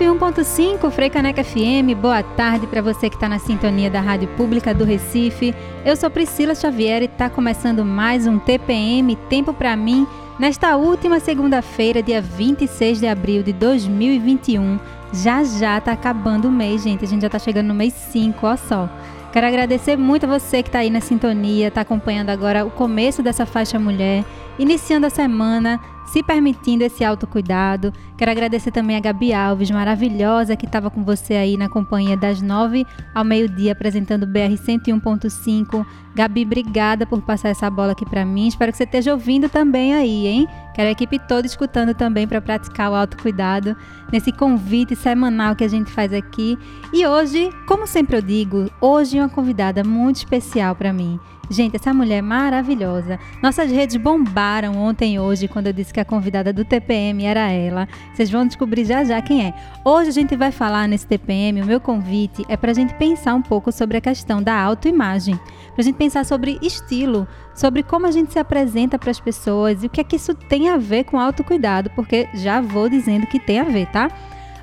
101.5 0.00 0.90
Frei 0.90 1.10
Caneca 1.10 1.44
FM, 1.44 1.94
boa 2.00 2.22
tarde 2.22 2.66
para 2.66 2.80
você 2.80 3.10
que 3.10 3.16
está 3.16 3.28
na 3.28 3.38
sintonia 3.38 3.90
da 3.90 4.00
Rádio 4.00 4.28
Pública 4.28 4.72
do 4.72 4.82
Recife. 4.82 5.54
Eu 5.84 5.94
sou 5.94 6.10
Priscila 6.10 6.54
Xavier 6.54 7.02
e 7.02 7.04
está 7.04 7.28
começando 7.28 7.84
mais 7.84 8.26
um 8.26 8.38
TPM 8.38 9.14
Tempo 9.28 9.52
para 9.52 9.76
mim 9.76 10.06
nesta 10.38 10.74
última 10.74 11.20
segunda-feira, 11.20 12.02
dia 12.02 12.22
26 12.22 12.98
de 12.98 13.06
abril 13.06 13.42
de 13.42 13.52
2021. 13.52 14.80
Já 15.12 15.44
já 15.44 15.76
está 15.76 15.92
acabando 15.92 16.48
o 16.48 16.50
mês, 16.50 16.82
gente. 16.82 17.04
A 17.04 17.08
gente 17.08 17.20
já 17.20 17.26
está 17.28 17.38
chegando 17.38 17.66
no 17.66 17.74
mês 17.74 17.92
5, 17.92 18.46
ó 18.46 18.56
só. 18.56 18.88
Quero 19.34 19.46
agradecer 19.46 19.98
muito 19.98 20.24
a 20.24 20.38
você 20.38 20.62
que 20.62 20.70
está 20.70 20.78
aí 20.78 20.88
na 20.88 21.02
sintonia, 21.02 21.68
está 21.68 21.82
acompanhando 21.82 22.30
agora 22.30 22.64
o 22.64 22.70
começo 22.70 23.22
dessa 23.22 23.44
faixa 23.44 23.78
mulher, 23.78 24.24
iniciando 24.58 25.06
a 25.06 25.10
semana 25.10 25.78
se 26.10 26.22
permitindo 26.22 26.82
esse 26.82 27.04
autocuidado. 27.04 27.92
Quero 28.16 28.30
agradecer 28.30 28.70
também 28.72 28.96
a 28.96 29.00
Gabi 29.00 29.32
Alves, 29.32 29.70
maravilhosa, 29.70 30.56
que 30.56 30.66
estava 30.66 30.90
com 30.90 31.04
você 31.04 31.34
aí 31.34 31.56
na 31.56 31.68
companhia 31.68 32.16
das 32.16 32.42
nove 32.42 32.84
ao 33.14 33.24
meio-dia, 33.24 33.72
apresentando 33.72 34.24
o 34.24 34.26
BR 34.26 34.54
101.5. 34.56 35.86
Gabi, 36.14 36.42
obrigada 36.42 37.06
por 37.06 37.22
passar 37.22 37.50
essa 37.50 37.70
bola 37.70 37.92
aqui 37.92 38.04
para 38.04 38.24
mim. 38.24 38.48
Espero 38.48 38.72
que 38.72 38.78
você 38.78 38.84
esteja 38.84 39.12
ouvindo 39.12 39.48
também 39.48 39.94
aí, 39.94 40.26
hein? 40.26 40.48
Quero 40.74 40.88
a 40.88 40.92
equipe 40.92 41.18
toda 41.20 41.46
escutando 41.46 41.94
também 41.94 42.26
para 42.26 42.40
praticar 42.40 42.90
o 42.90 42.94
autocuidado 42.94 43.76
nesse 44.12 44.32
convite 44.32 44.96
semanal 44.96 45.54
que 45.54 45.62
a 45.62 45.68
gente 45.68 45.90
faz 45.92 46.12
aqui. 46.12 46.58
E 46.92 47.06
hoje, 47.06 47.50
como 47.66 47.86
sempre 47.86 48.16
eu 48.16 48.22
digo, 48.22 48.68
hoje 48.80 49.18
uma 49.18 49.28
convidada 49.28 49.84
muito 49.84 50.16
especial 50.16 50.74
para 50.74 50.92
mim. 50.92 51.20
Gente, 51.50 51.74
essa 51.74 51.92
mulher 51.92 52.18
é 52.18 52.22
maravilhosa. 52.22 53.18
Nossas 53.42 53.72
redes 53.72 53.96
bombaram 53.96 54.76
ontem 54.76 55.14
e 55.14 55.18
hoje 55.18 55.48
quando 55.48 55.66
eu 55.66 55.72
disse 55.72 55.92
que 55.92 55.98
a 56.00 56.04
convidada 56.04 56.52
do 56.52 56.64
TPM 56.64 57.24
era 57.24 57.50
ela. 57.50 57.88
Vocês 58.12 58.30
vão 58.30 58.46
descobrir 58.46 58.84
já 58.84 59.04
já 59.04 59.20
quem 59.20 59.46
é. 59.46 59.54
Hoje 59.84 60.08
a 60.08 60.12
gente 60.12 60.36
vai 60.36 60.50
falar 60.50 60.88
nesse 60.88 61.06
TPM, 61.06 61.62
o 61.62 61.66
meu 61.66 61.80
convite 61.80 62.44
é 62.48 62.56
para 62.56 62.70
a 62.70 62.74
gente 62.74 62.94
pensar 62.94 63.34
um 63.34 63.42
pouco 63.42 63.70
sobre 63.70 63.96
a 63.96 64.00
questão 64.00 64.42
da 64.42 64.58
autoimagem. 64.60 65.36
Para 65.36 65.80
a 65.80 65.82
gente 65.82 65.96
pensar 65.96 66.24
sobre 66.24 66.58
estilo, 66.62 67.26
sobre 67.54 67.82
como 67.82 68.06
a 68.06 68.10
gente 68.10 68.32
se 68.32 68.38
apresenta 68.38 68.98
para 68.98 69.10
as 69.10 69.20
pessoas 69.20 69.82
e 69.82 69.86
o 69.86 69.90
que 69.90 70.00
é 70.00 70.04
que 70.04 70.16
isso 70.16 70.34
tem 70.34 70.68
a 70.68 70.76
ver 70.76 71.04
com 71.04 71.18
autocuidado, 71.18 71.90
porque 71.90 72.28
já 72.34 72.60
vou 72.60 72.88
dizendo 72.88 73.26
que 73.26 73.38
tem 73.38 73.60
a 73.60 73.64
ver, 73.64 73.86
tá? 73.86 74.10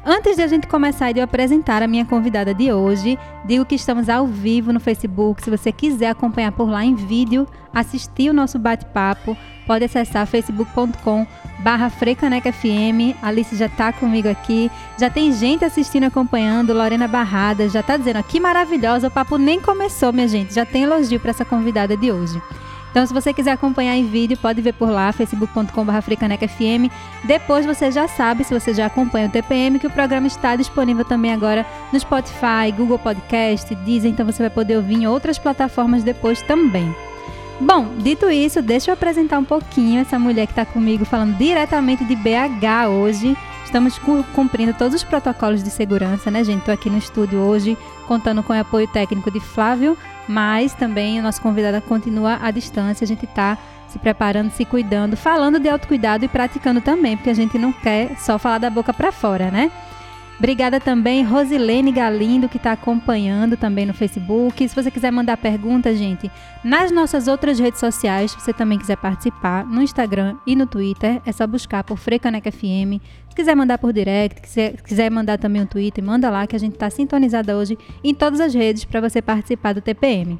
Antes 0.05 0.37
de 0.37 0.41
a 0.41 0.47
gente 0.47 0.67
começar 0.67 1.09
e 1.09 1.13
de 1.13 1.19
eu 1.19 1.23
apresentar 1.23 1.83
a 1.83 1.87
minha 1.87 2.05
convidada 2.05 2.53
de 2.53 2.71
hoje, 2.71 3.17
digo 3.45 3.65
que 3.65 3.75
estamos 3.75 4.07
ao 4.07 4.25
vivo 4.25 4.71
no 4.71 4.79
Facebook. 4.79 5.43
Se 5.43 5.49
você 5.49 5.71
quiser 5.71 6.09
acompanhar 6.09 6.51
por 6.51 6.69
lá 6.69 6.85
em 6.85 6.95
vídeo, 6.95 7.47
assistir 7.73 8.29
o 8.29 8.33
nosso 8.33 8.57
bate-papo, 8.57 9.35
pode 9.65 9.83
acessar 9.83 10.25
facebook.com 10.25 11.27
barra 11.59 11.89
FM. 11.89 13.17
Alice 13.21 13.55
já 13.55 13.65
está 13.65 13.91
comigo 13.91 14.29
aqui. 14.29 14.71
Já 14.97 15.09
tem 15.09 15.31
gente 15.33 15.65
assistindo, 15.65 16.05
acompanhando. 16.05 16.73
Lorena 16.73 17.07
Barrada 17.07 17.67
já 17.67 17.81
está 17.81 17.97
dizendo, 17.97 18.23
que 18.23 18.39
maravilhosa, 18.39 19.07
o 19.07 19.11
papo 19.11 19.37
nem 19.37 19.59
começou, 19.59 20.13
minha 20.13 20.27
gente. 20.27 20.53
Já 20.53 20.65
tem 20.65 20.83
elogio 20.83 21.19
para 21.19 21.31
essa 21.31 21.43
convidada 21.43 21.97
de 21.97 22.11
hoje. 22.11 22.41
Então, 22.97 23.05
se 23.05 23.13
você 23.13 23.31
quiser 23.31 23.51
acompanhar 23.51 23.95
em 23.95 24.07
vídeo, 24.07 24.35
pode 24.35 24.59
ver 24.59 24.73
por 24.73 24.89
lá, 24.89 25.11
facebook.com.br. 25.11 25.71
Depois 27.25 27.63
você 27.63 27.91
já 27.91 28.07
sabe, 28.07 28.43
se 28.43 28.51
você 28.51 28.73
já 28.73 28.87
acompanha 28.87 29.27
o 29.27 29.29
TPM, 29.29 29.77
que 29.77 29.85
o 29.85 29.91
programa 29.91 30.25
está 30.25 30.55
disponível 30.55 31.05
também 31.05 31.31
agora 31.31 31.63
no 31.93 31.99
Spotify, 31.99 32.71
Google 32.75 32.97
Podcast, 32.97 33.75
Deezer, 33.75 34.09
então 34.09 34.25
você 34.25 34.41
vai 34.41 34.49
poder 34.49 34.77
ouvir 34.77 34.95
em 34.95 35.05
outras 35.05 35.37
plataformas 35.37 36.01
depois 36.01 36.41
também. 36.41 36.91
Bom, 37.61 37.87
dito 37.99 38.31
isso, 38.31 38.63
deixa 38.63 38.89
eu 38.89 38.95
apresentar 38.95 39.37
um 39.37 39.45
pouquinho 39.45 40.01
essa 40.01 40.17
mulher 40.17 40.47
que 40.47 40.53
está 40.53 40.65
comigo 40.65 41.05
falando 41.05 41.37
diretamente 41.37 42.03
de 42.03 42.15
BH 42.15 42.89
hoje. 42.89 43.37
Estamos 43.63 43.99
cumprindo 44.33 44.73
todos 44.73 44.95
os 44.95 45.03
protocolos 45.03 45.61
de 45.61 45.69
segurança, 45.69 46.31
né, 46.31 46.43
gente? 46.43 46.61
Estou 46.61 46.73
aqui 46.73 46.89
no 46.89 46.97
estúdio 46.97 47.41
hoje, 47.41 47.77
contando 48.07 48.41
com 48.41 48.53
o 48.53 48.59
apoio 48.59 48.87
técnico 48.87 49.29
de 49.29 49.39
Flávio 49.39 49.95
mas 50.27 50.73
também 50.73 51.19
o 51.19 51.23
nosso 51.23 51.41
convidado 51.41 51.81
continua 51.85 52.37
à 52.41 52.51
distância, 52.51 53.05
a 53.05 53.07
gente 53.07 53.25
está 53.25 53.57
se 53.87 53.97
preparando, 53.97 54.51
se 54.51 54.65
cuidando, 54.65 55.15
falando 55.15 55.59
de 55.59 55.69
autocuidado 55.69 56.25
e 56.25 56.27
praticando 56.27 56.81
também, 56.81 57.15
porque 57.15 57.29
a 57.29 57.35
gente 57.35 57.57
não 57.57 57.71
quer 57.71 58.17
só 58.17 58.37
falar 58.37 58.57
da 58.57 58.69
boca 58.69 58.93
para 58.93 59.11
fora, 59.11 59.49
né? 59.49 59.71
Obrigada 60.37 60.79
também, 60.79 61.23
Rosilene 61.23 61.91
Galindo, 61.91 62.47
que 62.47 62.57
está 62.57 62.71
acompanhando 62.71 63.57
também 63.57 63.87
no 63.87 63.93
Facebook. 63.93 64.69
Se 64.69 64.75
você 64.75 64.91
quiser 64.91 65.11
mandar 65.11 65.35
pergunta, 65.35 65.95
gente, 65.95 66.29
nas 66.63 66.91
nossas 66.91 67.27
outras 67.27 67.57
redes 67.57 67.79
sociais, 67.79 68.31
se 68.31 68.39
você 68.39 68.53
também 68.53 68.77
quiser 68.77 68.97
participar, 68.97 69.65
no 69.65 69.81
Instagram 69.81 70.35
e 70.45 70.55
no 70.55 70.67
Twitter, 70.67 71.19
é 71.25 71.31
só 71.31 71.47
buscar 71.47 71.83
por 71.83 71.97
Frecanec 71.97 72.51
FM. 72.51 73.01
Se 73.29 73.35
quiser 73.35 73.55
mandar 73.55 73.79
por 73.79 73.91
direct, 73.91 74.47
se 74.47 74.75
quiser 74.85 75.09
mandar 75.09 75.39
também 75.39 75.63
um 75.63 75.65
Twitter, 75.65 76.03
manda 76.03 76.29
lá 76.29 76.45
que 76.45 76.55
a 76.55 76.59
gente 76.59 76.73
está 76.73 76.87
sintonizada 76.91 77.57
hoje 77.57 77.75
em 78.03 78.13
todas 78.13 78.39
as 78.39 78.53
redes 78.53 78.85
para 78.85 79.01
você 79.01 79.23
participar 79.23 79.73
do 79.73 79.81
TPM. 79.81 80.39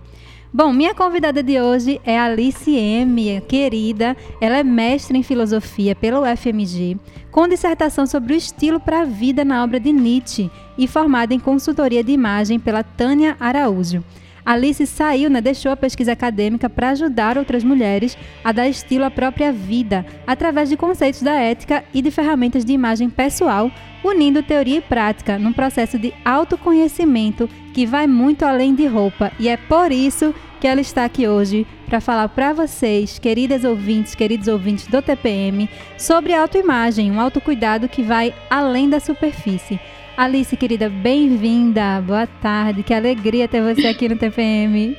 Bom, 0.53 0.72
minha 0.72 0.96
convidada 0.96 1.44
de 1.44 1.59
hoje 1.59 2.00
é 2.06 2.18
Alice 2.18 2.74
M, 2.74 3.41
querida. 3.50 4.16
Ela 4.40 4.59
é 4.59 4.63
mestre 4.63 5.18
em 5.18 5.22
filosofia 5.22 5.94
pelo 5.94 6.22
UFMG, 6.22 6.97
com 7.30 7.50
dissertação 7.50 8.08
sobre 8.08 8.34
o 8.34 8.38
estilo 8.38 8.80
para 8.80 9.02
a 9.02 9.06
vida 9.06 9.44
na 9.44 9.62
obra 9.62 9.78
de 9.78 9.91
Nietzsche 9.91 10.50
e 10.78 10.88
formada 10.88 11.34
em 11.34 11.40
consultoria 11.40 12.02
de 12.02 12.13
imagem 12.13 12.59
pela 12.59 12.81
Tânia 12.81 13.36
Araújo. 13.41 14.02
Alice 14.47 14.88
saiu, 14.88 15.30
né, 15.30 15.41
deixou 15.41 15.74
a 15.74 15.75
pesquisa 15.75 16.13
acadêmica 16.13 16.69
para 16.69 16.91
ajudar 16.91 17.38
outras 17.38 17.66
mulheres 17.66 18.18
a 18.41 18.53
dar 18.53 18.69
estilo 18.69 19.03
à 19.03 19.12
própria 19.12 19.52
vida, 19.52 20.06
através 20.25 20.69
de 20.69 20.78
conceitos 20.78 21.22
da 21.22 21.34
ética 21.34 21.84
e 21.94 22.02
de 22.02 22.09
ferramentas 22.09 22.63
de 22.63 22.72
imagem 22.72 23.09
pessoal, 23.09 23.69
unindo 24.02 24.41
teoria 24.41 24.78
e 24.78 24.81
prática 24.81 25.38
num 25.38 25.52
processo 25.52 26.00
de 26.00 26.13
autoconhecimento 26.24 27.50
que 27.74 27.86
vai 27.86 28.07
muito 28.07 28.46
além 28.46 28.74
de 28.74 28.88
roupa. 28.88 29.34
E 29.38 29.50
é 29.50 29.57
por 29.57 29.91
isso 29.91 30.34
que 30.62 30.68
ela 30.68 30.80
está 30.80 31.03
aqui 31.03 31.28
hoje 31.28 31.68
para 31.86 32.00
falar 32.00 32.30
para 32.30 32.53
vocês, 32.53 33.19
queridas 33.19 33.66
ouvintes, 33.66 34.16
queridos 34.16 34.47
ouvintes 34.47 34.88
do 34.88 35.02
TPM, 35.02 35.69
sobre 35.97 36.34
autoimagem, 36.34 37.12
um 37.12 37.19
autocuidado 37.19 37.90
que 37.90 38.02
vai 38.02 38.34
além 38.50 38.90
da 38.90 39.02
superfície. 39.02 39.78
Alice, 40.17 40.57
querida, 40.57 40.89
bem-vinda. 40.89 42.01
Boa 42.01 42.25
tarde. 42.25 42.81
Que 42.81 42.91
alegria 42.91 43.47
ter 43.47 43.61
você 43.61 43.85
aqui 43.85 44.09
no 44.09 44.17
TPM. 44.17 44.97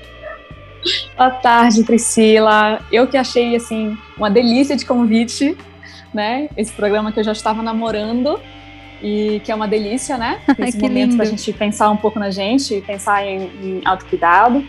Boa 1.16 1.30
tarde, 1.32 1.82
Priscila. 1.82 2.80
Eu 2.92 3.04
que 3.08 3.16
achei 3.16 3.56
assim 3.56 3.98
uma 4.16 4.30
delícia 4.30 4.76
de 4.76 4.86
convite, 4.86 5.58
né? 6.14 6.48
Esse 6.56 6.72
programa 6.72 7.10
que 7.10 7.18
eu 7.18 7.24
já 7.24 7.32
estava 7.32 7.64
namorando 7.64 8.38
e 9.02 9.42
que 9.42 9.50
é 9.50 9.54
uma 9.56 9.66
delícia, 9.66 10.16
né? 10.16 10.40
Esse 10.56 10.78
momento 10.78 11.16
para 11.16 11.24
a 11.24 11.28
gente 11.28 11.52
pensar 11.52 11.90
um 11.90 11.96
pouco 11.96 12.20
na 12.20 12.30
gente, 12.30 12.80
pensar 12.82 13.26
em, 13.26 13.50
em 13.60 13.82
autocuidado. 13.84 14.64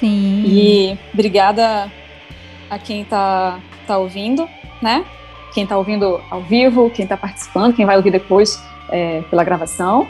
Sim. 0.00 0.44
E 0.46 0.98
obrigada 1.12 1.92
a 2.70 2.78
quem 2.78 3.02
está 3.02 3.60
tá 3.86 3.98
ouvindo, 3.98 4.48
né? 4.80 5.04
Quem 5.56 5.62
está 5.62 5.78
ouvindo 5.78 6.20
ao 6.28 6.42
vivo, 6.42 6.90
quem 6.90 7.04
está 7.04 7.16
participando, 7.16 7.74
quem 7.74 7.86
vai 7.86 7.96
ouvir 7.96 8.10
depois 8.10 8.62
é, 8.90 9.22
pela 9.30 9.42
gravação. 9.42 10.06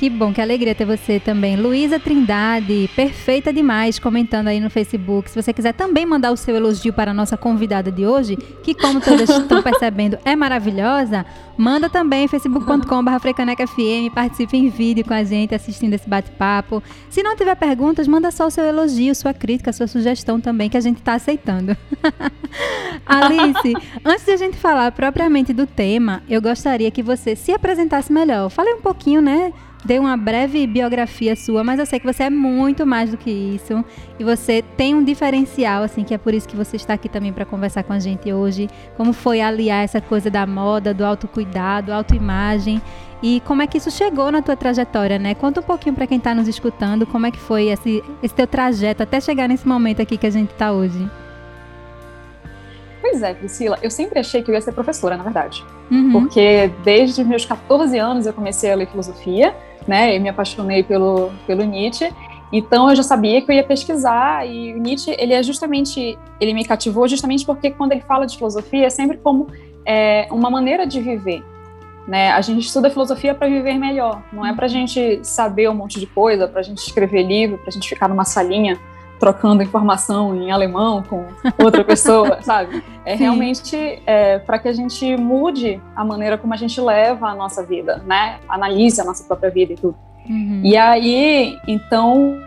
Que 0.00 0.08
bom, 0.08 0.32
que 0.32 0.40
alegria 0.40 0.74
ter 0.74 0.86
você 0.86 1.20
também. 1.20 1.56
Luísa 1.56 2.00
Trindade, 2.00 2.88
perfeita 2.96 3.52
demais, 3.52 3.98
comentando 3.98 4.48
aí 4.48 4.58
no 4.58 4.70
Facebook. 4.70 5.28
Se 5.28 5.42
você 5.42 5.52
quiser 5.52 5.74
também 5.74 6.06
mandar 6.06 6.32
o 6.32 6.38
seu 6.38 6.56
elogio 6.56 6.90
para 6.90 7.10
a 7.10 7.14
nossa 7.14 7.36
convidada 7.36 7.92
de 7.92 8.06
hoje, 8.06 8.34
que 8.34 8.72
como 8.72 8.98
todas 8.98 9.28
estão 9.28 9.62
percebendo 9.62 10.18
é 10.24 10.34
maravilhosa, 10.34 11.26
manda 11.54 11.90
também 11.90 12.26
facebook.com.br 12.26 13.18
frecanecfm, 13.20 14.08
participe 14.14 14.56
em 14.56 14.70
vídeo 14.70 15.04
com 15.04 15.12
a 15.12 15.22
gente 15.22 15.54
assistindo 15.54 15.92
esse 15.92 16.08
bate-papo. 16.08 16.82
Se 17.10 17.22
não 17.22 17.36
tiver 17.36 17.54
perguntas, 17.56 18.08
manda 18.08 18.30
só 18.30 18.46
o 18.46 18.50
seu 18.50 18.64
elogio, 18.64 19.14
sua 19.14 19.34
crítica, 19.34 19.70
sua 19.70 19.86
sugestão 19.86 20.40
também, 20.40 20.70
que 20.70 20.78
a 20.78 20.80
gente 20.80 21.00
está 21.00 21.12
aceitando. 21.12 21.76
Alice, 23.04 23.74
antes 24.02 24.24
de 24.24 24.32
a 24.32 24.36
gente 24.38 24.56
falar 24.56 24.92
propriamente 24.92 25.52
do 25.52 25.66
tema, 25.66 26.22
eu 26.26 26.40
gostaria 26.40 26.90
que 26.90 27.02
você 27.02 27.36
se 27.36 27.52
apresentasse 27.52 28.10
melhor. 28.10 28.48
Fale 28.48 28.72
um 28.72 28.80
pouquinho, 28.80 29.20
né? 29.20 29.52
Dei 29.84 29.98
uma 29.98 30.16
breve 30.16 30.66
biografia 30.66 31.34
sua, 31.34 31.64
mas 31.64 31.78
eu 31.78 31.86
sei 31.86 31.98
que 31.98 32.06
você 32.06 32.24
é 32.24 32.30
muito 32.30 32.86
mais 32.86 33.10
do 33.10 33.16
que 33.16 33.30
isso 33.30 33.84
e 34.18 34.24
você 34.24 34.62
tem 34.76 34.94
um 34.94 35.02
diferencial, 35.02 35.82
assim, 35.82 36.04
que 36.04 36.12
é 36.12 36.18
por 36.18 36.34
isso 36.34 36.48
que 36.48 36.56
você 36.56 36.76
está 36.76 36.94
aqui 36.94 37.08
também 37.08 37.32
para 37.32 37.44
conversar 37.44 37.82
com 37.82 37.92
a 37.92 37.98
gente 37.98 38.32
hoje. 38.32 38.68
Como 38.96 39.12
foi 39.12 39.40
aliar 39.40 39.82
essa 39.82 40.00
coisa 40.00 40.30
da 40.30 40.46
moda, 40.46 40.92
do 40.92 41.04
autocuidado, 41.04 41.92
autoimagem 41.92 42.80
e 43.22 43.40
como 43.46 43.62
é 43.62 43.66
que 43.66 43.78
isso 43.78 43.90
chegou 43.90 44.30
na 44.30 44.42
tua 44.42 44.56
trajetória, 44.56 45.18
né? 45.18 45.34
Conta 45.34 45.60
um 45.60 45.64
pouquinho 45.64 45.94
para 45.94 46.06
quem 46.06 46.18
está 46.18 46.34
nos 46.34 46.48
escutando, 46.48 47.06
como 47.06 47.26
é 47.26 47.30
que 47.30 47.38
foi 47.38 47.66
esse, 47.68 48.02
esse 48.22 48.34
teu 48.34 48.46
trajeto 48.46 49.02
até 49.02 49.20
chegar 49.20 49.48
nesse 49.48 49.66
momento 49.66 50.00
aqui 50.00 50.16
que 50.16 50.26
a 50.26 50.30
gente 50.30 50.50
está 50.50 50.72
hoje. 50.72 51.10
Pois 53.00 53.22
é, 53.22 53.34
Priscila, 53.34 53.78
eu 53.82 53.90
sempre 53.90 54.20
achei 54.20 54.42
que 54.42 54.50
eu 54.50 54.54
ia 54.54 54.60
ser 54.60 54.72
professora, 54.72 55.16
na 55.16 55.24
verdade. 55.24 55.64
Uhum. 55.90 56.12
Porque 56.12 56.70
desde 56.84 57.24
meus 57.24 57.44
14 57.44 57.98
anos 57.98 58.26
eu 58.26 58.32
comecei 58.32 58.70
a 58.70 58.76
ler 58.76 58.86
filosofia 58.86 59.54
né? 59.86 60.16
Eu 60.16 60.20
me 60.20 60.28
apaixonei 60.28 60.82
pelo, 60.82 61.30
pelo 61.46 61.64
Nietzsche. 61.64 62.12
Então 62.52 62.90
eu 62.90 62.96
já 62.96 63.02
sabia 63.02 63.40
que 63.40 63.50
eu 63.50 63.54
ia 63.54 63.62
pesquisar 63.62 64.46
e 64.46 64.74
o 64.74 64.78
Nietzsche, 64.78 65.14
ele 65.18 65.32
é 65.32 65.42
justamente, 65.42 66.18
ele 66.40 66.52
me 66.52 66.64
cativou 66.64 67.06
justamente 67.06 67.46
porque 67.46 67.70
quando 67.70 67.92
ele 67.92 68.00
fala 68.00 68.26
de 68.26 68.36
filosofia 68.36 68.86
é 68.86 68.90
sempre 68.90 69.18
como 69.18 69.46
é 69.86 70.26
uma 70.30 70.50
maneira 70.50 70.86
de 70.86 71.00
viver. 71.00 71.44
Né? 72.08 72.32
A 72.32 72.40
gente 72.40 72.66
estuda 72.66 72.90
filosofia 72.90 73.34
para 73.34 73.46
viver 73.46 73.78
melhor, 73.78 74.20
não 74.32 74.44
é 74.44 74.52
para 74.52 74.64
a 74.64 74.68
gente 74.68 75.20
saber 75.22 75.70
um 75.70 75.74
monte 75.74 76.00
de 76.00 76.06
coisa, 76.06 76.48
para 76.48 76.58
a 76.58 76.62
gente 76.62 76.78
escrever 76.78 77.22
livro, 77.22 77.58
para 77.58 77.68
a 77.68 77.72
gente 77.72 77.88
ficar 77.88 78.08
numa 78.08 78.24
salinha 78.24 78.76
trocando 79.20 79.62
informação 79.62 80.34
em 80.34 80.50
alemão 80.50 81.02
com 81.02 81.26
outra 81.62 81.84
pessoa, 81.84 82.40
sabe? 82.42 82.82
É 83.04 83.16
Sim. 83.16 83.24
realmente 83.24 84.02
é, 84.06 84.38
para 84.38 84.58
que 84.58 84.66
a 84.66 84.72
gente 84.72 85.14
mude 85.16 85.80
a 85.94 86.02
maneira 86.02 86.38
como 86.38 86.54
a 86.54 86.56
gente 86.56 86.80
leva 86.80 87.28
a 87.28 87.34
nossa 87.34 87.62
vida, 87.62 88.02
né? 88.06 88.38
Analise 88.48 88.98
a 89.00 89.04
nossa 89.04 89.22
própria 89.22 89.50
vida 89.50 89.74
e 89.74 89.76
tudo. 89.76 89.96
Uhum. 90.28 90.62
E 90.64 90.76
aí, 90.76 91.58
então, 91.68 92.40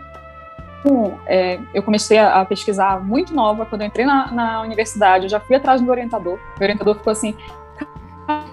é, 1.26 1.60
eu 1.72 1.82
comecei 1.82 2.18
a, 2.18 2.40
a, 2.40 2.44
pesquisar 2.44 3.02
muito 3.04 3.32
nova. 3.32 3.64
Quando 3.64 3.82
eu 3.82 3.86
entrei 3.86 4.04
na, 4.04 4.30
na, 4.32 4.60
universidade, 4.62 5.24
eu 5.24 5.30
já 5.30 5.38
fui 5.38 5.54
atrás 5.54 5.80
do 5.80 5.90
orientador. 5.90 6.38
O 6.58 6.62
orientador 6.62 6.96
ficou 6.96 7.12
assim: 7.12 7.34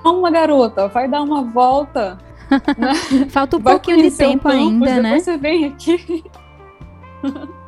calma, 0.03 0.29
garota, 0.29 0.87
vai 0.87 1.07
dar 1.07 1.21
uma 1.21 1.41
volta. 1.41 2.19
né? 2.77 2.93
Falta 3.29 3.57
um 3.57 3.61
pouquinho 3.61 4.01
de 4.01 4.11
tempo 4.11 4.43
campus, 4.43 4.87
ainda, 4.87 5.01
né? 5.01 5.19
Você 5.19 5.37
vem 5.37 5.65
aqui. 5.65 6.23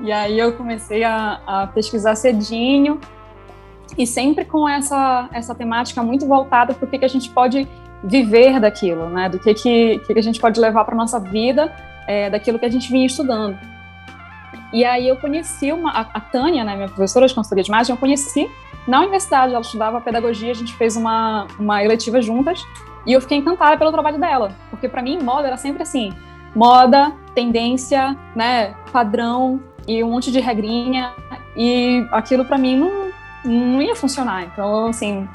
e 0.00 0.10
aí 0.10 0.38
eu 0.38 0.52
comecei 0.52 1.04
a, 1.04 1.40
a, 1.46 1.66
pesquisar 1.66 2.14
cedinho 2.14 3.00
e 3.96 4.06
sempre 4.06 4.44
com 4.44 4.68
essa, 4.68 5.28
essa 5.32 5.54
temática 5.54 6.02
muito 6.02 6.26
voltada 6.26 6.74
para 6.74 6.84
o 6.84 6.88
que, 6.88 6.98
que 6.98 7.04
a 7.04 7.08
gente 7.08 7.30
pode 7.30 7.68
viver 8.02 8.60
daquilo, 8.60 9.08
né? 9.08 9.28
Do 9.28 9.38
que, 9.38 9.54
que, 9.54 9.98
que 9.98 10.18
a 10.18 10.22
gente 10.22 10.40
pode 10.40 10.60
levar 10.60 10.84
para 10.84 10.94
nossa 10.94 11.18
vida 11.18 11.72
é, 12.06 12.28
daquilo 12.28 12.58
que 12.58 12.66
a 12.66 12.70
gente 12.70 12.90
vinha 12.90 13.06
estudando. 13.06 13.56
E 14.72 14.84
aí 14.84 15.08
eu 15.08 15.16
conheci 15.16 15.72
uma, 15.72 15.90
a, 15.90 16.00
a 16.00 16.20
Tânia, 16.20 16.64
né, 16.64 16.74
minha 16.74 16.88
professora 16.88 17.26
de 17.26 17.34
consultoria 17.34 17.62
de 17.62 17.70
imagem, 17.70 17.94
eu 17.94 18.00
conheci 18.00 18.50
na 18.88 19.00
universidade, 19.00 19.52
ela 19.52 19.62
estudava 19.62 20.00
pedagogia, 20.00 20.50
a 20.50 20.54
gente 20.54 20.74
fez 20.74 20.96
uma, 20.96 21.46
uma 21.58 21.82
eletiva 21.82 22.20
juntas, 22.20 22.60
e 23.06 23.12
eu 23.12 23.20
fiquei 23.20 23.38
encantada 23.38 23.76
pelo 23.76 23.92
trabalho 23.92 24.18
dela, 24.18 24.52
porque 24.70 24.88
para 24.88 25.00
mim 25.00 25.18
moda 25.22 25.46
era 25.46 25.56
sempre 25.56 25.82
assim, 25.82 26.12
moda, 26.54 27.12
tendência, 27.34 28.16
né, 28.34 28.74
padrão 28.92 29.62
e 29.86 30.02
um 30.02 30.10
monte 30.10 30.30
de 30.30 30.40
regrinha, 30.40 31.12
e 31.56 32.06
aquilo 32.10 32.44
para 32.44 32.58
mim 32.58 32.76
não, 32.76 33.10
não 33.44 33.82
ia 33.82 33.94
funcionar. 33.94 34.44
Então, 34.44 34.86
assim, 34.86 35.28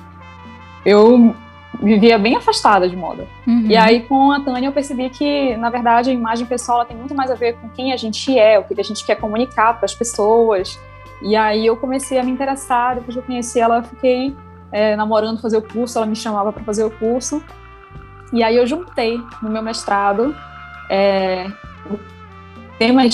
eu 0.86 1.36
vivia 1.82 2.18
bem 2.18 2.36
afastada 2.36 2.90
de 2.90 2.96
moda. 2.96 3.28
Uhum. 3.48 3.66
E 3.68 3.78
aí, 3.78 4.02
com 4.02 4.32
a 4.32 4.40
Tânia, 4.40 4.68
eu 4.68 4.72
percebi 4.72 5.10
que, 5.10 5.56
na 5.58 5.70
verdade, 5.70 6.10
a 6.10 6.14
imagem 6.14 6.46
pessoal 6.46 6.86
tem 6.86 6.98
muito 6.98 7.14
mais 7.16 7.30
a 7.30 7.36
ver 7.36 7.54
com 7.58 7.70
quem 7.70 7.94
a 7.94 7.98
gente 7.98 8.38
é, 8.38 8.60
o 8.60 8.64
que 8.64 8.80
a 8.80 8.84
gente 8.84 9.06
quer 9.06 9.16
comunicar 9.16 9.76
para 9.76 9.86
as 9.86 9.94
pessoas. 9.94 10.80
E 11.22 11.36
aí 11.36 11.66
eu 11.66 11.76
comecei 11.78 12.18
a 12.18 12.24
me 12.24 12.32
interessar, 12.32 12.96
depois 12.96 13.14
que 13.14 13.20
eu 13.20 13.24
conheci 13.24 13.60
ela, 13.60 13.78
eu 13.78 13.84
fiquei 13.84 14.36
é, 14.72 14.96
namorando 14.96 15.42
fazer 15.42 15.58
o 15.58 15.62
curso, 15.62 15.98
ela 15.98 16.08
me 16.08 16.16
chamava 16.16 16.52
para 16.52 16.64
fazer 16.64 16.84
o 16.84 16.92
curso. 16.92 17.44
E 18.32 18.44
aí 18.44 18.56
eu 18.56 18.66
juntei 18.66 19.20
no 19.42 19.50
meu 19.50 19.62
mestrado 19.62 20.36
é, 20.90 21.48
o 21.90 22.00
tema 22.78 23.06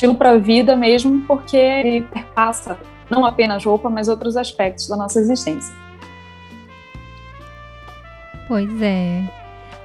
estilo 0.00 0.14
para 0.14 0.30
a 0.30 0.38
vida 0.38 0.74
mesmo, 0.74 1.20
porque 1.26 1.58
ele 1.58 2.00
perpassa 2.02 2.78
não 3.10 3.24
apenas 3.26 3.64
roupa, 3.64 3.90
mas 3.90 4.08
outros 4.08 4.34
aspectos 4.34 4.88
da 4.88 4.96
nossa 4.96 5.18
existência. 5.18 5.74
Pois 8.48 8.80
é. 8.80 9.22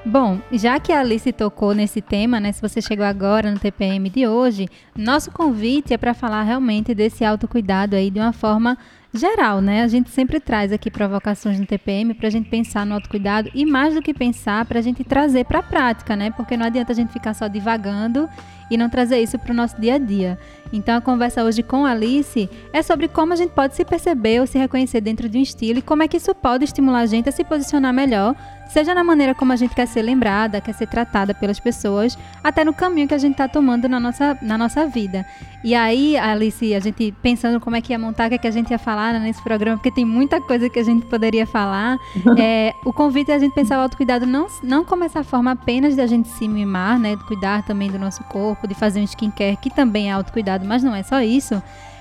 Bom, 0.04 0.38
já 0.52 0.80
que 0.80 0.92
a 0.92 1.00
Alice 1.00 1.30
tocou 1.32 1.74
nesse 1.74 2.00
tema, 2.00 2.40
né? 2.40 2.52
Se 2.52 2.62
você 2.62 2.80
chegou 2.80 3.04
agora 3.04 3.50
no 3.50 3.58
TPM 3.58 4.08
de 4.08 4.26
hoje, 4.26 4.68
nosso 4.96 5.30
convite 5.30 5.92
é 5.92 5.98
para 5.98 6.14
falar 6.14 6.44
realmente 6.44 6.94
desse 6.94 7.24
autocuidado 7.24 7.94
aí 7.94 8.10
de 8.10 8.20
uma 8.20 8.32
forma 8.32 8.78
geral, 9.12 9.60
né? 9.60 9.82
A 9.82 9.88
gente 9.88 10.10
sempre 10.10 10.40
traz 10.40 10.72
aqui 10.72 10.90
provocações 10.90 11.58
no 11.58 11.66
TPM 11.66 12.14
para 12.14 12.28
a 12.28 12.30
gente 12.30 12.48
pensar 12.48 12.84
no 12.84 12.94
autocuidado 12.94 13.50
e 13.54 13.64
mais 13.64 13.94
do 13.94 14.02
que 14.02 14.12
pensar, 14.12 14.64
para 14.64 14.78
a 14.78 14.82
gente 14.82 15.02
trazer 15.04 15.44
para 15.44 15.60
a 15.60 15.62
prática, 15.62 16.14
né? 16.16 16.30
Porque 16.30 16.56
não 16.56 16.66
adianta 16.66 16.92
a 16.92 16.94
gente 16.94 17.12
ficar 17.12 17.34
só 17.34 17.48
divagando 17.48 18.28
e 18.70 18.76
não 18.76 18.90
trazer 18.90 19.18
isso 19.20 19.38
para 19.38 19.52
o 19.52 19.54
nosso 19.54 19.80
dia 19.80 19.94
a 19.94 19.98
dia. 19.98 20.38
Então 20.72 20.96
a 20.96 21.00
conversa 21.00 21.44
hoje 21.44 21.62
com 21.62 21.86
a 21.86 21.90
Alice 21.90 22.48
é 22.72 22.82
sobre 22.82 23.08
como 23.08 23.32
a 23.32 23.36
gente 23.36 23.50
pode 23.50 23.74
se 23.76 23.84
perceber 23.84 24.40
ou 24.40 24.46
se 24.46 24.58
reconhecer 24.58 25.00
dentro 25.00 25.28
de 25.28 25.38
um 25.38 25.42
estilo 25.42 25.78
e 25.78 25.82
como 25.82 26.02
é 26.02 26.08
que 26.08 26.16
isso 26.16 26.34
pode 26.34 26.64
estimular 26.64 27.00
a 27.00 27.06
gente 27.06 27.28
a 27.28 27.32
se 27.32 27.44
posicionar 27.44 27.92
melhor 27.92 28.34
seja 28.68 28.94
na 28.94 29.04
maneira 29.04 29.34
como 29.34 29.52
a 29.52 29.56
gente 29.56 29.74
quer 29.74 29.86
ser 29.86 30.02
lembrada, 30.02 30.60
quer 30.60 30.74
ser 30.74 30.86
tratada 30.86 31.34
pelas 31.34 31.58
pessoas, 31.58 32.18
até 32.42 32.64
no 32.64 32.72
caminho 32.72 33.08
que 33.08 33.14
a 33.14 33.18
gente 33.18 33.32
está 33.32 33.48
tomando 33.48 33.88
na 33.88 33.98
nossa, 33.98 34.38
na 34.42 34.58
nossa 34.58 34.86
vida. 34.86 35.26
E 35.64 35.74
aí, 35.74 36.16
Alice, 36.16 36.74
a 36.74 36.80
gente 36.80 37.12
pensando 37.22 37.58
como 37.58 37.76
é 37.76 37.80
que 37.80 37.92
ia 37.92 37.98
montar, 37.98 38.26
o 38.26 38.28
que, 38.28 38.34
é 38.36 38.38
que 38.38 38.46
a 38.46 38.50
gente 38.50 38.70
ia 38.70 38.78
falar 38.78 39.18
nesse 39.18 39.42
programa, 39.42 39.76
porque 39.76 39.90
tem 39.90 40.04
muita 40.04 40.40
coisa 40.40 40.68
que 40.68 40.78
a 40.78 40.84
gente 40.84 41.06
poderia 41.06 41.46
falar. 41.46 41.98
é, 42.38 42.72
o 42.84 42.92
convite 42.92 43.30
é 43.30 43.34
a 43.34 43.38
gente 43.38 43.54
pensar 43.54 43.78
o 43.78 43.82
autocuidado 43.82 44.26
não, 44.26 44.46
não 44.62 44.84
como 44.84 45.04
essa 45.04 45.24
forma 45.24 45.52
apenas 45.52 45.94
de 45.94 46.00
a 46.00 46.06
gente 46.06 46.28
se 46.28 46.46
mimar, 46.46 46.98
né, 46.98 47.16
de 47.16 47.24
cuidar 47.24 47.64
também 47.64 47.90
do 47.90 47.98
nosso 47.98 48.22
corpo, 48.24 48.68
de 48.68 48.74
fazer 48.74 49.00
um 49.00 49.04
skincare, 49.04 49.56
que 49.56 49.70
também 49.70 50.10
é 50.10 50.12
autocuidado, 50.12 50.64
mas 50.64 50.82
não 50.82 50.94
é 50.94 51.02
só 51.02 51.20
isso. 51.20 51.60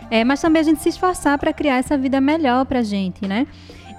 É, 0.10 0.24
mas 0.24 0.40
também 0.40 0.60
a 0.60 0.64
gente 0.64 0.82
se 0.82 0.90
esforçar 0.90 1.38
para 1.38 1.52
criar 1.52 1.78
essa 1.78 1.98
vida 1.98 2.22
melhor 2.22 2.66
para 2.66 2.80
a 2.80 2.84
gente, 2.84 3.28
né? 3.28 3.48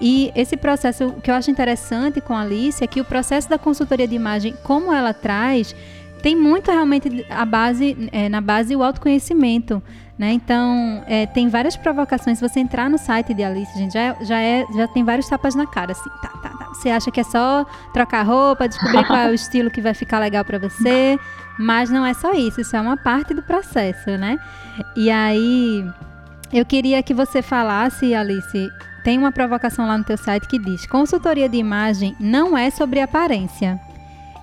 E 0.01 0.31
esse 0.35 0.57
processo, 0.57 1.07
o 1.07 1.21
que 1.21 1.31
eu 1.31 1.35
acho 1.35 1.51
interessante 1.51 2.21
com 2.21 2.35
a 2.35 2.43
Alice 2.43 2.83
é 2.83 2.87
que 2.87 3.01
o 3.01 3.05
processo 3.05 3.49
da 3.49 3.59
consultoria 3.59 4.07
de 4.07 4.15
imagem, 4.15 4.55
como 4.63 4.93
ela 4.93 5.15
traz, 5.15 5.75
tem 6.23 6.35
muito 6.35 6.71
realmente 6.71 7.25
a 7.31 7.45
base, 7.45 8.09
é, 8.13 8.29
na 8.29 8.41
base 8.41 8.75
o 8.75 8.83
autoconhecimento. 8.83 9.83
Né? 10.19 10.33
Então, 10.33 11.05
é, 11.07 11.27
tem 11.27 11.49
várias 11.49 11.77
provocações. 11.77 12.39
Se 12.39 12.49
você 12.49 12.59
entrar 12.59 12.89
no 12.89 12.97
site 12.97 13.35
de 13.35 13.45
Alice, 13.45 13.77
gente, 13.79 13.93
já, 13.93 14.01
é, 14.01 14.17
já, 14.23 14.41
é, 14.41 14.67
já 14.75 14.89
tem 14.89 15.05
vários 15.05 15.29
tapas 15.29 15.55
na 15.55 15.67
cara. 15.67 15.93
Assim, 15.93 16.09
tá, 16.23 16.29
tá, 16.29 16.49
tá. 16.49 16.67
Você 16.69 16.89
acha 16.89 17.11
que 17.11 17.21
é 17.21 17.25
só 17.25 17.67
trocar 17.93 18.23
roupa, 18.23 18.67
descobrir 18.67 19.05
qual 19.07 19.19
é 19.19 19.31
o 19.31 19.35
estilo 19.35 19.71
que 19.71 19.81
vai 19.81 19.93
ficar 19.93 20.19
legal 20.19 20.45
para 20.45 20.59
você, 20.59 21.19
mas 21.59 21.91
não 21.91 22.05
é 22.05 22.15
só 22.15 22.33
isso. 22.33 22.61
Isso 22.61 22.75
é 22.75 22.81
uma 22.81 22.97
parte 22.97 23.35
do 23.35 23.43
processo, 23.43 24.11
né? 24.17 24.39
E 24.97 25.11
aí, 25.11 25.87
eu 26.53 26.65
queria 26.65 27.03
que 27.03 27.13
você 27.13 27.43
falasse, 27.43 28.15
Alice, 28.15 28.71
tem 29.07 29.19
uma 29.19 29.31
provocação 29.31 29.87
lá 29.87 29.97
no 29.97 30.03
teu 30.03 30.19
site 30.19 30.49
que 30.49 30.59
diz: 30.59 30.85
consultoria 30.85 31.49
de 31.49 31.57
imagem 31.57 32.17
não 32.19 32.59
é 32.59 32.71
sobre 32.71 32.99
aparência. 32.99 33.81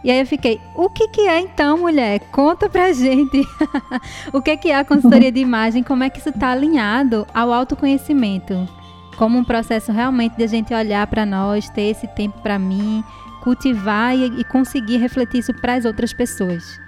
E 0.01 0.09
aí 0.09 0.21
eu 0.21 0.25
fiquei, 0.25 0.61
o 0.73 0.89
que, 0.89 1.09
que 1.09 1.27
é 1.27 1.37
então, 1.41 1.77
mulher? 1.77 2.21
Conta 2.31 2.69
pra 2.69 2.93
gente. 2.93 3.45
o 4.31 4.41
que, 4.41 4.55
que 4.55 4.69
é 4.69 4.77
a 4.77 4.85
consultoria 4.85 5.33
de 5.33 5.41
imagem? 5.41 5.83
Como 5.83 6.01
é 6.05 6.09
que 6.09 6.19
isso 6.19 6.29
está 6.29 6.51
alinhado 6.51 7.27
ao 7.33 7.51
autoconhecimento? 7.51 8.65
Como 9.17 9.37
um 9.37 9.43
processo 9.43 9.91
realmente 9.91 10.37
de 10.37 10.45
a 10.45 10.47
gente 10.47 10.73
olhar 10.73 11.07
para 11.07 11.25
nós, 11.25 11.69
ter 11.69 11.89
esse 11.89 12.07
tempo 12.07 12.39
para 12.41 12.57
mim, 12.57 13.03
cultivar 13.41 14.15
e, 14.15 14.39
e 14.39 14.43
conseguir 14.45 14.95
refletir 14.95 15.39
isso 15.39 15.53
para 15.53 15.73
as 15.73 15.83
outras 15.83 16.13
pessoas. 16.13 16.79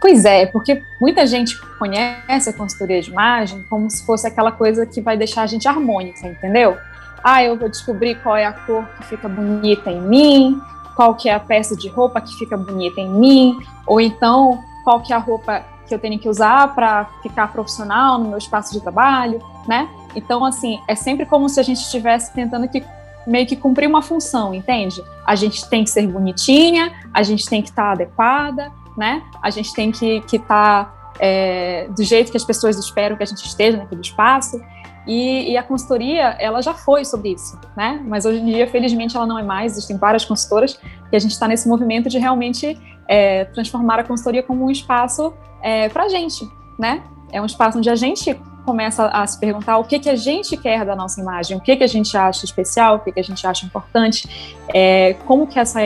Pois 0.00 0.24
é, 0.24 0.46
porque 0.46 0.82
muita 1.00 1.26
gente 1.26 1.58
conhece 1.78 2.50
a 2.50 2.52
consultoria 2.52 3.00
de 3.00 3.10
imagem 3.10 3.64
como 3.68 3.90
se 3.90 4.04
fosse 4.04 4.26
aquela 4.26 4.52
coisa 4.52 4.86
que 4.86 5.00
vai 5.00 5.16
deixar 5.16 5.42
a 5.42 5.46
gente 5.46 5.66
harmônica, 5.66 6.26
entendeu? 6.26 6.76
Ah, 7.22 7.42
eu 7.42 7.56
vou 7.56 7.68
descobrir 7.68 8.16
qual 8.22 8.36
é 8.36 8.44
a 8.44 8.52
cor 8.52 8.86
que 8.96 9.06
fica 9.06 9.28
bonita 9.28 9.90
em 9.90 10.00
mim, 10.00 10.60
qual 10.94 11.14
que 11.14 11.28
é 11.28 11.34
a 11.34 11.40
peça 11.40 11.76
de 11.76 11.88
roupa 11.88 12.20
que 12.20 12.34
fica 12.34 12.56
bonita 12.56 13.00
em 13.00 13.08
mim, 13.08 13.58
ou 13.86 14.00
então 14.00 14.62
qual 14.84 15.00
que 15.00 15.12
é 15.12 15.16
a 15.16 15.18
roupa 15.18 15.64
que 15.86 15.94
eu 15.94 15.98
tenho 15.98 16.18
que 16.18 16.28
usar 16.28 16.74
para 16.74 17.06
ficar 17.22 17.52
profissional 17.52 18.18
no 18.18 18.28
meu 18.28 18.38
espaço 18.38 18.72
de 18.72 18.80
trabalho, 18.80 19.42
né? 19.66 19.88
Então, 20.14 20.44
assim, 20.44 20.80
é 20.88 20.94
sempre 20.94 21.26
como 21.26 21.48
se 21.48 21.58
a 21.58 21.62
gente 21.62 21.80
estivesse 21.80 22.32
tentando 22.32 22.68
que 22.68 22.84
meio 23.26 23.46
que 23.46 23.56
cumprir 23.56 23.88
uma 23.88 24.02
função, 24.02 24.54
entende? 24.54 25.02
A 25.26 25.34
gente 25.34 25.68
tem 25.68 25.84
que 25.84 25.90
ser 25.90 26.06
bonitinha, 26.06 26.92
a 27.12 27.22
gente 27.22 27.46
tem 27.46 27.62
que 27.62 27.70
estar 27.70 27.84
tá 27.84 27.92
adequada, 27.92 28.70
né? 28.96 29.22
A 29.42 29.50
gente 29.50 29.72
tem 29.72 29.90
que 29.90 30.22
estar 30.32 30.84
tá, 30.84 31.12
é, 31.18 31.88
do 31.88 32.02
jeito 32.02 32.30
que 32.30 32.36
as 32.36 32.44
pessoas 32.44 32.78
esperam 32.78 33.16
que 33.16 33.22
a 33.22 33.26
gente 33.26 33.44
esteja 33.44 33.76
naquele 33.76 34.00
espaço. 34.00 34.60
E, 35.06 35.52
e, 35.52 35.56
a 35.56 35.62
consultoria, 35.62 36.34
ela 36.40 36.62
já 36.62 36.72
foi 36.72 37.04
sobre 37.04 37.30
isso, 37.30 37.60
né? 37.76 38.02
Mas 38.06 38.24
hoje 38.24 38.40
em 38.40 38.46
dia, 38.46 38.66
felizmente, 38.66 39.14
ela 39.14 39.26
não 39.26 39.38
é 39.38 39.42
mais. 39.42 39.72
Existem 39.72 39.98
várias 39.98 40.24
consultoras 40.24 40.80
e 41.12 41.16
a 41.16 41.18
gente 41.18 41.32
está 41.32 41.46
nesse 41.46 41.68
movimento 41.68 42.08
de 42.08 42.18
realmente 42.18 42.78
é, 43.06 43.44
transformar 43.46 44.00
a 44.00 44.04
consultoria 44.04 44.42
como 44.42 44.64
um 44.64 44.70
espaço 44.70 45.34
é, 45.62 45.90
para 45.90 46.04
a 46.04 46.08
gente, 46.08 46.48
né? 46.78 47.02
É 47.30 47.40
um 47.40 47.46
espaço 47.46 47.78
onde 47.78 47.90
a 47.90 47.94
gente 47.94 48.34
começa 48.64 49.06
a 49.08 49.26
se 49.26 49.38
perguntar 49.38 49.76
o 49.76 49.84
que 49.84 49.98
que 49.98 50.08
a 50.08 50.16
gente 50.16 50.56
quer 50.56 50.84
da 50.84 50.96
nossa 50.96 51.20
imagem, 51.20 51.56
o 51.56 51.60
que 51.60 51.76
que 51.76 51.84
a 51.84 51.86
gente 51.86 52.16
acha 52.16 52.44
especial, 52.44 52.96
o 52.96 52.98
que 53.00 53.12
que 53.12 53.20
a 53.20 53.24
gente 53.24 53.46
acha 53.46 53.66
importante, 53.66 54.56
é, 54.72 55.14
como 55.26 55.46
que 55.46 55.58
essa 55.58 55.80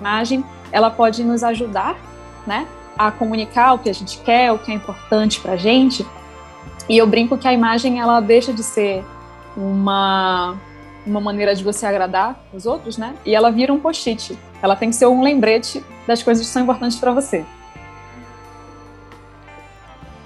imagem 0.00 0.44
ela 0.70 0.90
pode 0.90 1.24
nos 1.24 1.42
ajudar 1.42 1.96
né, 2.46 2.66
a 2.98 3.10
comunicar 3.10 3.74
o 3.74 3.78
que 3.78 3.88
a 3.88 3.94
gente 3.94 4.18
quer, 4.18 4.52
o 4.52 4.58
que 4.58 4.70
é 4.70 4.74
importante 4.74 5.40
para 5.40 5.52
a 5.52 5.56
gente. 5.56 6.06
E 6.88 6.98
eu 6.98 7.06
brinco 7.06 7.38
que 7.38 7.46
a 7.46 7.52
imagem 7.52 8.00
ela 8.00 8.20
deixa 8.20 8.52
de 8.52 8.62
ser 8.62 9.04
uma 9.56 10.56
uma 11.06 11.20
maneira 11.20 11.54
de 11.54 11.64
você 11.64 11.86
agradar 11.86 12.38
os 12.52 12.66
outros, 12.66 12.98
né? 12.98 13.14
E 13.24 13.34
ela 13.34 13.50
vira 13.50 13.72
um 13.72 13.80
post-it. 13.80 14.38
Ela 14.62 14.76
tem 14.76 14.90
que 14.90 14.96
ser 14.96 15.06
um 15.06 15.22
lembrete 15.22 15.82
das 16.06 16.22
coisas 16.22 16.46
que 16.46 16.52
são 16.52 16.62
importantes 16.62 16.98
para 16.98 17.12
você. 17.12 17.44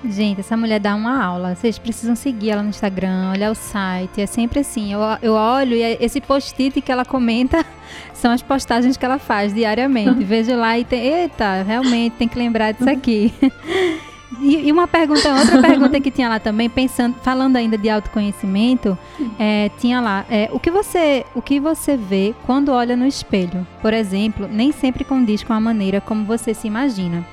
Gente, 0.08 0.40
essa 0.40 0.56
mulher 0.56 0.78
dá 0.78 0.94
uma 0.94 1.22
aula. 1.22 1.54
Vocês 1.54 1.78
precisam 1.78 2.14
seguir 2.14 2.50
ela 2.50 2.62
no 2.62 2.68
Instagram, 2.68 3.30
olhar 3.32 3.50
o 3.50 3.54
site. 3.54 4.20
É 4.20 4.26
sempre 4.26 4.60
assim. 4.60 4.92
Eu, 4.92 5.00
eu 5.22 5.32
olho 5.32 5.74
e 5.74 5.82
é 5.82 5.96
esse 6.04 6.20
post-it 6.20 6.80
que 6.80 6.92
ela 6.92 7.04
comenta 7.04 7.64
são 8.12 8.30
as 8.30 8.42
postagens 8.42 8.96
que 8.96 9.04
ela 9.04 9.18
faz 9.18 9.54
diariamente. 9.54 10.22
Vejo 10.24 10.54
lá 10.56 10.78
e 10.78 10.84
tem. 10.84 11.00
Eita, 11.00 11.62
realmente 11.62 12.16
tem 12.16 12.28
que 12.28 12.38
lembrar 12.38 12.72
disso 12.72 12.88
aqui. 12.88 13.32
E, 14.40 14.68
e, 14.68 14.72
uma 14.72 14.88
pergunta, 14.88 15.32
outra 15.32 15.60
pergunta 15.62 16.00
que 16.00 16.10
tinha 16.10 16.28
lá 16.28 16.40
também, 16.40 16.68
pensando, 16.68 17.14
falando 17.22 17.56
ainda 17.56 17.78
de 17.78 17.88
autoconhecimento, 17.88 18.98
é, 19.38 19.70
tinha 19.78 20.00
lá, 20.00 20.24
é, 20.28 20.48
o 20.52 20.58
que 20.58 20.70
você, 20.70 21.24
o 21.34 21.42
que 21.42 21.60
você 21.60 21.96
vê 21.96 22.34
quando 22.44 22.70
olha 22.70 22.96
no 22.96 23.06
espelho? 23.06 23.66
Por 23.80 23.92
exemplo, 23.92 24.48
nem 24.50 24.72
sempre 24.72 25.04
condiz 25.04 25.42
com 25.42 25.52
a 25.52 25.60
maneira 25.60 26.00
como 26.00 26.24
você 26.24 26.52
se 26.52 26.66
imagina. 26.66 27.24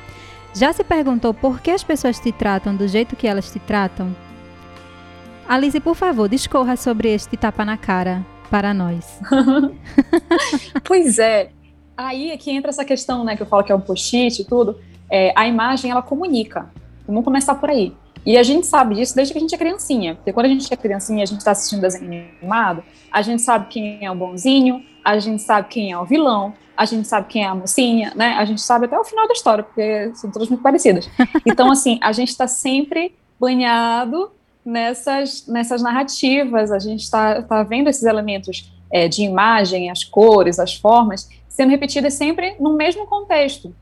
Já 0.53 0.73
se 0.73 0.83
perguntou 0.83 1.33
por 1.33 1.61
que 1.61 1.71
as 1.71 1.83
pessoas 1.83 2.19
te 2.19 2.31
tratam 2.31 2.75
do 2.75 2.87
jeito 2.87 3.15
que 3.15 3.27
elas 3.27 3.51
te 3.51 3.59
tratam? 3.59 4.13
Alice, 5.47 5.79
por 5.79 5.95
favor, 5.95 6.27
discorra 6.27 6.75
sobre 6.75 7.13
este 7.13 7.37
tapa 7.37 7.63
na 7.63 7.77
cara 7.77 8.25
para 8.49 8.73
nós. 8.73 9.19
pois 10.83 11.19
é. 11.19 11.51
Aí 11.95 12.31
é 12.31 12.37
que 12.37 12.51
entra 12.51 12.69
essa 12.69 12.83
questão, 12.83 13.23
né, 13.23 13.35
que 13.35 13.41
eu 13.41 13.47
falo 13.47 13.63
que 13.63 13.71
é 13.71 13.75
um 13.75 13.81
post-it 13.81 14.41
e 14.41 14.45
tudo. 14.45 14.77
É, 15.09 15.33
a 15.35 15.47
imagem, 15.47 15.91
ela 15.91 16.01
comunica. 16.01 16.69
Vamos 17.07 17.23
começar 17.23 17.55
por 17.55 17.69
aí. 17.69 17.93
E 18.25 18.37
a 18.37 18.43
gente 18.43 18.67
sabe 18.67 18.95
disso 18.95 19.15
desde 19.15 19.33
que 19.33 19.39
a 19.39 19.41
gente 19.41 19.55
é 19.55 19.57
criancinha. 19.57 20.15
Porque 20.15 20.33
quando 20.33 20.45
a 20.45 20.49
gente 20.49 20.71
é 20.71 20.77
criancinha, 20.77 21.23
a 21.23 21.25
gente 21.25 21.39
está 21.39 21.51
assistindo 21.51 21.81
desenho 21.81 22.05
animado, 22.39 22.83
a 23.11 23.21
gente 23.21 23.41
sabe 23.41 23.67
quem 23.67 24.05
é 24.05 24.11
o 24.11 24.15
bonzinho, 24.15 24.83
a 25.03 25.17
gente 25.17 25.41
sabe 25.41 25.67
quem 25.69 25.91
é 25.91 25.97
o 25.97 26.05
vilão, 26.05 26.53
a 26.75 26.85
gente 26.85 27.07
sabe 27.07 27.27
quem 27.27 27.43
é 27.43 27.47
a 27.47 27.55
mocinha, 27.55 28.11
né? 28.15 28.33
A 28.33 28.45
gente 28.45 28.61
sabe 28.61 28.85
até 28.85 28.97
o 28.99 29.03
final 29.03 29.27
da 29.27 29.33
história, 29.33 29.63
porque 29.63 30.11
são 30.15 30.31
todas 30.31 30.49
muito 30.49 30.61
parecidas. 30.61 31.09
Então, 31.45 31.71
assim, 31.71 31.99
a 32.01 32.11
gente 32.11 32.29
está 32.29 32.47
sempre 32.47 33.15
banhado 33.39 34.31
nessas, 34.63 35.47
nessas 35.47 35.81
narrativas, 35.81 36.71
a 36.71 36.79
gente 36.79 37.01
está 37.01 37.41
tá 37.41 37.63
vendo 37.63 37.89
esses 37.89 38.03
elementos 38.03 38.71
é, 38.91 39.07
de 39.07 39.23
imagem, 39.23 39.89
as 39.89 40.03
cores, 40.03 40.59
as 40.59 40.75
formas, 40.75 41.29
sendo 41.47 41.69
repetidas 41.69 42.13
sempre 42.13 42.55
no 42.59 42.75
mesmo 42.75 43.05
contexto. 43.05 43.73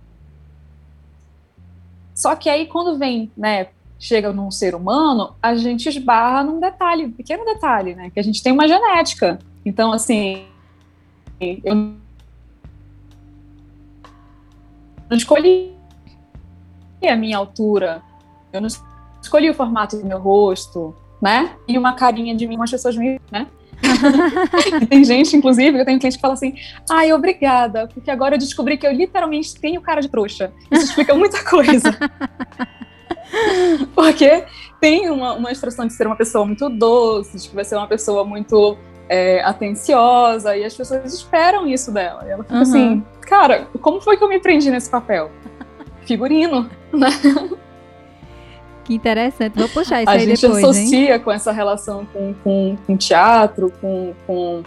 Só 2.13 2.35
que 2.35 2.49
aí, 2.49 2.65
quando 2.65 2.97
vem, 2.97 3.31
né, 3.37 3.67
chega 3.97 4.31
num 4.31 4.51
ser 4.51 4.75
humano, 4.75 5.35
a 5.41 5.55
gente 5.55 5.87
esbarra 5.87 6.43
num 6.43 6.59
detalhe, 6.59 7.05
um 7.05 7.11
pequeno 7.11 7.45
detalhe, 7.45 7.95
né, 7.95 8.09
que 8.09 8.19
a 8.19 8.23
gente 8.23 8.41
tem 8.41 8.51
uma 8.51 8.67
genética. 8.67 9.39
Então, 9.65 9.91
assim, 9.91 10.45
eu 11.39 11.95
não 15.09 15.17
escolhi 15.17 15.73
a 17.03 17.15
minha 17.15 17.37
altura, 17.37 18.01
eu 18.51 18.61
não 18.61 18.67
escolhi 19.21 19.49
o 19.49 19.53
formato 19.53 19.97
do 19.97 20.05
meu 20.05 20.19
rosto, 20.19 20.95
né? 21.21 21.55
E 21.67 21.77
uma 21.77 21.93
carinha 21.93 22.35
de 22.35 22.47
mim, 22.47 22.55
umas 22.55 22.71
pessoas 22.71 22.95
me, 22.95 23.19
né? 23.31 23.47
tem 24.89 25.03
gente, 25.03 25.35
inclusive, 25.35 25.79
eu 25.79 25.85
tenho 25.85 25.99
cliente 25.99 26.17
que 26.17 26.21
fala 26.21 26.33
assim: 26.33 26.53
ai, 26.89 27.13
obrigada, 27.13 27.87
porque 27.87 28.11
agora 28.11 28.35
eu 28.35 28.39
descobri 28.39 28.77
que 28.77 28.85
eu 28.85 28.91
literalmente 28.91 29.55
tenho 29.59 29.81
cara 29.81 30.01
de 30.01 30.09
trouxa. 30.09 30.51
Isso 30.71 30.85
explica 30.85 31.13
muita 31.13 31.43
coisa. 31.43 31.97
porque 33.95 34.43
tem 34.79 35.09
uma, 35.09 35.33
uma 35.33 35.51
instrução 35.51 35.87
de 35.87 35.93
ser 35.93 36.07
uma 36.07 36.15
pessoa 36.15 36.45
muito 36.45 36.69
doce, 36.69 37.37
de 37.37 37.49
que 37.49 37.55
vai 37.55 37.63
ser 37.63 37.75
uma 37.75 37.87
pessoa 37.87 38.23
muito 38.23 38.77
é, 39.09 39.43
atenciosa, 39.43 40.55
e 40.55 40.63
as 40.63 40.75
pessoas 40.75 41.11
esperam 41.11 41.67
isso 41.67 41.91
dela. 41.91 42.23
E 42.25 42.29
ela 42.29 42.43
fica 42.43 42.55
uhum. 42.55 42.61
assim: 42.61 43.03
cara, 43.21 43.67
como 43.81 43.99
foi 43.99 44.15
que 44.15 44.23
eu 44.23 44.29
me 44.29 44.39
prendi 44.39 44.69
nesse 44.69 44.89
papel? 44.89 45.31
Figurino, 46.05 46.69
né? 46.93 47.09
Que 48.83 48.93
interessante. 48.93 49.57
Vou 49.57 49.67
puxar 49.69 50.01
isso 50.01 50.09
a 50.09 50.13
aí 50.13 50.25
depois, 50.25 50.43
A 50.43 50.47
gente 50.47 50.57
associa 50.57 51.15
hein? 51.15 51.21
com 51.21 51.31
essa 51.31 51.51
relação 51.51 52.05
com, 52.05 52.33
com, 52.43 52.77
com 52.85 52.97
teatro, 52.97 53.73
com, 53.81 54.13
com 54.25 54.63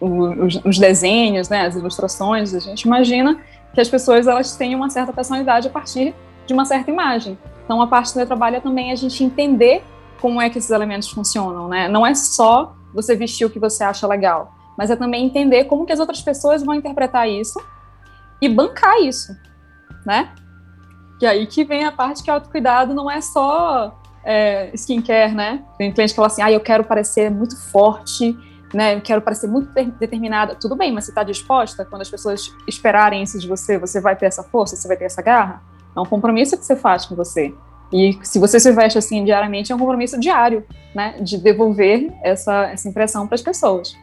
os, 0.00 0.60
os, 0.64 0.78
desenhos, 0.78 1.48
né, 1.48 1.66
as 1.66 1.74
ilustrações. 1.74 2.54
A 2.54 2.60
gente 2.60 2.82
imagina 2.82 3.38
que 3.74 3.80
as 3.80 3.88
pessoas 3.88 4.26
elas 4.26 4.56
têm 4.56 4.74
uma 4.74 4.90
certa 4.90 5.12
personalidade 5.12 5.68
a 5.68 5.70
partir 5.70 6.14
de 6.46 6.54
uma 6.54 6.64
certa 6.64 6.90
imagem. 6.90 7.38
Então, 7.64 7.82
a 7.82 7.86
parte 7.86 8.12
do 8.12 8.16
meu 8.16 8.26
trabalho 8.26 8.56
é 8.56 8.60
também 8.60 8.90
a 8.90 8.96
gente 8.96 9.22
entender 9.22 9.84
como 10.20 10.40
é 10.40 10.48
que 10.48 10.58
esses 10.58 10.70
elementos 10.70 11.08
funcionam, 11.08 11.68
né? 11.68 11.86
Não 11.88 12.04
é 12.04 12.14
só 12.14 12.74
você 12.94 13.14
vestir 13.14 13.44
o 13.44 13.50
que 13.50 13.58
você 13.58 13.84
acha 13.84 14.06
legal, 14.06 14.54
mas 14.76 14.90
é 14.90 14.96
também 14.96 15.26
entender 15.26 15.64
como 15.64 15.84
que 15.84 15.92
as 15.92 16.00
outras 16.00 16.20
pessoas 16.20 16.62
vão 16.62 16.74
interpretar 16.74 17.28
isso 17.28 17.60
e 18.40 18.48
bancar 18.48 19.00
isso, 19.00 19.32
né? 20.06 20.32
Que 21.18 21.26
aí 21.26 21.46
que 21.46 21.64
vem 21.64 21.84
a 21.84 21.92
parte 21.92 22.22
que 22.22 22.30
autocuidado 22.30 22.94
não 22.94 23.10
é 23.10 23.20
só 23.20 23.98
é, 24.24 24.70
skincare, 24.74 25.34
né? 25.34 25.64
Tem 25.76 25.92
cliente 25.92 26.12
que 26.12 26.16
fala 26.16 26.28
assim, 26.28 26.42
ah, 26.42 26.52
eu 26.52 26.60
quero 26.60 26.84
parecer 26.84 27.30
muito 27.30 27.56
forte, 27.56 28.36
né? 28.72 28.94
Eu 28.94 29.00
quero 29.00 29.22
parecer 29.22 29.48
muito 29.48 29.72
determinada. 29.98 30.54
Tudo 30.54 30.76
bem, 30.76 30.92
mas 30.92 31.04
você 31.04 31.10
está 31.10 31.22
disposta? 31.22 31.84
Quando 31.84 32.02
as 32.02 32.10
pessoas 32.10 32.54
esperarem 32.66 33.22
isso 33.22 33.38
de 33.38 33.48
você, 33.48 33.78
você 33.78 34.00
vai 34.00 34.14
ter 34.14 34.26
essa 34.26 34.42
força, 34.42 34.76
você 34.76 34.86
vai 34.86 34.96
ter 34.96 35.06
essa 35.06 35.22
garra? 35.22 35.62
É 35.96 36.00
um 36.00 36.04
compromisso 36.04 36.56
que 36.56 36.64
você 36.64 36.76
faz 36.76 37.04
com 37.06 37.14
você. 37.14 37.54
E 37.92 38.18
se 38.22 38.38
você 38.38 38.60
se 38.60 38.70
veste 38.72 38.98
assim 38.98 39.24
diariamente, 39.24 39.72
é 39.72 39.74
um 39.74 39.78
compromisso 39.78 40.18
diário, 40.18 40.64
né? 40.94 41.16
De 41.20 41.38
devolver 41.38 42.12
essa, 42.22 42.66
essa 42.66 42.88
impressão 42.88 43.26
para 43.26 43.34
as 43.34 43.42
pessoas. 43.42 43.96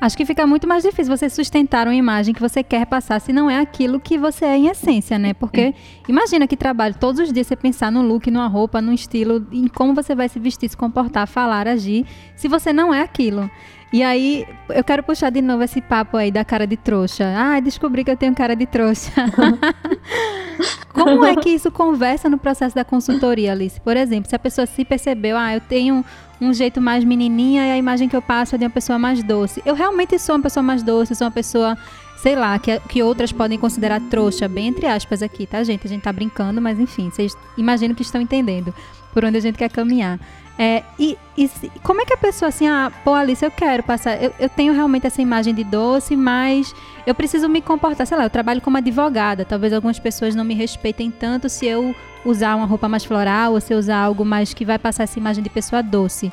Acho 0.00 0.16
que 0.16 0.24
fica 0.24 0.46
muito 0.46 0.66
mais 0.66 0.84
difícil 0.84 1.16
você 1.16 1.28
sustentar 1.28 1.86
uma 1.88 1.94
imagem 1.94 2.32
que 2.32 2.40
você 2.40 2.62
quer 2.62 2.86
passar 2.86 3.20
se 3.20 3.32
não 3.32 3.50
é 3.50 3.58
aquilo 3.58 3.98
que 3.98 4.16
você 4.16 4.44
é 4.44 4.56
em 4.56 4.68
essência, 4.68 5.18
né? 5.18 5.34
Porque 5.34 5.74
imagina 6.08 6.46
que 6.46 6.56
trabalho 6.56 6.94
todos 6.98 7.20
os 7.20 7.32
dias 7.32 7.48
você 7.48 7.56
pensar 7.56 7.90
no 7.90 8.00
look, 8.02 8.30
numa 8.30 8.46
roupa, 8.46 8.80
num 8.80 8.92
estilo, 8.92 9.44
em 9.50 9.66
como 9.66 9.94
você 9.94 10.14
vai 10.14 10.28
se 10.28 10.38
vestir, 10.38 10.68
se 10.68 10.76
comportar, 10.76 11.26
falar, 11.26 11.66
agir, 11.66 12.06
se 12.36 12.46
você 12.46 12.72
não 12.72 12.94
é 12.94 13.02
aquilo. 13.02 13.50
E 13.92 14.02
aí, 14.02 14.46
eu 14.68 14.84
quero 14.84 15.02
puxar 15.02 15.30
de 15.30 15.40
novo 15.40 15.62
esse 15.62 15.80
papo 15.80 16.18
aí 16.18 16.30
da 16.30 16.44
cara 16.44 16.66
de 16.66 16.76
trouxa. 16.76 17.24
Ah, 17.34 17.58
descobri 17.58 18.04
que 18.04 18.10
eu 18.10 18.16
tenho 18.16 18.34
cara 18.34 18.54
de 18.54 18.66
trouxa. 18.66 19.10
Como 20.92 21.24
é 21.24 21.34
que 21.36 21.48
isso 21.48 21.70
conversa 21.70 22.28
no 22.28 22.36
processo 22.36 22.74
da 22.74 22.84
consultoria, 22.84 23.52
Alice? 23.52 23.80
Por 23.80 23.96
exemplo, 23.96 24.28
se 24.28 24.36
a 24.36 24.38
pessoa 24.38 24.66
se 24.66 24.84
percebeu, 24.84 25.38
ah, 25.38 25.54
eu 25.54 25.60
tenho 25.60 26.04
um 26.40 26.52
jeito 26.52 26.80
mais 26.80 27.04
menininha 27.04 27.66
e 27.66 27.70
a 27.72 27.76
imagem 27.76 28.08
que 28.08 28.16
eu 28.16 28.22
passo 28.22 28.54
é 28.54 28.58
de 28.58 28.64
uma 28.64 28.70
pessoa 28.70 28.98
mais 28.98 29.22
doce. 29.22 29.62
Eu 29.64 29.74
realmente 29.74 30.18
sou 30.18 30.36
uma 30.36 30.42
pessoa 30.42 30.62
mais 30.62 30.82
doce, 30.82 31.14
sou 31.14 31.26
uma 31.26 31.32
pessoa, 31.32 31.76
sei 32.16 32.36
lá, 32.36 32.58
que, 32.58 32.78
que 32.88 33.02
outras 33.02 33.32
podem 33.32 33.58
considerar 33.58 34.00
trouxa, 34.08 34.48
bem 34.48 34.68
entre 34.68 34.86
aspas 34.86 35.22
aqui, 35.22 35.46
tá, 35.46 35.62
gente? 35.64 35.86
A 35.86 35.90
gente 35.90 36.02
tá 36.02 36.12
brincando, 36.12 36.60
mas 36.60 36.78
enfim, 36.78 37.10
vocês 37.10 37.36
imaginam 37.56 37.94
que 37.94 38.02
estão 38.02 38.20
entendendo 38.20 38.72
por 39.12 39.24
onde 39.24 39.38
a 39.38 39.40
gente 39.40 39.56
quer 39.56 39.70
caminhar. 39.70 40.18
É, 40.60 40.82
e, 40.98 41.16
e, 41.36 41.48
como 41.84 42.00
é 42.00 42.04
que 42.04 42.12
a 42.12 42.16
pessoa 42.16 42.48
assim, 42.48 42.66
ah, 42.66 42.90
pô, 43.04 43.14
Alice, 43.14 43.44
eu 43.44 43.50
quero 43.50 43.80
passar, 43.84 44.20
eu, 44.20 44.34
eu, 44.40 44.48
tenho 44.48 44.72
realmente 44.72 45.06
essa 45.06 45.22
imagem 45.22 45.54
de 45.54 45.62
doce, 45.62 46.16
mas 46.16 46.74
eu 47.06 47.14
preciso 47.14 47.48
me 47.48 47.62
comportar, 47.62 48.04
sei 48.08 48.18
lá, 48.18 48.24
eu 48.24 48.30
trabalho 48.30 48.60
como 48.60 48.76
advogada, 48.76 49.44
talvez 49.44 49.72
algumas 49.72 50.00
pessoas 50.00 50.34
não 50.34 50.44
me 50.44 50.54
respeitem 50.54 51.12
tanto 51.12 51.48
se 51.48 51.64
eu 51.64 51.94
usar 52.24 52.56
uma 52.56 52.66
roupa 52.66 52.88
mais 52.88 53.04
floral 53.04 53.52
ou 53.52 53.60
se 53.60 53.74
usar 53.74 53.98
algo 53.98 54.24
mais 54.24 54.52
que 54.54 54.64
vai 54.64 54.78
passar 54.78 55.04
essa 55.04 55.18
imagem 55.18 55.42
de 55.42 55.50
pessoa 55.50 55.82
doce. 55.82 56.32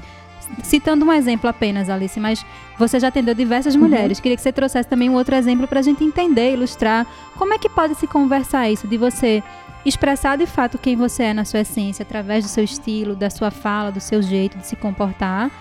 Citando 0.64 1.06
um 1.06 1.12
exemplo 1.12 1.50
apenas, 1.50 1.90
Alice, 1.90 2.20
mas 2.20 2.46
você 2.78 3.00
já 3.00 3.08
atendeu 3.08 3.34
diversas 3.34 3.74
uhum. 3.74 3.82
mulheres. 3.82 4.20
Queria 4.20 4.36
que 4.36 4.44
você 4.44 4.52
trouxesse 4.52 4.88
também 4.88 5.10
um 5.10 5.16
outro 5.16 5.36
exemplo 5.36 5.68
para 5.68 5.80
a 5.80 5.84
gente 5.84 6.04
entender, 6.04 6.54
ilustrar 6.54 7.06
como 7.36 7.54
é 7.54 7.58
que 7.58 7.70
pode 7.70 7.96
se 7.96 8.06
conversar 8.06 8.70
isso 8.70 8.88
de 8.88 8.98
você 8.98 9.44
expressar 9.86 10.36
de 10.36 10.48
fato 10.48 10.78
quem 10.78 10.96
você 10.96 11.24
é 11.24 11.34
na 11.34 11.46
sua 11.46 11.60
essência, 11.60 12.04
através 12.04 12.44
do 12.44 12.50
seu 12.50 12.64
estilo, 12.64 13.16
da 13.16 13.30
sua 13.30 13.52
fala, 13.52 13.92
do 13.92 14.00
seu 14.00 14.22
jeito 14.22 14.58
de 14.58 14.66
se 14.66 14.76
comportar, 14.76 15.52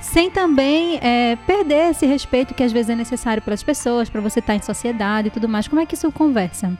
sem 0.00 0.30
também 0.30 0.98
é, 1.02 1.36
perder 1.46 1.90
esse 1.90 2.06
respeito 2.06 2.54
que 2.54 2.62
às 2.62 2.72
vezes 2.72 2.90
é 2.90 2.94
necessário 2.94 3.42
pelas 3.42 3.62
pessoas, 3.62 4.08
para 4.08 4.20
você 4.20 4.38
estar 4.38 4.52
tá 4.52 4.56
em 4.56 4.62
sociedade 4.62 5.28
e 5.28 5.30
tudo 5.30 5.48
mais. 5.48 5.66
Como 5.66 5.80
é 5.80 5.86
que 5.86 5.94
isso 5.94 6.10
conversa? 6.12 6.72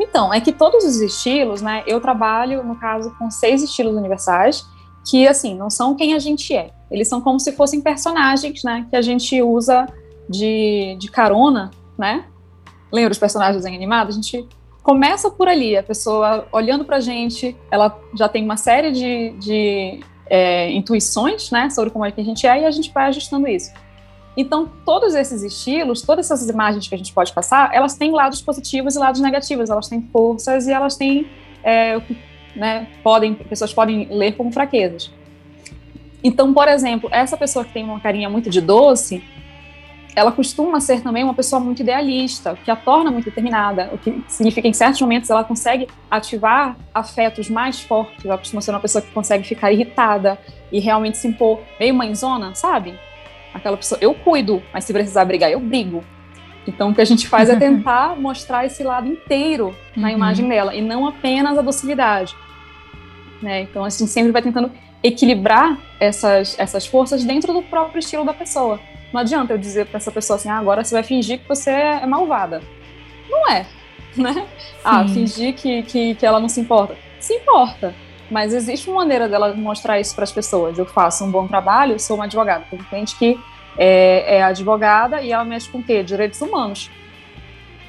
Então, 0.00 0.32
é 0.32 0.40
que 0.40 0.52
todos 0.52 0.84
os 0.84 1.00
estilos, 1.00 1.60
né? 1.60 1.84
Eu 1.86 2.00
trabalho, 2.00 2.64
no 2.64 2.76
caso, 2.76 3.14
com 3.18 3.30
seis 3.30 3.62
estilos 3.62 3.94
universais, 3.94 4.66
que, 5.08 5.28
assim, 5.28 5.54
não 5.54 5.68
são 5.68 5.94
quem 5.94 6.14
a 6.14 6.18
gente 6.18 6.54
é. 6.54 6.70
Eles 6.90 7.06
são 7.08 7.20
como 7.20 7.38
se 7.38 7.52
fossem 7.52 7.80
personagens, 7.80 8.64
né? 8.64 8.86
Que 8.88 8.96
a 8.96 9.02
gente 9.02 9.40
usa 9.42 9.86
de, 10.28 10.96
de 10.98 11.10
carona, 11.10 11.70
né? 11.98 12.24
lembra 12.92 13.12
os 13.12 13.18
personagens 13.18 13.64
em 13.64 13.74
animado? 13.74 14.08
A 14.08 14.12
gente 14.12 14.46
começa 14.82 15.30
por 15.30 15.48
ali, 15.48 15.76
a 15.76 15.82
pessoa 15.82 16.46
olhando 16.52 16.84
pra 16.84 17.00
gente, 17.00 17.56
ela 17.70 17.98
já 18.16 18.28
tem 18.28 18.44
uma 18.44 18.56
série 18.56 18.90
de, 18.90 19.30
de 19.38 20.00
é, 20.26 20.70
intuições, 20.72 21.50
né, 21.50 21.70
sobre 21.70 21.90
como 21.90 22.04
é 22.04 22.10
que 22.10 22.20
a 22.20 22.24
gente 22.24 22.46
é, 22.46 22.62
e 22.62 22.64
a 22.64 22.70
gente 22.70 22.92
vai 22.92 23.06
ajustando 23.06 23.46
isso. 23.46 23.70
Então, 24.40 24.66
todos 24.86 25.14
esses 25.14 25.42
estilos, 25.42 26.00
todas 26.00 26.30
essas 26.30 26.48
imagens 26.48 26.88
que 26.88 26.94
a 26.94 26.98
gente 26.98 27.12
pode 27.12 27.30
passar, 27.30 27.74
elas 27.74 27.94
têm 27.94 28.10
lados 28.10 28.40
positivos 28.40 28.96
e 28.96 28.98
lados 28.98 29.20
negativos, 29.20 29.68
elas 29.68 29.86
têm 29.86 30.00
forças 30.10 30.66
e 30.66 30.72
elas 30.72 30.96
têm, 30.96 31.26
é, 31.62 32.00
né, 32.56 32.88
podem, 33.04 33.34
pessoas 33.34 33.74
podem 33.74 34.08
ler 34.10 34.32
como 34.36 34.50
fraquezas. 34.50 35.12
Então, 36.24 36.54
por 36.54 36.68
exemplo, 36.68 37.10
essa 37.12 37.36
pessoa 37.36 37.66
que 37.66 37.72
tem 37.72 37.84
uma 37.84 38.00
carinha 38.00 38.30
muito 38.30 38.48
de 38.48 38.62
doce, 38.62 39.22
ela 40.16 40.32
costuma 40.32 40.80
ser 40.80 41.02
também 41.02 41.22
uma 41.22 41.34
pessoa 41.34 41.60
muito 41.60 41.82
idealista, 41.82 42.58
que 42.64 42.70
a 42.70 42.76
torna 42.76 43.10
muito 43.10 43.26
determinada, 43.26 43.90
o 43.92 43.98
que 43.98 44.24
significa 44.26 44.62
que 44.62 44.68
em 44.68 44.72
certos 44.72 45.02
momentos 45.02 45.28
ela 45.28 45.44
consegue 45.44 45.86
ativar 46.10 46.78
afetos 46.94 47.50
mais 47.50 47.80
fortes, 47.80 48.24
ela 48.24 48.38
costuma 48.38 48.62
ser 48.62 48.70
uma 48.70 48.80
pessoa 48.80 49.02
que 49.02 49.10
consegue 49.12 49.46
ficar 49.46 49.70
irritada 49.70 50.38
e 50.72 50.80
realmente 50.80 51.18
se 51.18 51.28
impor 51.28 51.60
meio 51.78 51.94
mãezona, 51.94 52.54
sabe? 52.54 52.98
Aquela 53.52 53.76
pessoa, 53.76 53.98
eu 54.00 54.14
cuido, 54.14 54.62
mas 54.72 54.84
se 54.84 54.92
precisar 54.92 55.24
brigar, 55.24 55.50
eu 55.50 55.60
brigo. 55.60 56.04
Então, 56.66 56.90
o 56.90 56.94
que 56.94 57.00
a 57.00 57.04
gente 57.04 57.26
faz 57.26 57.48
é 57.48 57.56
tentar 57.58 58.16
mostrar 58.16 58.64
esse 58.64 58.82
lado 58.82 59.08
inteiro 59.08 59.74
na 59.96 60.08
uhum. 60.08 60.14
imagem 60.14 60.48
dela, 60.48 60.74
e 60.74 60.80
não 60.80 61.06
apenas 61.06 61.58
a 61.58 61.62
docilidade. 61.62 62.34
Né? 63.42 63.62
Então, 63.62 63.84
a 63.84 63.90
gente 63.90 64.06
sempre 64.06 64.32
vai 64.32 64.42
tentando 64.42 64.70
equilibrar 65.02 65.78
essas, 65.98 66.58
essas 66.58 66.86
forças 66.86 67.24
dentro 67.24 67.52
do 67.52 67.62
próprio 67.62 67.98
estilo 67.98 68.24
da 68.24 68.34
pessoa. 68.34 68.78
Não 69.12 69.20
adianta 69.20 69.52
eu 69.52 69.58
dizer 69.58 69.86
para 69.86 69.96
essa 69.96 70.12
pessoa 70.12 70.36
assim, 70.36 70.48
ah, 70.48 70.58
agora 70.58 70.84
você 70.84 70.94
vai 70.94 71.02
fingir 71.02 71.40
que 71.40 71.48
você 71.48 71.70
é 71.70 72.06
malvada. 72.06 72.62
Não 73.28 73.50
é, 73.50 73.66
né? 74.16 74.46
Ah, 74.84 75.06
fingir 75.08 75.54
que, 75.54 75.82
que, 75.82 76.14
que 76.14 76.26
ela 76.26 76.38
não 76.38 76.48
se 76.48 76.60
importa. 76.60 76.96
Se 77.18 77.34
importa, 77.34 77.94
mas 78.30 78.54
existe 78.54 78.88
uma 78.88 79.00
maneira 79.00 79.28
dela 79.28 79.54
mostrar 79.54 79.98
isso 80.00 80.14
para 80.14 80.24
as 80.24 80.32
pessoas. 80.32 80.78
Eu 80.78 80.86
faço 80.86 81.24
um 81.24 81.30
bom 81.30 81.46
trabalho, 81.46 81.98
sou 81.98 82.16
uma 82.16 82.24
advogada. 82.24 82.64
Tem 82.70 82.80
gente 83.00 83.16
que 83.16 83.38
é, 83.76 84.36
é 84.36 84.42
advogada 84.42 85.20
e 85.20 85.32
ela 85.32 85.44
mexe 85.44 85.68
com 85.68 85.78
o 85.78 85.82
quê? 85.82 86.02
Direitos 86.02 86.40
humanos. 86.40 86.90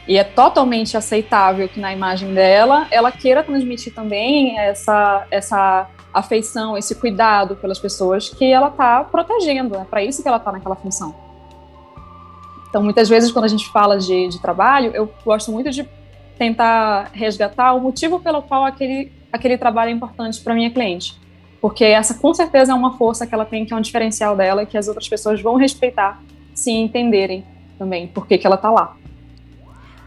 E 0.07 0.17
é 0.17 0.23
totalmente 0.23 0.97
aceitável 0.97 1.69
que 1.69 1.79
na 1.79 1.93
imagem 1.93 2.33
dela 2.33 2.87
ela 2.89 3.11
queira 3.11 3.43
transmitir 3.43 3.93
também 3.93 4.57
essa, 4.57 5.27
essa 5.29 5.87
afeição, 6.13 6.77
esse 6.77 6.95
cuidado 6.95 7.55
pelas 7.55 7.79
pessoas 7.79 8.29
que 8.29 8.51
ela 8.51 8.67
está 8.67 9.03
protegendo. 9.03 9.75
É 9.75 9.83
para 9.83 10.03
isso 10.03 10.21
que 10.21 10.27
ela 10.27 10.37
está 10.37 10.51
naquela 10.51 10.75
função. 10.75 11.15
Então, 12.69 12.81
muitas 12.81 13.09
vezes, 13.09 13.31
quando 13.31 13.45
a 13.45 13.49
gente 13.49 13.69
fala 13.69 13.97
de, 13.97 14.29
de 14.29 14.41
trabalho, 14.41 14.91
eu 14.93 15.11
gosto 15.25 15.51
muito 15.51 15.69
de 15.69 15.87
tentar 16.37 17.09
resgatar 17.13 17.73
o 17.73 17.81
motivo 17.81 18.19
pelo 18.19 18.41
qual 18.41 18.63
aquele, 18.63 19.11
aquele 19.31 19.57
trabalho 19.57 19.89
é 19.89 19.93
importante 19.93 20.41
para 20.41 20.53
minha 20.53 20.69
cliente. 20.69 21.19
Porque 21.59 21.85
essa, 21.85 22.15
com 22.15 22.33
certeza, 22.33 22.71
é 22.71 22.75
uma 22.75 22.97
força 22.97 23.27
que 23.27 23.33
ela 23.33 23.45
tem, 23.45 23.65
que 23.65 23.73
é 23.73 23.75
um 23.75 23.81
diferencial 23.81 24.35
dela, 24.35 24.65
que 24.65 24.77
as 24.77 24.87
outras 24.87 25.07
pessoas 25.07 25.41
vão 25.41 25.55
respeitar 25.55 26.21
se 26.55 26.71
entenderem 26.71 27.45
também 27.77 28.07
por 28.07 28.27
que, 28.27 28.37
que 28.37 28.47
ela 28.47 28.55
está 28.55 28.71
lá. 28.71 28.97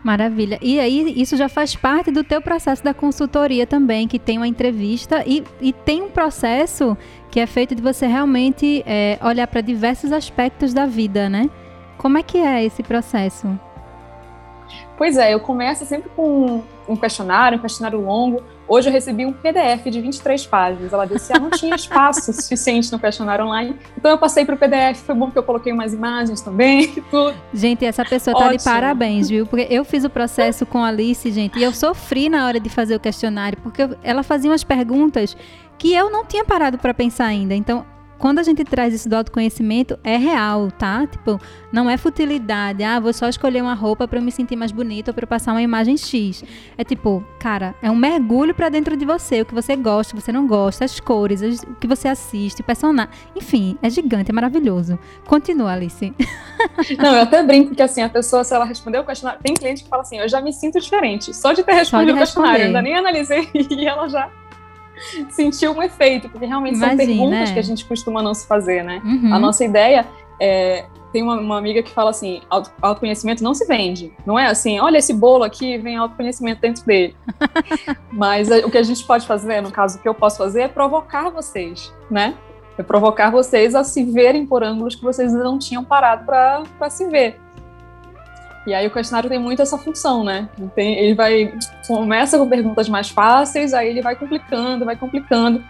Maravilha. 0.03 0.59
E 0.61 0.79
aí, 0.79 1.15
isso 1.17 1.35
já 1.37 1.49
faz 1.49 1.75
parte 1.75 2.11
do 2.11 2.23
teu 2.23 2.43
processo 2.43 2.85
da 2.85 2.93
consultoria 2.93 3.67
também, 3.67 4.07
que 4.07 4.19
tem 4.19 4.37
uma 4.37 4.47
entrevista 4.47 5.25
e, 5.27 5.43
e 5.61 5.73
tem 5.73 6.03
um 6.03 6.11
processo 6.11 6.97
que 7.31 7.41
é 7.41 7.47
feito 7.47 7.75
de 7.75 7.81
você 7.81 8.07
realmente 8.07 8.85
é, 8.87 9.19
olhar 9.23 9.47
para 9.47 9.63
diversos 9.63 10.13
aspectos 10.13 10.75
da 10.75 10.85
vida, 10.85 11.31
né? 11.31 11.49
Como 11.97 12.19
é 12.19 12.23
que 12.23 12.37
é 12.37 12.63
esse 12.63 12.83
processo? 12.83 13.59
Pois 14.99 15.17
é, 15.17 15.33
eu 15.33 15.41
começo 15.41 15.87
sempre 15.87 16.11
com 16.11 16.63
um 16.87 16.97
questionário, 16.97 17.59
um 17.59 17.63
questionário 17.63 18.01
longo. 18.01 18.43
Hoje 18.67 18.89
eu 18.89 18.93
recebi 18.93 19.27
um 19.27 19.33
PDF 19.33 19.85
de 19.91 20.01
23 20.01 20.47
páginas. 20.47 20.93
Ela 20.93 21.05
disse 21.07 21.31
que 21.31 21.37
ah, 21.37 21.41
não 21.41 21.51
tinha 21.51 21.75
espaço 21.75 22.33
suficiente 22.33 22.91
no 22.91 22.99
questionário 22.99 23.45
online. 23.45 23.77
Então 23.97 24.11
eu 24.11 24.19
passei 24.19 24.45
para 24.45 24.55
o 24.55 24.59
PDF. 24.59 25.01
Foi 25.05 25.15
bom 25.15 25.31
que 25.31 25.39
eu 25.39 25.43
coloquei 25.43 25.73
umas 25.73 25.93
imagens 25.93 26.41
também. 26.41 26.89
Tudo. 27.11 27.35
Gente, 27.53 27.85
essa 27.85 28.05
pessoa 28.05 28.37
tá 28.37 28.53
de 28.53 28.63
parabéns, 28.63 29.29
viu? 29.29 29.47
Porque 29.47 29.67
eu 29.71 29.85
fiz 29.85 30.05
o 30.05 30.11
processo 30.11 30.65
com 30.65 30.79
a 30.79 30.89
Alice, 30.89 31.31
gente, 31.31 31.59
e 31.59 31.63
eu 31.63 31.73
sofri 31.73 32.29
na 32.29 32.47
hora 32.47 32.59
de 32.59 32.71
fazer 32.71 32.97
o 32.97 33.01
questionário, 33.01 33.59
porque 33.63 33.89
ela 34.03 34.23
fazia 34.23 34.51
umas 34.51 34.65
perguntas 34.65 35.37
que 35.79 35.93
eu 35.93 36.11
não 36.11 36.25
tinha 36.25 36.45
parado 36.45 36.79
para 36.79 36.95
pensar 36.95 37.27
ainda. 37.27 37.55
Então, 37.55 37.85
quando 38.25 38.39
a 38.39 38.43
gente 38.43 38.65
traz 38.65 38.95
isso 38.95 39.07
do 39.07 39.17
autoconhecimento, 39.17 39.99
é 40.03 40.17
real, 40.17 40.71
tá? 40.71 41.07
Tipo, 41.07 41.39
não 41.71 41.91
é 41.91 41.99
futilidade. 41.99 42.83
Ah, 42.83 42.99
vou 42.99 43.13
só 43.13 43.29
escolher 43.29 43.61
uma 43.61 43.75
roupa 43.75 44.09
para 44.09 44.19
eu 44.19 44.23
me 44.23 44.33
sentir 44.33 44.57
mais 44.57 44.73
bonita 44.73 45.11
ou 45.11 45.15
para 45.15 45.27
passar 45.27 45.53
uma 45.53 45.61
imagem 45.61 45.95
X. 45.99 46.43
É 46.79 46.83
tipo, 46.83 47.23
cara, 47.39 47.75
é 47.83 47.91
um 47.91 47.95
mergulho 47.95 48.55
para 48.55 48.71
dentro 48.71 48.97
de 48.97 49.05
você, 49.05 49.43
o 49.43 49.45
que 49.45 49.53
você 49.53 49.77
gosta, 49.77 50.15
o 50.15 50.17
que 50.17 50.25
você 50.25 50.33
não 50.33 50.47
gosta, 50.47 50.87
as 50.87 50.99
cores, 50.99 51.43
o 51.43 51.75
que 51.75 51.87
você 51.87 52.09
assiste, 52.09 52.63
o 52.63 52.65
personagem. 52.65 53.13
Enfim, 53.37 53.77
é 53.83 53.91
gigante, 53.91 54.31
é 54.31 54.33
maravilhoso. 54.33 54.99
Continua, 55.27 55.73
Alice. 55.73 56.15
Não, 56.97 57.17
eu 57.17 57.23
até 57.25 57.43
brinco 57.43 57.75
que 57.75 57.83
assim, 57.83 58.01
a 58.01 58.09
pessoa, 58.09 58.43
se 58.43 58.55
ela 58.55 58.65
responder 58.65 59.01
o 59.01 59.05
questionário, 59.05 59.43
tem 59.43 59.53
cliente 59.53 59.85
que 59.85 59.91
fala 59.91 60.01
assim, 60.01 60.19
eu 60.19 60.31
já 60.31 60.41
me 60.41 60.51
sinto 60.51 60.81
diferente, 60.81 61.37
só 61.37 61.53
de 61.53 61.63
ter 61.63 61.75
respondido 61.75 62.15
o 62.15 62.19
questionário, 62.19 62.63
eu 62.63 62.67
ainda 62.69 62.81
nem 62.81 62.97
analisei 62.97 63.51
e 63.53 63.87
ela 63.87 64.09
já 64.09 64.31
sentiu 65.31 65.73
um 65.73 65.83
efeito, 65.83 66.29
porque 66.29 66.47
realmente 66.47 66.77
Imagina, 66.77 66.97
são 66.97 67.07
perguntas 67.07 67.51
que 67.51 67.59
a 67.59 67.63
gente 67.63 67.85
costuma 67.85 68.23
não 68.23 68.35
se 68.35 68.47
fazer, 68.47 68.83
né? 68.83 69.01
Uhum. 69.05 69.35
A 69.35 69.39
nossa 69.39 69.65
ideia 69.65 70.07
é. 70.41 70.87
Tem 71.13 71.23
uma, 71.23 71.39
uma, 71.39 71.59
amiga 71.59 71.81
que 71.81 71.93
fala 71.93 72.11
assim: 72.11 72.41
auto, 72.51 72.73
autoconhecimento 72.83 73.43
não 73.45 73.55
se 73.55 73.65
vende. 73.67 74.13
Não 74.27 74.37
é 74.37 74.47
assim, 74.47 74.81
olha 74.81 74.99
esse 74.99 75.13
bolo 75.13 75.45
aqui, 75.45 75.79
vem 75.79 75.97
autoconhecimento 75.97 76.61
dentro 76.61 76.85
dele. 76.85 77.15
Mas 78.11 78.51
a, 78.51 78.59
o 78.59 78.71
que 78.71 78.79
a 78.79 78.83
gente 78.83 79.05
pode 79.05 79.25
fazer, 79.25 79.61
no 79.61 79.71
caso, 79.71 79.99
o 79.99 80.03
que 80.03 80.09
eu 80.09 80.15
posso 80.15 80.39
fazer 80.39 80.63
é 80.63 80.69
provocar 80.69 81.31
vocês, 81.31 81.95
né? 82.11 82.35
É 82.77 82.83
provocar 82.83 83.31
vocês 83.31 83.77
a 83.77 83.85
se 83.85 84.03
verem 84.03 84.45
por 84.45 84.65
ângulos 84.65 84.97
que 84.97 85.05
vocês 85.05 85.33
não 85.33 85.57
tinham 85.57 85.85
parado 85.85 86.25
para 86.27 86.91
se 86.91 87.09
ver. 87.09 87.41
E 88.67 88.73
aí 88.73 88.87
o 88.87 88.91
questionário 88.91 89.29
tem 89.29 89.39
muito 89.39 89.61
essa 89.61 89.77
função, 89.77 90.25
né? 90.25 90.49
Tem, 90.75 90.99
ele 90.99 91.15
vai 91.15 91.55
começa 91.87 92.39
com 92.39 92.49
perguntas 92.49 92.89
mais 92.89 93.11
fáceis, 93.11 93.75
aí 93.75 93.89
ele 93.89 94.01
vai 94.01 94.17
complicando, 94.17 94.85
vai 94.85 94.97
complicando. 94.97 95.63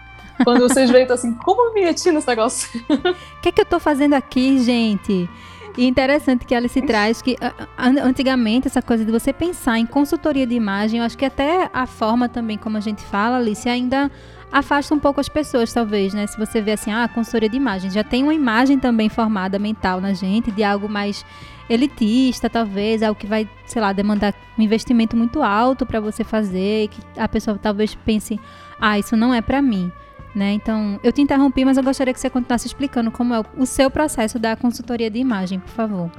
Quando 0.43 0.61
vocês 0.61 0.89
veem, 0.89 1.09
assim, 1.09 1.33
como 1.33 1.69
eu 1.69 1.73
me 1.73 1.85
meti 1.85 2.11
nesse 2.11 2.27
negócio? 2.27 2.69
O 2.89 3.41
que, 3.41 3.49
é 3.49 3.51
que 3.51 3.61
eu 3.61 3.65
tô 3.65 3.79
fazendo 3.79 4.13
aqui, 4.13 4.59
gente? 4.59 5.29
E 5.77 5.85
interessante 5.85 6.45
que 6.45 6.55
ela 6.55 6.67
se 6.67 6.81
traz 6.81 7.21
que 7.21 7.37
antigamente 7.77 8.67
essa 8.67 8.81
coisa 8.81 9.03
de 9.03 9.11
você 9.11 9.33
pensar 9.33 9.77
em 9.77 9.85
consultoria 9.85 10.47
de 10.47 10.55
imagem, 10.55 10.99
eu 10.99 11.05
acho 11.05 11.17
que 11.17 11.25
até 11.25 11.69
a 11.73 11.85
forma 11.85 12.29
também 12.29 12.57
como 12.57 12.77
a 12.77 12.79
gente 12.79 13.03
fala, 13.03 13.37
Alice, 13.37 13.67
ainda 13.67 14.09
afasta 14.51 14.95
um 14.95 14.99
pouco 14.99 15.19
as 15.19 15.27
pessoas, 15.27 15.73
talvez, 15.73 16.13
né? 16.13 16.27
Se 16.27 16.37
você 16.37 16.61
vê 16.61 16.71
assim, 16.71 16.91
ah, 16.91 17.09
consultoria 17.09 17.49
de 17.49 17.57
imagem, 17.57 17.91
já 17.91 18.03
tem 18.03 18.23
uma 18.23 18.33
imagem 18.33 18.79
também 18.79 19.09
formada 19.09 19.59
mental 19.59 19.99
na 19.99 20.13
gente 20.13 20.49
de 20.49 20.63
algo 20.63 20.87
mais 20.87 21.25
elitista, 21.69 22.49
talvez, 22.49 23.01
algo 23.01 23.19
que 23.19 23.27
vai, 23.27 23.47
sei 23.65 23.81
lá, 23.81 23.91
demandar 23.91 24.33
um 24.57 24.61
investimento 24.61 25.15
muito 25.15 25.41
alto 25.41 25.85
para 25.85 25.99
você 25.99 26.23
fazer, 26.23 26.89
que 26.89 27.01
a 27.19 27.27
pessoa 27.27 27.59
talvez 27.61 27.95
pense, 27.95 28.39
ah, 28.79 28.99
isso 28.99 29.17
não 29.17 29.33
é 29.33 29.41
para 29.41 29.61
mim. 29.61 29.91
Né? 30.35 30.51
Então, 30.51 30.99
eu 31.01 31.13
te 31.13 31.21
interrompi, 31.21 31.63
mas 31.63 31.77
eu 31.77 31.83
gostaria 31.83 32.13
que 32.13 32.19
você 32.19 32.29
continuasse 32.29 32.67
explicando 32.67 33.09
como 33.09 33.33
é 33.33 33.41
o 33.57 33.65
seu 33.65 33.89
processo 33.89 34.37
da 34.37 34.55
consultoria 34.55 35.09
de 35.09 35.17
imagem, 35.17 35.59
por 35.59 35.69
favor. 35.69 36.11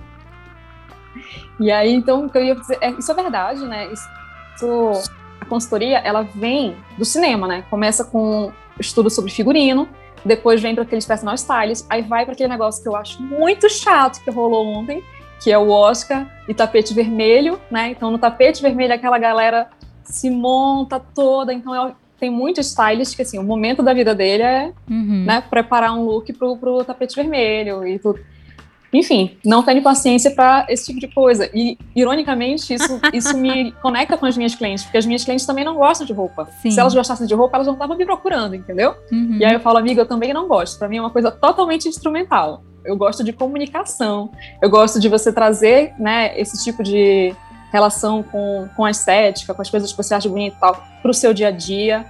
E 1.60 1.70
aí, 1.70 1.92
então, 1.92 2.30
eu 2.34 2.44
ia 2.44 2.54
dizer, 2.54 2.78
é, 2.80 2.90
isso 2.92 3.10
é 3.10 3.14
verdade, 3.14 3.64
né? 3.66 3.92
Isso, 3.92 4.08
a 5.40 5.44
consultoria, 5.44 5.98
ela 5.98 6.22
vem 6.22 6.76
do 6.96 7.04
cinema, 7.04 7.46
né? 7.46 7.64
Começa 7.68 8.04
com 8.04 8.52
estudo 8.80 9.10
sobre 9.10 9.30
figurino, 9.30 9.88
depois 10.24 10.60
vem 10.60 10.74
para 10.74 10.84
aqueles 10.84 11.06
personal 11.06 11.34
styles, 11.34 11.86
aí 11.88 12.02
vai 12.02 12.24
para 12.24 12.32
aquele 12.32 12.48
negócio 12.48 12.82
que 12.82 12.88
eu 12.88 12.96
acho 12.96 13.22
muito 13.22 13.68
chato 13.68 14.22
que 14.22 14.30
rolou 14.30 14.66
ontem, 14.66 15.04
que 15.46 15.52
é 15.52 15.56
o 15.56 15.70
Oscar 15.70 16.26
e 16.48 16.52
tapete 16.52 16.92
vermelho, 16.92 17.60
né? 17.70 17.90
Então 17.90 18.10
no 18.10 18.18
tapete 18.18 18.60
vermelho 18.60 18.92
aquela 18.92 19.16
galera 19.16 19.68
se 20.02 20.28
monta 20.28 20.98
toda, 20.98 21.54
então 21.54 21.72
é, 21.72 21.94
tem 22.18 22.28
muitos 22.28 22.66
stylists 22.66 23.14
que 23.14 23.22
assim, 23.22 23.38
o 23.38 23.44
momento 23.44 23.80
da 23.80 23.94
vida 23.94 24.12
dele 24.12 24.42
é, 24.42 24.72
uhum. 24.90 25.24
né, 25.24 25.40
preparar 25.48 25.96
um 25.96 26.04
look 26.04 26.32
pro, 26.32 26.56
pro 26.56 26.82
tapete 26.82 27.14
vermelho 27.14 27.86
e 27.86 27.96
tudo. 27.96 28.18
Enfim, 28.92 29.38
não 29.44 29.62
tenho 29.62 29.80
paciência 29.82 30.32
para 30.32 30.66
esse 30.68 30.86
tipo 30.86 30.98
de 30.98 31.06
coisa. 31.14 31.48
E, 31.54 31.78
ironicamente, 31.94 32.74
isso, 32.74 33.00
isso 33.14 33.38
me 33.38 33.70
conecta 33.80 34.16
com 34.16 34.26
as 34.26 34.36
minhas 34.36 34.56
clientes, 34.56 34.82
porque 34.82 34.98
as 34.98 35.06
minhas 35.06 35.22
clientes 35.22 35.46
também 35.46 35.64
não 35.64 35.76
gostam 35.76 36.04
de 36.04 36.12
roupa. 36.12 36.48
Sim. 36.60 36.72
Se 36.72 36.80
elas 36.80 36.92
gostassem 36.92 37.26
de 37.26 37.34
roupa, 37.34 37.56
elas 37.56 37.68
não 37.68 37.74
estavam 37.74 37.96
me 37.96 38.04
procurando, 38.04 38.56
entendeu? 38.56 38.96
Uhum. 39.12 39.36
E 39.38 39.44
aí 39.44 39.52
eu 39.52 39.60
falo, 39.60 39.78
amiga, 39.78 40.02
eu 40.02 40.06
também 40.06 40.32
não 40.32 40.48
gosto. 40.48 40.76
Para 40.76 40.88
mim 40.88 40.96
é 40.96 41.00
uma 41.00 41.10
coisa 41.10 41.30
totalmente 41.30 41.88
instrumental 41.88 42.64
eu 42.86 42.96
gosto 42.96 43.22
de 43.24 43.32
comunicação, 43.32 44.30
eu 44.62 44.70
gosto 44.70 44.98
de 45.00 45.08
você 45.08 45.32
trazer, 45.32 45.94
né, 45.98 46.38
esse 46.38 46.62
tipo 46.64 46.82
de 46.82 47.34
relação 47.72 48.22
com, 48.22 48.68
com 48.76 48.84
a 48.84 48.90
estética, 48.90 49.52
com 49.52 49.60
as 49.60 49.68
coisas 49.68 49.90
que 49.90 49.96
você 49.96 50.14
acha 50.14 50.28
bonito 50.28 50.56
e 50.56 50.60
tal, 50.60 50.82
para 51.02 51.10
o 51.10 51.14
seu 51.14 51.34
dia 51.34 51.48
a 51.48 51.50
dia, 51.50 52.06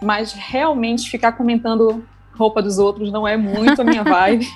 mas 0.00 0.32
realmente 0.32 1.10
ficar 1.10 1.32
comentando 1.32 2.04
roupa 2.34 2.62
dos 2.62 2.78
outros 2.78 3.12
não 3.12 3.28
é 3.28 3.36
muito 3.36 3.82
a 3.82 3.84
minha 3.84 4.02
vibe. 4.04 4.46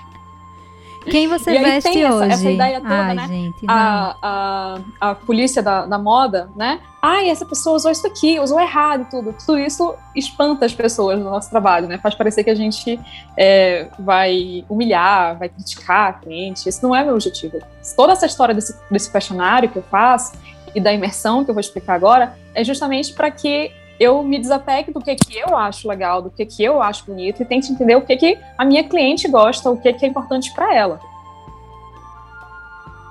Quem 1.10 1.28
você 1.28 1.52
e 1.52 1.58
veste 1.58 1.90
tem 1.90 2.04
hoje? 2.04 2.30
Essa, 2.30 2.34
essa 2.34 2.50
ideia 2.50 2.80
toda, 2.80 2.94
Ai, 2.94 3.14
né? 3.14 3.28
Gente, 3.28 3.64
a, 3.66 4.16
a, 4.22 5.10
a 5.10 5.14
polícia 5.14 5.62
da, 5.62 5.86
da 5.86 5.98
moda, 5.98 6.50
né? 6.56 6.80
Ai, 7.00 7.28
essa 7.28 7.44
pessoa 7.44 7.76
usou 7.76 7.90
isso 7.90 8.06
aqui, 8.06 8.40
usou 8.40 8.58
errado 8.58 9.02
e 9.02 9.04
tudo. 9.10 9.34
Tudo 9.44 9.58
isso 9.58 9.94
espanta 10.16 10.64
as 10.64 10.74
pessoas 10.74 11.18
no 11.18 11.24
nosso 11.26 11.50
trabalho, 11.50 11.86
né? 11.86 11.98
Faz 11.98 12.14
parecer 12.14 12.42
que 12.44 12.50
a 12.50 12.54
gente 12.54 12.98
é, 13.36 13.88
vai 13.98 14.64
humilhar, 14.68 15.38
vai 15.38 15.48
criticar 15.48 16.10
a 16.10 16.12
cliente. 16.14 16.68
Isso 16.68 16.82
não 16.82 16.94
é 16.94 17.04
meu 17.04 17.14
objetivo. 17.14 17.58
Toda 17.94 18.12
essa 18.12 18.26
história 18.26 18.54
desse, 18.54 18.74
desse 18.90 19.10
questionário 19.10 19.68
que 19.68 19.76
eu 19.76 19.82
faço 19.82 20.32
e 20.74 20.80
da 20.80 20.92
imersão 20.92 21.44
que 21.44 21.50
eu 21.50 21.54
vou 21.54 21.60
explicar 21.60 21.94
agora 21.94 22.36
é 22.54 22.64
justamente 22.64 23.12
para 23.12 23.30
que 23.30 23.70
eu 23.98 24.22
me 24.22 24.38
desapegue 24.38 24.92
do 24.92 25.00
que, 25.00 25.14
que 25.14 25.38
eu 25.38 25.56
acho 25.56 25.88
legal, 25.88 26.20
do 26.20 26.30
que, 26.30 26.44
que 26.44 26.64
eu 26.64 26.82
acho 26.82 27.06
bonito 27.06 27.42
e 27.42 27.44
tente 27.44 27.70
entender 27.72 27.96
o 27.96 28.02
que, 28.02 28.16
que 28.16 28.38
a 28.58 28.64
minha 28.64 28.84
cliente 28.84 29.28
gosta, 29.28 29.70
o 29.70 29.76
que, 29.76 29.92
que 29.92 30.04
é 30.04 30.08
importante 30.08 30.52
para 30.52 30.74
ela. 30.74 31.00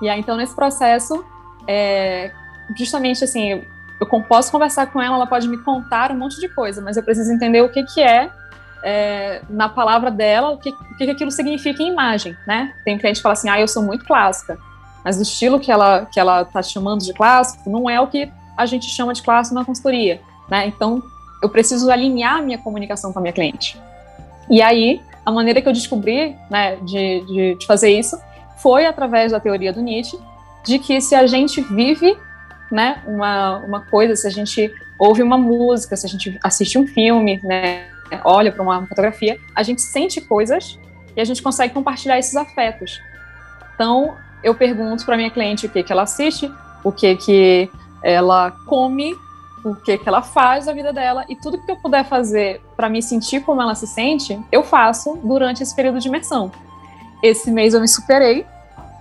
E 0.01 0.09
aí, 0.09 0.19
então, 0.19 0.35
nesse 0.35 0.53
processo, 0.53 1.23
é, 1.65 2.31
justamente 2.75 3.23
assim, 3.23 3.63
eu 3.99 4.23
posso 4.27 4.51
conversar 4.51 4.87
com 4.87 5.01
ela, 5.01 5.15
ela 5.15 5.27
pode 5.27 5.47
me 5.47 5.57
contar 5.57 6.11
um 6.11 6.17
monte 6.17 6.39
de 6.39 6.49
coisa, 6.49 6.81
mas 6.81 6.97
eu 6.97 7.03
preciso 7.03 7.31
entender 7.31 7.61
o 7.61 7.69
que, 7.69 7.83
que 7.83 8.01
é, 8.01 8.29
é 8.83 9.41
na 9.49 9.69
palavra 9.69 10.11
dela, 10.11 10.51
o 10.51 10.57
que, 10.57 10.69
o 10.69 10.97
que 10.97 11.09
aquilo 11.09 11.31
significa 11.31 11.81
em 11.81 11.89
imagem, 11.89 12.35
né? 12.45 12.73
Tem 12.83 12.97
cliente 12.97 13.19
que 13.19 13.23
fala 13.23 13.33
assim, 13.33 13.49
ah, 13.49 13.59
eu 13.59 13.67
sou 13.67 13.81
muito 13.81 14.03
clássica, 14.03 14.57
mas 15.05 15.17
o 15.17 15.21
estilo 15.21 15.59
que 15.59 15.71
ela 15.71 16.05
que 16.05 16.19
ela 16.19 16.41
está 16.41 16.61
chamando 16.61 17.01
de 17.01 17.13
clássico 17.13 17.69
não 17.69 17.89
é 17.89 17.99
o 18.01 18.07
que 18.07 18.29
a 18.57 18.65
gente 18.65 18.87
chama 18.87 19.13
de 19.13 19.21
clássico 19.21 19.55
na 19.55 19.65
consultoria, 19.65 20.21
né? 20.49 20.67
Então, 20.67 21.01
eu 21.41 21.49
preciso 21.49 21.91
alinhar 21.91 22.37
a 22.37 22.41
minha 22.41 22.57
comunicação 22.57 23.11
com 23.11 23.19
a 23.19 23.21
minha 23.21 23.33
cliente. 23.33 23.79
E 24.49 24.61
aí, 24.61 25.01
a 25.25 25.31
maneira 25.31 25.61
que 25.61 25.67
eu 25.67 25.73
descobri, 25.73 26.35
né, 26.49 26.77
de, 26.77 27.21
de, 27.25 27.55
de 27.55 27.65
fazer 27.65 27.89
isso 27.89 28.17
foi 28.57 28.85
através 28.85 29.31
da 29.31 29.39
teoria 29.39 29.73
do 29.73 29.81
Nietzsche, 29.81 30.17
de 30.63 30.79
que 30.79 31.01
se 31.01 31.15
a 31.15 31.27
gente 31.27 31.61
vive 31.61 32.17
né, 32.71 33.03
uma, 33.05 33.57
uma 33.57 33.81
coisa, 33.81 34.15
se 34.15 34.25
a 34.25 34.29
gente 34.29 34.73
ouve 34.97 35.21
uma 35.21 35.37
música, 35.37 35.95
se 35.95 36.05
a 36.05 36.09
gente 36.09 36.39
assiste 36.41 36.77
um 36.77 36.87
filme, 36.87 37.39
né, 37.43 37.87
olha 38.23 38.51
para 38.51 38.63
uma 38.63 38.85
fotografia, 38.87 39.37
a 39.55 39.63
gente 39.63 39.81
sente 39.81 40.21
coisas 40.21 40.79
e 41.15 41.21
a 41.21 41.25
gente 41.25 41.41
consegue 41.41 41.73
compartilhar 41.73 42.17
esses 42.17 42.35
afetos. 42.35 43.01
Então, 43.75 44.15
eu 44.43 44.55
pergunto 44.55 45.05
para 45.05 45.17
minha 45.17 45.29
cliente 45.29 45.65
o 45.65 45.69
que, 45.69 45.83
que 45.83 45.91
ela 45.91 46.03
assiste, 46.03 46.51
o 46.83 46.91
que, 46.91 47.15
que 47.15 47.69
ela 48.01 48.51
come, 48.65 49.15
o 49.63 49.75
que, 49.75 49.97
que 49.97 50.07
ela 50.07 50.21
faz 50.21 50.65
da 50.65 50.73
vida 50.73 50.91
dela 50.91 51.25
e 51.29 51.35
tudo 51.35 51.57
que 51.57 51.71
eu 51.71 51.77
puder 51.77 52.03
fazer 52.03 52.61
para 52.75 52.89
me 52.89 53.01
sentir 53.01 53.41
como 53.41 53.61
ela 53.61 53.75
se 53.75 53.87
sente, 53.87 54.39
eu 54.51 54.63
faço 54.63 55.17
durante 55.23 55.63
esse 55.63 55.75
período 55.75 55.99
de 55.99 56.07
imersão. 56.07 56.51
Esse 57.21 57.49
mês 57.49 57.73
eu 57.73 57.79
me 57.79 57.87
superei, 57.87 58.45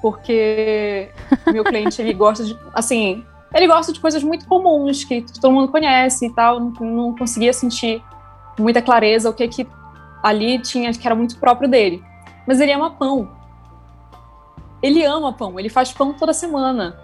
porque 0.00 1.10
meu 1.52 1.64
cliente 1.64 2.00
ele 2.00 2.12
gosta 2.12 2.44
de, 2.44 2.56
assim, 2.72 3.24
ele 3.52 3.66
gosta 3.66 3.92
de 3.92 4.00
coisas 4.00 4.22
muito 4.22 4.46
comuns, 4.46 5.04
que 5.04 5.22
todo 5.40 5.52
mundo 5.52 5.68
conhece 5.70 6.26
e 6.26 6.30
tal, 6.30 6.60
não, 6.60 6.70
não 6.80 7.16
conseguia 7.16 7.52
sentir 7.52 8.02
muita 8.58 8.80
clareza 8.80 9.28
o 9.28 9.34
que 9.34 9.48
que 9.48 9.66
ali 10.22 10.58
tinha, 10.60 10.92
que 10.92 11.06
era 11.06 11.14
muito 11.14 11.38
próprio 11.38 11.68
dele. 11.68 12.02
Mas 12.46 12.60
ele 12.60 12.72
ama 12.72 12.90
pão. 12.92 13.28
Ele 14.80 15.04
ama 15.04 15.32
pão, 15.32 15.58
ele 15.58 15.68
faz 15.68 15.92
pão 15.92 16.12
toda 16.12 16.32
semana. 16.32 16.96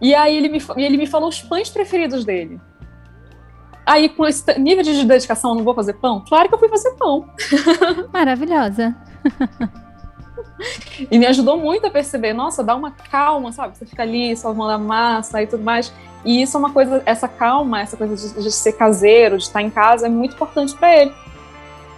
E 0.00 0.14
aí 0.14 0.36
ele 0.36 0.48
me, 0.48 0.58
ele 0.76 0.96
me 0.96 1.06
falou 1.06 1.28
os 1.28 1.42
pães 1.42 1.68
preferidos 1.68 2.24
dele. 2.24 2.60
Aí, 3.88 4.10
com 4.10 4.26
esse 4.26 4.44
nível 4.58 4.84
de 4.84 5.02
dedicação, 5.02 5.52
eu 5.52 5.56
não 5.56 5.64
vou 5.64 5.72
fazer 5.72 5.94
pão? 5.94 6.22
Claro 6.28 6.46
que 6.46 6.54
eu 6.54 6.58
fui 6.58 6.68
fazer 6.68 6.90
pão. 6.96 7.24
Maravilhosa. 8.12 8.94
e 11.10 11.18
me 11.18 11.24
ajudou 11.24 11.56
muito 11.56 11.86
a 11.86 11.90
perceber, 11.90 12.34
nossa, 12.34 12.62
dá 12.62 12.76
uma 12.76 12.90
calma, 12.90 13.50
sabe? 13.50 13.78
Você 13.78 13.86
fica 13.86 14.02
ali 14.02 14.36
salvando 14.36 14.72
a 14.72 14.78
massa 14.78 15.42
e 15.42 15.46
tudo 15.46 15.64
mais. 15.64 15.90
E 16.22 16.42
isso 16.42 16.54
é 16.54 16.60
uma 16.60 16.70
coisa, 16.70 17.02
essa 17.06 17.26
calma, 17.26 17.80
essa 17.80 17.96
coisa 17.96 18.14
de, 18.14 18.42
de 18.42 18.52
ser 18.52 18.72
caseiro, 18.72 19.38
de 19.38 19.44
estar 19.44 19.62
em 19.62 19.70
casa, 19.70 20.04
é 20.04 20.10
muito 20.10 20.34
importante 20.34 20.76
para 20.76 20.94
ele. 20.94 21.12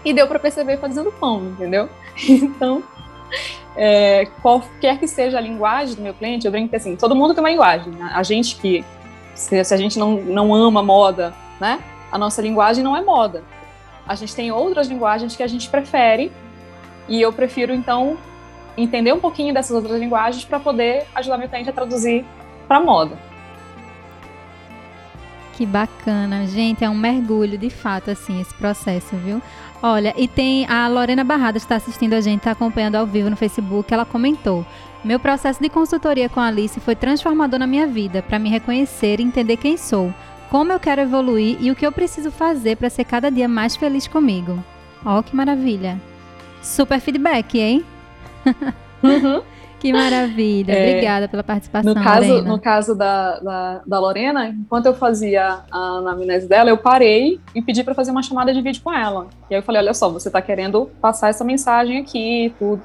E 0.04 0.14
deu 0.14 0.28
para 0.28 0.38
perceber 0.38 0.76
fazendo 0.76 1.10
pão, 1.10 1.42
entendeu? 1.42 1.88
Então, 2.28 2.84
é, 3.74 4.26
qualquer 4.42 5.00
que 5.00 5.08
seja 5.08 5.38
a 5.38 5.40
linguagem 5.40 5.96
do 5.96 6.02
meu 6.02 6.14
cliente, 6.14 6.46
eu 6.46 6.52
brinco 6.52 6.70
que 6.70 6.76
assim, 6.76 6.94
todo 6.94 7.16
mundo 7.16 7.34
tem 7.34 7.42
uma 7.42 7.50
linguagem. 7.50 7.92
Né? 7.92 8.12
A 8.14 8.22
gente 8.22 8.54
que, 8.56 8.84
se, 9.34 9.64
se 9.64 9.74
a 9.74 9.76
gente 9.76 9.98
não, 9.98 10.12
não 10.20 10.54
ama 10.54 10.82
moda, 10.84 11.34
né? 11.60 11.80
A 12.10 12.18
nossa 12.18 12.42
linguagem 12.42 12.82
não 12.82 12.96
é 12.96 13.02
moda. 13.02 13.44
A 14.06 14.14
gente 14.14 14.34
tem 14.34 14.50
outras 14.50 14.88
linguagens 14.88 15.36
que 15.36 15.42
a 15.42 15.46
gente 15.46 15.68
prefere 15.68 16.32
e 17.08 17.20
eu 17.20 17.32
prefiro, 17.32 17.72
então, 17.72 18.16
entender 18.76 19.12
um 19.12 19.20
pouquinho 19.20 19.52
dessas 19.52 19.72
outras 19.72 20.00
linguagens 20.00 20.44
para 20.44 20.58
poder 20.58 21.06
ajudar 21.14 21.38
meu 21.38 21.48
cliente 21.48 21.70
a 21.70 21.72
traduzir 21.72 22.24
para 22.66 22.80
moda. 22.80 23.16
Que 25.54 25.66
bacana, 25.66 26.46
gente, 26.46 26.82
é 26.82 26.88
um 26.88 26.96
mergulho 26.96 27.58
de 27.58 27.68
fato 27.68 28.10
assim 28.10 28.40
esse 28.40 28.54
processo, 28.54 29.14
viu? 29.16 29.42
Olha, 29.82 30.14
e 30.16 30.26
tem 30.26 30.66
a 30.66 30.88
Lorena 30.88 31.22
Barrada 31.22 31.58
está 31.58 31.76
assistindo 31.76 32.14
a 32.14 32.20
gente, 32.20 32.38
está 32.38 32.52
acompanhando 32.52 32.96
ao 32.96 33.06
vivo 33.06 33.28
no 33.28 33.36
Facebook, 33.36 33.92
ela 33.92 34.06
comentou: 34.06 34.64
"Meu 35.04 35.20
processo 35.20 35.60
de 35.60 35.68
consultoria 35.68 36.28
com 36.28 36.40
a 36.40 36.46
Alice 36.46 36.80
foi 36.80 36.94
transformador 36.94 37.58
na 37.58 37.66
minha 37.66 37.86
vida, 37.86 38.22
para 38.22 38.38
me 38.38 38.48
reconhecer 38.48 39.20
e 39.20 39.22
entender 39.22 39.56
quem 39.58 39.76
sou, 39.76 40.14
como 40.50 40.72
eu 40.72 40.80
quero 40.80 41.00
evoluir 41.00 41.56
e 41.60 41.70
o 41.70 41.76
que 41.76 41.86
eu 41.86 41.92
preciso 41.92 42.30
fazer 42.30 42.76
para 42.76 42.90
ser 42.90 43.04
cada 43.04 43.30
dia 43.30 43.48
mais 43.48 43.76
feliz 43.76 44.06
comigo." 44.06 44.62
Ó, 45.04 45.18
oh, 45.18 45.22
que 45.22 45.34
maravilha. 45.34 45.98
Super 46.62 47.00
feedback, 47.00 47.58
hein? 47.58 47.84
Uhum. 49.02 49.42
que 49.80 49.92
maravilha. 49.92 50.72
É, 50.72 50.90
Obrigada 50.90 51.26
pela 51.26 51.42
participação, 51.42 51.94
no 51.94 52.02
caso, 52.02 52.28
Lorena. 52.28 52.48
No 52.48 52.60
caso 52.60 52.94
da, 52.94 53.40
da, 53.40 53.82
da, 53.86 53.98
Lorena, 53.98 54.48
enquanto 54.48 54.86
eu 54.86 54.94
fazia 54.94 55.60
a 55.70 55.78
anamnese 55.78 56.46
dela, 56.46 56.68
eu 56.68 56.76
parei 56.76 57.40
e 57.54 57.62
pedi 57.62 57.82
para 57.82 57.94
fazer 57.94 58.10
uma 58.10 58.22
chamada 58.22 58.52
de 58.52 58.60
vídeo 58.60 58.82
com 58.82 58.92
ela. 58.92 59.28
E 59.48 59.54
aí 59.54 59.60
eu 59.60 59.64
falei, 59.64 59.80
olha 59.80 59.94
só, 59.94 60.10
você 60.10 60.28
está 60.28 60.42
querendo 60.42 60.90
passar 61.00 61.30
essa 61.30 61.42
mensagem 61.42 61.98
aqui 61.98 62.46
e 62.46 62.50
tudo. 62.50 62.82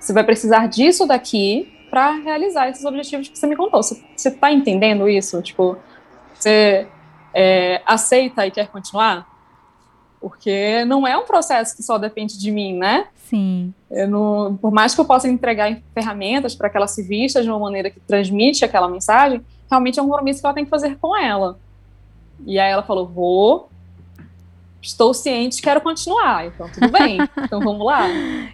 Você 0.00 0.12
vai 0.12 0.24
precisar 0.24 0.68
disso 0.68 1.06
daqui 1.06 1.70
para 1.90 2.12
realizar 2.12 2.68
esses 2.68 2.84
objetivos 2.84 3.28
que 3.28 3.38
você 3.38 3.46
me 3.46 3.56
contou. 3.56 3.82
Você 3.82 4.00
está 4.16 4.50
entendendo 4.50 5.08
isso? 5.08 5.42
Tipo, 5.42 5.76
você 6.34 6.86
é, 7.32 7.82
aceita 7.86 8.46
e 8.46 8.50
quer 8.50 8.68
continuar? 8.68 9.26
Porque 10.20 10.84
não 10.84 11.06
é 11.06 11.16
um 11.16 11.24
processo 11.24 11.76
que 11.76 11.82
só 11.82 11.96
depende 11.96 12.38
de 12.38 12.50
mim, 12.50 12.76
né? 12.76 13.06
Sim. 13.14 13.72
Não, 14.08 14.56
por 14.56 14.72
mais 14.72 14.94
que 14.94 15.00
eu 15.00 15.04
possa 15.04 15.28
entregar 15.28 15.78
ferramentas 15.94 16.54
para 16.54 16.68
que 16.68 16.76
ela 16.76 16.88
se 16.88 17.02
vista 17.02 17.42
de 17.42 17.48
uma 17.48 17.58
maneira 17.58 17.90
que 17.90 18.00
transmite 18.00 18.64
aquela 18.64 18.88
mensagem, 18.88 19.44
realmente 19.70 19.98
é 19.98 20.02
um 20.02 20.08
compromisso 20.08 20.40
que 20.40 20.46
ela 20.46 20.54
tem 20.54 20.64
que 20.64 20.70
fazer 20.70 20.96
com 20.98 21.16
ela. 21.16 21.58
E 22.46 22.58
aí 22.58 22.70
ela 22.70 22.82
falou: 22.82 23.06
vou, 23.06 23.70
estou 24.82 25.12
ciente, 25.14 25.62
quero 25.62 25.80
continuar. 25.80 26.46
Então, 26.46 26.68
tudo 26.68 26.90
bem. 26.90 27.18
então, 27.38 27.60
vamos 27.60 27.84
lá. 27.84 28.04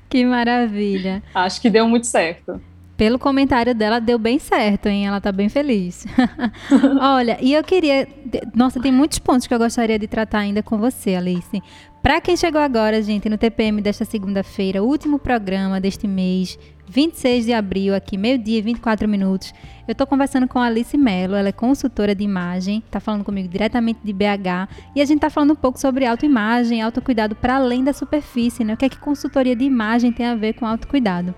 Que 0.08 0.24
maravilha. 0.24 1.22
Acho 1.34 1.60
que 1.60 1.70
deu 1.70 1.88
muito 1.88 2.06
certo. 2.06 2.60
Pelo 2.96 3.18
comentário 3.18 3.74
dela, 3.74 4.00
deu 4.00 4.18
bem 4.18 4.38
certo, 4.38 4.86
hein? 4.86 5.06
Ela 5.06 5.20
tá 5.20 5.32
bem 5.32 5.48
feliz. 5.48 6.06
Olha, 7.00 7.36
e 7.40 7.52
eu 7.52 7.64
queria. 7.64 8.06
Nossa, 8.54 8.80
tem 8.80 8.92
muitos 8.92 9.18
pontos 9.18 9.46
que 9.48 9.54
eu 9.54 9.58
gostaria 9.58 9.98
de 9.98 10.06
tratar 10.06 10.38
ainda 10.40 10.62
com 10.62 10.78
você, 10.78 11.16
Alice. 11.16 11.60
Para 12.00 12.20
quem 12.20 12.36
chegou 12.36 12.60
agora, 12.60 13.02
gente, 13.02 13.28
no 13.28 13.38
TPM 13.38 13.80
desta 13.80 14.04
segunda-feira, 14.04 14.82
último 14.82 15.18
programa 15.18 15.80
deste 15.80 16.06
mês, 16.06 16.58
26 16.86 17.46
de 17.46 17.52
abril, 17.52 17.94
aqui, 17.94 18.16
meio-dia, 18.16 18.62
24 18.62 19.08
minutos. 19.08 19.52
Eu 19.88 19.92
estou 19.92 20.06
conversando 20.06 20.46
com 20.46 20.58
a 20.58 20.66
Alice 20.66 20.96
Mello, 20.96 21.34
ela 21.34 21.48
é 21.48 21.52
consultora 21.52 22.14
de 22.14 22.22
imagem, 22.22 22.82
está 22.84 23.00
falando 23.00 23.24
comigo 23.24 23.48
diretamente 23.48 24.00
de 24.04 24.12
BH, 24.12 24.68
e 24.94 25.00
a 25.00 25.04
gente 25.04 25.16
está 25.16 25.30
falando 25.30 25.52
um 25.52 25.56
pouco 25.56 25.80
sobre 25.80 26.04
autoimagem, 26.04 26.82
autocuidado 26.82 27.34
para 27.34 27.56
além 27.56 27.82
da 27.82 27.92
superfície, 27.92 28.64
né? 28.64 28.74
O 28.74 28.76
que 28.76 28.84
é 28.84 28.88
que 28.88 28.98
consultoria 28.98 29.56
de 29.56 29.64
imagem 29.64 30.12
tem 30.12 30.26
a 30.26 30.34
ver 30.34 30.52
com 30.52 30.66
autocuidado? 30.66 31.34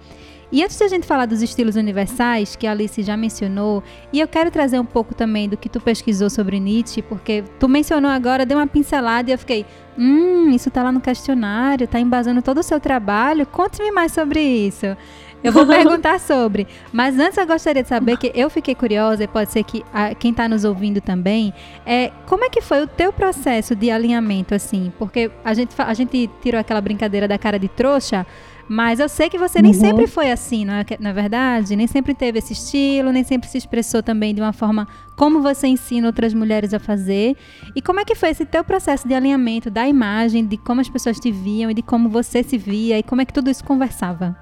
E 0.50 0.62
antes 0.62 0.78
de 0.78 0.84
a 0.84 0.88
gente 0.88 1.06
falar 1.06 1.26
dos 1.26 1.42
estilos 1.42 1.74
universais, 1.74 2.54
que 2.54 2.66
a 2.66 2.70
Alice 2.70 3.02
já 3.02 3.16
mencionou, 3.16 3.82
e 4.12 4.20
eu 4.20 4.28
quero 4.28 4.50
trazer 4.50 4.78
um 4.78 4.84
pouco 4.84 5.14
também 5.14 5.48
do 5.48 5.56
que 5.56 5.68
tu 5.68 5.80
pesquisou 5.80 6.30
sobre 6.30 6.60
Nietzsche, 6.60 7.02
porque 7.02 7.42
tu 7.58 7.68
mencionou 7.68 8.10
agora, 8.10 8.46
deu 8.46 8.58
uma 8.58 8.66
pincelada 8.66 9.28
e 9.28 9.34
eu 9.34 9.38
fiquei, 9.38 9.66
hum, 9.98 10.50
isso 10.50 10.70
tá 10.70 10.84
lá 10.84 10.92
no 10.92 11.00
questionário, 11.00 11.88
tá 11.88 11.98
embasando 11.98 12.40
todo 12.42 12.58
o 12.58 12.62
seu 12.62 12.78
trabalho, 12.78 13.44
conte-me 13.46 13.90
mais 13.90 14.12
sobre 14.12 14.40
isso. 14.40 14.96
Eu 15.42 15.52
vou 15.52 15.66
perguntar 15.66 16.20
sobre. 16.20 16.66
Mas 16.92 17.18
antes 17.18 17.36
eu 17.38 17.46
gostaria 17.46 17.82
de 17.82 17.88
saber 17.88 18.16
que 18.16 18.30
eu 18.34 18.48
fiquei 18.48 18.74
curiosa, 18.74 19.24
e 19.24 19.26
pode 19.26 19.50
ser 19.50 19.64
que 19.64 19.84
a, 19.92 20.14
quem 20.14 20.30
está 20.30 20.48
nos 20.48 20.64
ouvindo 20.64 21.00
também, 21.00 21.52
é 21.84 22.12
como 22.26 22.44
é 22.44 22.48
que 22.48 22.60
foi 22.60 22.82
o 22.82 22.86
teu 22.86 23.12
processo 23.12 23.74
de 23.74 23.90
alinhamento, 23.90 24.54
assim? 24.54 24.92
Porque 24.98 25.30
a 25.44 25.54
gente, 25.54 25.74
a 25.76 25.94
gente 25.94 26.30
tirou 26.40 26.60
aquela 26.60 26.80
brincadeira 26.80 27.26
da 27.26 27.36
cara 27.36 27.58
de 27.58 27.68
trouxa, 27.68 28.26
mas 28.68 28.98
eu 28.98 29.08
sei 29.08 29.30
que 29.30 29.38
você 29.38 29.62
nem 29.62 29.72
uhum. 29.72 29.80
sempre 29.80 30.06
foi 30.06 30.30
assim, 30.30 30.64
não 30.64 30.74
é, 30.74 30.84
na 30.98 31.10
é 31.10 31.12
verdade? 31.12 31.76
Nem 31.76 31.86
sempre 31.86 32.14
teve 32.14 32.38
esse 32.38 32.52
estilo, 32.52 33.12
nem 33.12 33.22
sempre 33.22 33.48
se 33.48 33.58
expressou 33.58 34.02
também 34.02 34.34
de 34.34 34.40
uma 34.40 34.52
forma 34.52 34.88
como 35.16 35.40
você 35.40 35.66
ensina 35.66 36.06
outras 36.06 36.34
mulheres 36.34 36.74
a 36.74 36.78
fazer. 36.78 37.36
E 37.74 37.80
como 37.80 38.00
é 38.00 38.04
que 38.04 38.14
foi 38.14 38.30
esse 38.30 38.44
teu 38.44 38.64
processo 38.64 39.06
de 39.06 39.14
alinhamento 39.14 39.70
da 39.70 39.86
imagem, 39.88 40.44
de 40.44 40.56
como 40.56 40.80
as 40.80 40.88
pessoas 40.88 41.18
te 41.18 41.30
viam 41.30 41.70
e 41.70 41.74
de 41.74 41.82
como 41.82 42.08
você 42.08 42.42
se 42.42 42.58
via 42.58 42.98
e 42.98 43.02
como 43.02 43.20
é 43.20 43.24
que 43.24 43.32
tudo 43.32 43.50
isso 43.50 43.64
conversava? 43.64 44.36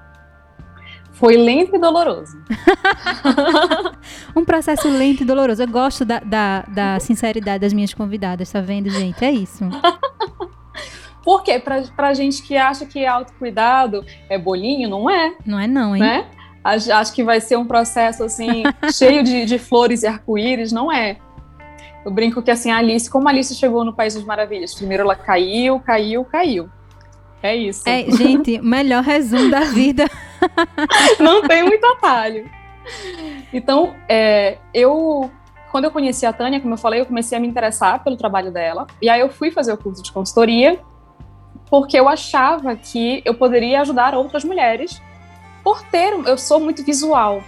Foi 1.15 1.37
lento 1.37 1.73
e 1.73 1.79
doloroso. 1.79 2.37
um 4.35 4.43
processo 4.43 4.89
lento 4.89 5.23
e 5.23 5.25
doloroso. 5.25 5.63
Eu 5.63 5.67
gosto 5.67 6.03
da, 6.03 6.19
da, 6.19 6.65
da 6.67 6.99
sinceridade 6.99 7.59
das 7.59 7.71
minhas 7.71 7.93
convidadas, 7.93 8.51
tá 8.51 8.59
vendo, 8.59 8.89
gente? 8.89 9.23
É 9.23 9.31
isso. 9.31 9.63
Por 11.25 11.43
quê? 11.43 11.57
Pra, 11.57 11.81
pra 11.95 12.13
gente 12.13 12.43
que 12.43 12.55
acha 12.55 12.85
que 12.85 13.03
autocuidado 13.03 14.05
é 14.29 14.37
bolinho, 14.37 14.87
não 14.87 15.09
é. 15.09 15.33
Não 15.43 15.59
é 15.59 15.65
não, 15.65 15.95
hein? 15.95 16.03
Né? 16.03 16.25
Acho 16.63 17.13
que 17.13 17.23
vai 17.23 17.41
ser 17.41 17.57
um 17.57 17.65
processo, 17.65 18.23
assim, 18.23 18.63
cheio 18.93 19.23
de, 19.23 19.45
de 19.45 19.57
flores 19.57 20.03
e 20.03 20.07
arco-íris, 20.07 20.71
não 20.71 20.91
é. 20.91 21.17
Eu 22.05 22.11
brinco 22.11 22.43
que, 22.43 22.51
assim, 22.51 22.71
a 22.71 22.77
Alice, 22.77 23.09
como 23.09 23.27
a 23.27 23.31
Alice 23.31 23.55
chegou 23.55 23.83
no 23.83 23.91
País 23.91 24.13
das 24.13 24.23
Maravilhas? 24.23 24.75
Primeiro 24.75 25.01
ela 25.01 25.15
caiu, 25.15 25.79
caiu, 25.79 26.23
caiu. 26.23 26.69
É 27.41 27.55
isso. 27.55 27.81
É, 27.87 28.09
gente, 28.11 28.59
melhor 28.61 29.03
resumo 29.03 29.49
da 29.49 29.61
vida. 29.61 30.05
não 31.19 31.41
tem 31.41 31.63
muito 31.63 31.85
atalho. 31.85 32.47
Então, 33.51 33.95
é, 34.07 34.59
eu 34.71 35.31
quando 35.71 35.85
eu 35.85 35.91
conheci 35.91 36.25
a 36.25 36.31
Tânia, 36.31 36.61
como 36.61 36.75
eu 36.75 36.77
falei, 36.77 37.01
eu 37.01 37.05
comecei 37.05 37.37
a 37.37 37.41
me 37.41 37.47
interessar 37.47 38.01
pelo 38.01 38.15
trabalho 38.15 38.49
dela. 38.49 38.87
E 39.01 39.09
aí 39.09 39.19
eu 39.19 39.27
fui 39.27 39.51
fazer 39.51 39.73
o 39.73 39.77
curso 39.77 40.01
de 40.01 40.09
consultoria, 40.09 40.79
porque 41.69 41.99
eu 41.99 42.07
achava 42.07 42.75
que 42.75 43.21
eu 43.25 43.33
poderia 43.33 43.81
ajudar 43.81 44.13
outras 44.15 44.43
mulheres 44.43 45.01
por 45.63 45.81
ter. 45.83 46.13
Eu 46.25 46.37
sou 46.37 46.59
muito 46.59 46.83
visual, 46.83 47.43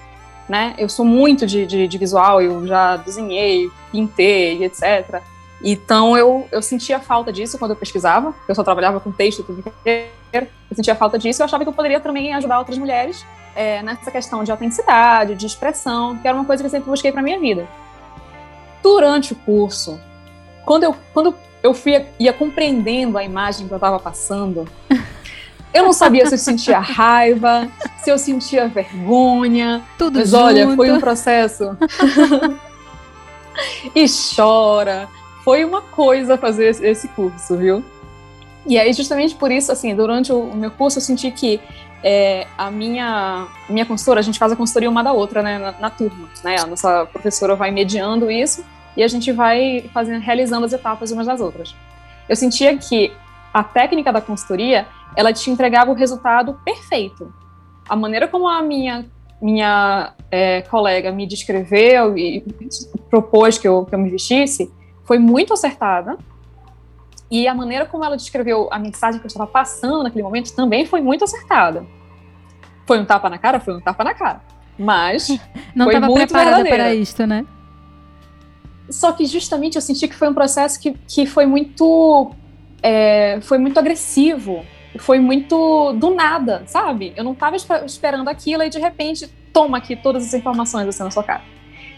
né? 0.47 0.73
Eu 0.77 0.89
sou 0.89 1.06
muito 1.06 1.45
de, 1.45 1.65
de, 1.65 1.88
de 1.88 1.97
visual, 1.97 2.41
eu 2.41 2.65
já 2.65 2.97
desenhei, 2.97 3.69
pintei, 3.91 4.63
etc. 4.63 5.21
Então 5.63 6.17
eu, 6.17 6.47
eu 6.51 6.62
sentia 6.62 6.99
falta 6.99 7.32
disso 7.32 7.58
quando 7.58 7.71
eu 7.71 7.77
pesquisava, 7.77 8.34
eu 8.47 8.56
só 8.56 8.63
trabalhava 8.63 8.99
com 8.99 9.12
texto 9.12 9.43
tudo 9.43 9.60
inteiro, 9.60 10.08
eu 10.34 10.75
sentia 10.75 10.95
falta 10.95 11.17
disso 11.17 11.41
e 11.41 11.43
eu 11.43 11.45
achava 11.45 11.63
que 11.63 11.69
eu 11.69 11.73
poderia 11.73 11.99
também 11.99 12.34
ajudar 12.34 12.60
outras 12.60 12.77
mulheres 12.77 13.25
é, 13.56 13.82
nessa 13.82 14.12
questão 14.12 14.43
de 14.43 14.51
autenticidade, 14.51 15.34
de 15.34 15.47
expressão, 15.47 16.15
que 16.17 16.27
era 16.27 16.38
uma 16.38 16.45
coisa 16.45 16.62
que 16.62 16.67
eu 16.67 16.71
sempre 16.71 16.89
busquei 16.89 17.12
para 17.12 17.23
minha 17.23 17.39
vida 17.39 17.67
durante 18.84 19.34
o 19.34 19.36
curso, 19.36 19.99
quando 20.63 20.84
eu, 20.84 20.95
quando 21.13 21.36
fui, 21.73 22.06
ia 22.19 22.34
compreendendo 22.34 23.17
a 23.17 23.23
imagem 23.23 23.67
que 23.67 23.73
eu 23.73 23.77
estava 23.77 23.99
passando, 23.99 24.67
eu 25.73 25.84
não 25.84 25.93
sabia 25.93 26.25
se 26.25 26.34
eu 26.34 26.39
sentia 26.39 26.80
raiva, 26.80 27.67
se 27.99 28.10
eu 28.10 28.17
sentia 28.17 28.67
vergonha. 28.67 29.84
Tudo 29.97 30.19
Mas 30.19 30.30
junto. 30.30 30.43
olha, 30.43 30.75
foi 30.75 30.91
um 30.91 30.99
processo. 30.99 31.77
e 33.95 34.06
chora. 34.36 35.08
Foi 35.43 35.63
uma 35.63 35.82
coisa 35.82 36.38
fazer 36.38 36.84
esse 36.84 37.08
curso, 37.10 37.56
viu? 37.56 37.84
E 38.65 38.77
aí, 38.77 38.91
justamente 38.91 39.36
por 39.36 39.51
isso, 39.51 39.71
assim, 39.71 39.95
durante 39.95 40.32
o 40.32 40.53
meu 40.53 40.71
curso, 40.71 40.97
eu 40.97 41.01
senti 41.01 41.32
que 41.32 41.62
é, 42.03 42.47
a 42.58 42.69
minha, 42.69 43.47
minha 43.69 43.86
consultora, 43.86 44.19
a 44.19 44.23
gente 44.23 44.38
faz 44.38 44.51
a 44.51 44.56
consultoria 44.56 44.89
uma 44.89 45.03
da 45.03 45.13
outra, 45.13 45.41
né, 45.41 45.58
na, 45.58 45.71
na 45.73 45.89
turma, 45.89 46.27
né? 46.43 46.58
A 46.60 46.65
nossa 46.65 47.06
professora 47.06 47.56
vai 47.56 47.71
mediando 47.71 48.30
isso 48.30 48.63
e 48.97 49.03
a 49.03 49.07
gente 49.07 49.31
vai 49.31 49.89
fazendo, 49.93 50.19
realizando 50.19 50.65
as 50.65 50.73
etapas 50.73 51.12
umas 51.12 51.27
das 51.27 51.39
outras. 51.39 51.75
Eu 52.27 52.36
sentia 52.36 52.75
que 52.75 53.13
a 53.53 53.63
técnica 53.63 54.12
da 54.12 54.19
consultoria, 54.19 54.88
ela 55.15 55.31
te 55.31 55.49
entregava 55.51 55.91
o 55.91 55.93
resultado 55.93 56.60
perfeito. 56.65 57.31
A 57.88 57.95
maneira 57.95 58.27
como 58.27 58.47
a 58.47 58.62
minha 58.62 59.05
minha 59.39 60.13
é, 60.31 60.63
colega 60.63 61.12
me 61.12 61.27
descreveu 61.27 62.17
e 62.17 62.43
propôs 63.07 63.60
que 63.60 63.67
eu, 63.67 63.86
que 63.86 63.93
eu 63.93 63.99
me 63.99 64.10
vestisse 64.10 64.73
foi 65.03 65.19
muito 65.19 65.53
acertada. 65.53 66.17
E 67.29 67.47
a 67.47 67.53
maneira 67.53 67.86
como 67.86 68.03
ela 68.03 68.17
descreveu 68.17 68.67
a 68.71 68.79
mensagem 68.79 69.19
que 69.19 69.25
eu 69.25 69.29
estava 69.29 69.45
passando 69.45 70.01
naquele 70.01 70.23
momento 70.23 70.55
também 70.55 70.88
foi 70.88 71.01
muito 71.01 71.23
acertada. 71.23 71.86
Foi 72.88 72.99
um 72.99 73.05
tapa 73.05 73.29
na 73.29 73.38
cara? 73.38 73.60
Foi 73.60 73.75
um 73.75 73.79
tapa 73.79 74.03
na 74.03 74.15
cara. 74.15 74.41
Mas. 74.77 75.27
Não 75.75 75.86
estava 75.91 76.12
preparada 76.12 76.65
para 76.65 76.95
isto, 76.95 77.27
né? 77.27 77.45
Só 78.89 79.12
que 79.12 79.26
justamente 79.26 79.76
eu 79.76 79.82
senti 79.82 80.08
que 80.08 80.15
foi 80.15 80.30
um 80.30 80.34
processo 80.34 80.80
que, 80.80 80.95
que 81.08 81.26
foi 81.26 81.45
muito 81.45 82.32
é, 82.82 83.39
foi 83.41 83.58
muito 83.58 83.78
agressivo, 83.78 84.65
foi 84.97 85.19
muito 85.19 85.93
do 85.93 86.12
nada, 86.12 86.63
sabe? 86.65 87.13
Eu 87.15 87.23
não 87.23 87.34
estava 87.34 87.56
esperando 87.86 88.28
aquilo 88.30 88.63
e 88.63 88.69
de 88.69 88.80
repente 88.80 89.28
toma 89.52 89.78
aqui 89.78 89.95
todas 89.95 90.26
as 90.26 90.34
informações 90.34 90.88
assim 90.88 91.04
na 91.04 91.12
sua 91.12 91.23
cara. 91.23 91.43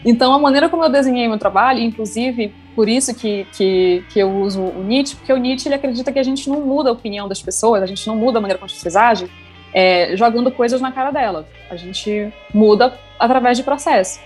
Então 0.04 0.32
a 0.32 0.38
maneira 0.38 0.68
como 0.68 0.82
eu 0.82 0.88
desenhei 0.88 1.28
meu 1.28 1.38
trabalho, 1.38 1.80
inclusive 1.80 2.52
por 2.74 2.88
isso 2.88 3.14
que, 3.14 3.46
que, 3.52 4.04
que 4.10 4.18
eu 4.18 4.30
uso 4.30 4.62
o 4.62 4.82
Nietzsche, 4.82 5.16
porque 5.16 5.32
o 5.32 5.36
Nietzsche 5.36 5.68
ele 5.68 5.74
acredita 5.74 6.10
que 6.10 6.18
a 6.18 6.22
gente 6.22 6.48
não 6.48 6.60
muda 6.60 6.88
a 6.88 6.92
opinião 6.92 7.28
das 7.28 7.42
pessoas, 7.42 7.82
a 7.82 7.86
gente 7.86 8.06
não 8.06 8.16
muda 8.16 8.38
a 8.38 8.40
maneira 8.40 8.58
como 8.58 8.66
as 8.66 8.72
pessoas 8.72 8.96
agem 8.96 9.28
é, 9.72 10.16
jogando 10.16 10.50
coisas 10.50 10.80
na 10.80 10.92
cara 10.92 11.10
delas. 11.10 11.46
A 11.70 11.76
gente 11.76 12.32
muda 12.52 12.98
através 13.18 13.56
de 13.56 13.64
processo. 13.64 14.20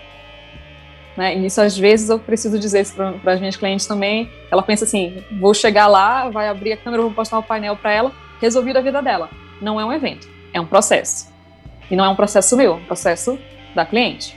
Né? 1.17 1.37
E 1.37 1.47
isso, 1.47 1.61
às 1.61 1.77
vezes, 1.77 2.09
eu 2.09 2.19
preciso 2.19 2.59
dizer 2.59 2.81
isso 2.81 2.95
para 2.95 3.33
as 3.33 3.39
minhas 3.39 3.57
clientes 3.57 3.87
também. 3.87 4.31
Ela 4.51 4.63
pensa 4.63 4.85
assim: 4.85 5.23
vou 5.39 5.55
chegar 5.55 5.87
lá, 5.87 6.29
vai 6.29 6.49
abrir 6.49 6.73
a 6.73 6.77
câmera, 6.77 7.03
vou 7.03 7.13
postar 7.13 7.37
o 7.37 7.41
um 7.41 7.43
painel 7.43 7.77
para 7.77 7.93
ela, 7.93 8.13
resolvido 8.41 8.77
a 8.79 8.81
vida 8.81 9.01
dela. 9.01 9.31
Não 9.61 9.81
é 9.81 9.85
um 9.85 9.93
evento, 9.93 10.29
é 10.53 10.61
um 10.61 10.67
processo. 10.67 11.33
E 11.91 11.97
não 11.97 12.05
é 12.05 12.09
um 12.09 12.17
processo 12.17 12.57
meu, 12.57 12.73
é 12.73 12.77
um 12.77 12.85
processo 12.85 13.39
da 13.75 13.85
cliente. 13.85 14.37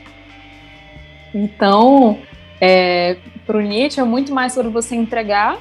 Então, 1.34 2.20
é, 2.60 3.18
para 3.46 3.58
o 3.58 3.62
Nietzsche 3.62 4.00
é 4.00 4.04
muito 4.04 4.34
mais 4.34 4.54
sobre 4.54 4.72
você 4.72 4.96
entregar, 4.96 5.58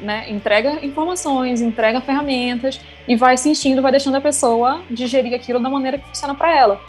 né? 0.00 0.30
Entrega 0.30 0.84
informações, 0.84 1.60
entrega 1.60 2.00
ferramentas 2.00 2.80
e 3.08 3.16
vai 3.16 3.36
sentindo, 3.36 3.82
vai 3.82 3.90
deixando 3.90 4.16
a 4.16 4.20
pessoa 4.20 4.82
digerir 4.90 5.34
aquilo 5.34 5.58
da 5.58 5.68
maneira 5.68 5.98
que 5.98 6.06
funciona 6.06 6.34
para 6.34 6.56
ela. 6.56 6.80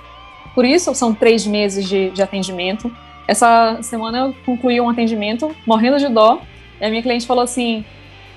Por 0.54 0.66
isso, 0.66 0.94
são 0.94 1.14
três 1.14 1.48
meses 1.48 1.88
de, 1.88 2.10
de 2.12 2.22
atendimento 2.22 2.92
essa 3.32 3.82
semana 3.82 4.18
eu 4.18 4.36
concluí 4.46 4.82
um 4.82 4.90
atendimento 4.90 5.56
morrendo 5.66 5.98
de 5.98 6.10
dó. 6.10 6.42
E 6.82 6.86
a 6.86 6.90
minha 6.90 7.02
cliente 7.02 7.26
falou 7.26 7.42
assim: 7.42 7.86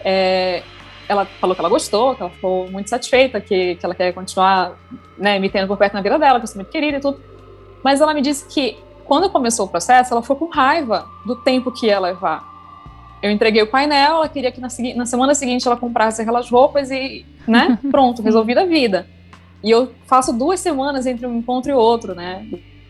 é, 0.04 0.62
ela 1.08 1.26
falou 1.40 1.56
que 1.56 1.60
ela 1.60 1.68
gostou, 1.68 2.14
que 2.14 2.22
ela 2.22 2.30
ficou 2.30 2.70
muito 2.70 2.88
satisfeita, 2.88 3.40
que, 3.40 3.74
que 3.74 3.84
ela 3.84 3.92
quer 3.92 4.12
continuar 4.12 4.78
né, 5.18 5.40
me 5.40 5.50
tendo 5.50 5.66
por 5.66 5.76
perto 5.76 5.94
na 5.94 6.00
vida 6.00 6.16
dela, 6.16 6.38
que 6.38 6.44
eu 6.44 6.46
sou 6.46 6.56
muito 6.58 6.70
querida 6.70 6.98
e 6.98 7.00
tudo. 7.00 7.20
Mas 7.82 8.00
ela 8.00 8.14
me 8.14 8.22
disse 8.22 8.46
que 8.46 8.76
quando 9.04 9.28
começou 9.28 9.66
o 9.66 9.68
processo, 9.68 10.14
ela 10.14 10.22
ficou 10.22 10.36
com 10.36 10.46
raiva 10.46 11.06
do 11.26 11.34
tempo 11.42 11.72
que 11.72 11.86
ia 11.86 11.98
levar. 11.98 12.44
Eu 13.20 13.32
entreguei 13.32 13.62
o 13.62 13.66
painel, 13.66 14.18
ela 14.18 14.28
queria 14.28 14.52
que 14.52 14.60
na, 14.60 14.68
na 14.94 15.06
semana 15.06 15.34
seguinte 15.34 15.66
ela 15.66 15.76
comprasse 15.76 16.22
aquelas 16.22 16.48
roupas 16.48 16.92
e, 16.92 17.26
né, 17.48 17.80
pronto, 17.90 18.22
resolvida 18.22 18.62
a 18.62 18.64
vida. 18.64 19.08
E 19.60 19.72
eu 19.72 19.90
faço 20.06 20.32
duas 20.32 20.60
semanas 20.60 21.04
entre 21.04 21.26
um 21.26 21.36
encontro 21.36 21.72
e 21.72 21.74
outro, 21.74 22.14
né? 22.14 22.46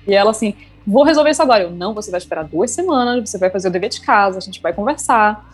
E 0.06 0.12
ela 0.12 0.32
assim, 0.32 0.54
vou 0.86 1.04
resolver 1.04 1.30
isso 1.30 1.42
agora. 1.42 1.64
Eu, 1.64 1.70
não, 1.70 1.94
você 1.94 2.10
vai 2.10 2.18
esperar 2.18 2.44
duas 2.44 2.70
semanas, 2.70 3.28
você 3.28 3.38
vai 3.38 3.50
fazer 3.50 3.68
o 3.68 3.70
dever 3.70 3.88
de 3.88 4.00
casa, 4.00 4.38
a 4.38 4.40
gente 4.40 4.60
vai 4.60 4.72
conversar, 4.72 5.44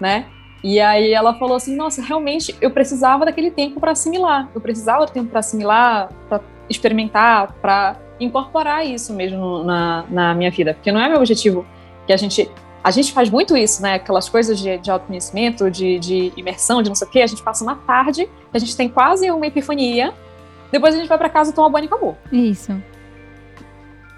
né? 0.00 0.26
E 0.62 0.80
aí 0.80 1.12
ela 1.12 1.34
falou 1.34 1.56
assim, 1.56 1.74
nossa, 1.74 2.00
realmente 2.00 2.54
eu 2.60 2.70
precisava 2.70 3.24
daquele 3.24 3.50
tempo 3.50 3.80
para 3.80 3.92
assimilar. 3.92 4.48
Eu 4.54 4.60
precisava 4.60 5.04
do 5.04 5.12
tempo 5.12 5.30
para 5.30 5.40
assimilar, 5.40 6.08
para 6.28 6.40
experimentar, 6.70 7.52
para 7.60 7.96
incorporar 8.20 8.86
isso 8.86 9.12
mesmo 9.12 9.64
na, 9.64 10.04
na 10.08 10.34
minha 10.34 10.50
vida, 10.50 10.74
porque 10.74 10.92
não 10.92 11.00
é 11.00 11.08
meu 11.08 11.18
objetivo 11.18 11.66
que 12.06 12.12
a 12.12 12.16
gente 12.16 12.48
a 12.84 12.90
gente 12.90 13.12
faz 13.12 13.30
muito 13.30 13.56
isso, 13.56 13.80
né? 13.80 13.94
Aquelas 13.94 14.28
coisas 14.28 14.58
de, 14.58 14.76
de 14.78 14.90
autoconhecimento, 14.90 15.70
de, 15.70 16.00
de 16.00 16.32
imersão, 16.36 16.82
de 16.82 16.88
não 16.88 16.96
sei 16.96 17.06
o 17.06 17.10
quê. 17.12 17.20
A 17.20 17.28
gente 17.28 17.40
passa 17.40 17.62
uma 17.62 17.76
tarde, 17.76 18.28
a 18.52 18.58
gente 18.58 18.76
tem 18.76 18.88
quase 18.88 19.30
uma 19.30 19.46
epifania. 19.46 20.12
Depois 20.72 20.92
a 20.92 20.98
gente 20.98 21.06
vai 21.06 21.16
para 21.16 21.28
casa, 21.28 21.52
toma 21.52 21.70
banho 21.70 21.84
e 21.84 21.86
acabou. 21.86 22.16
Isso 22.32 22.72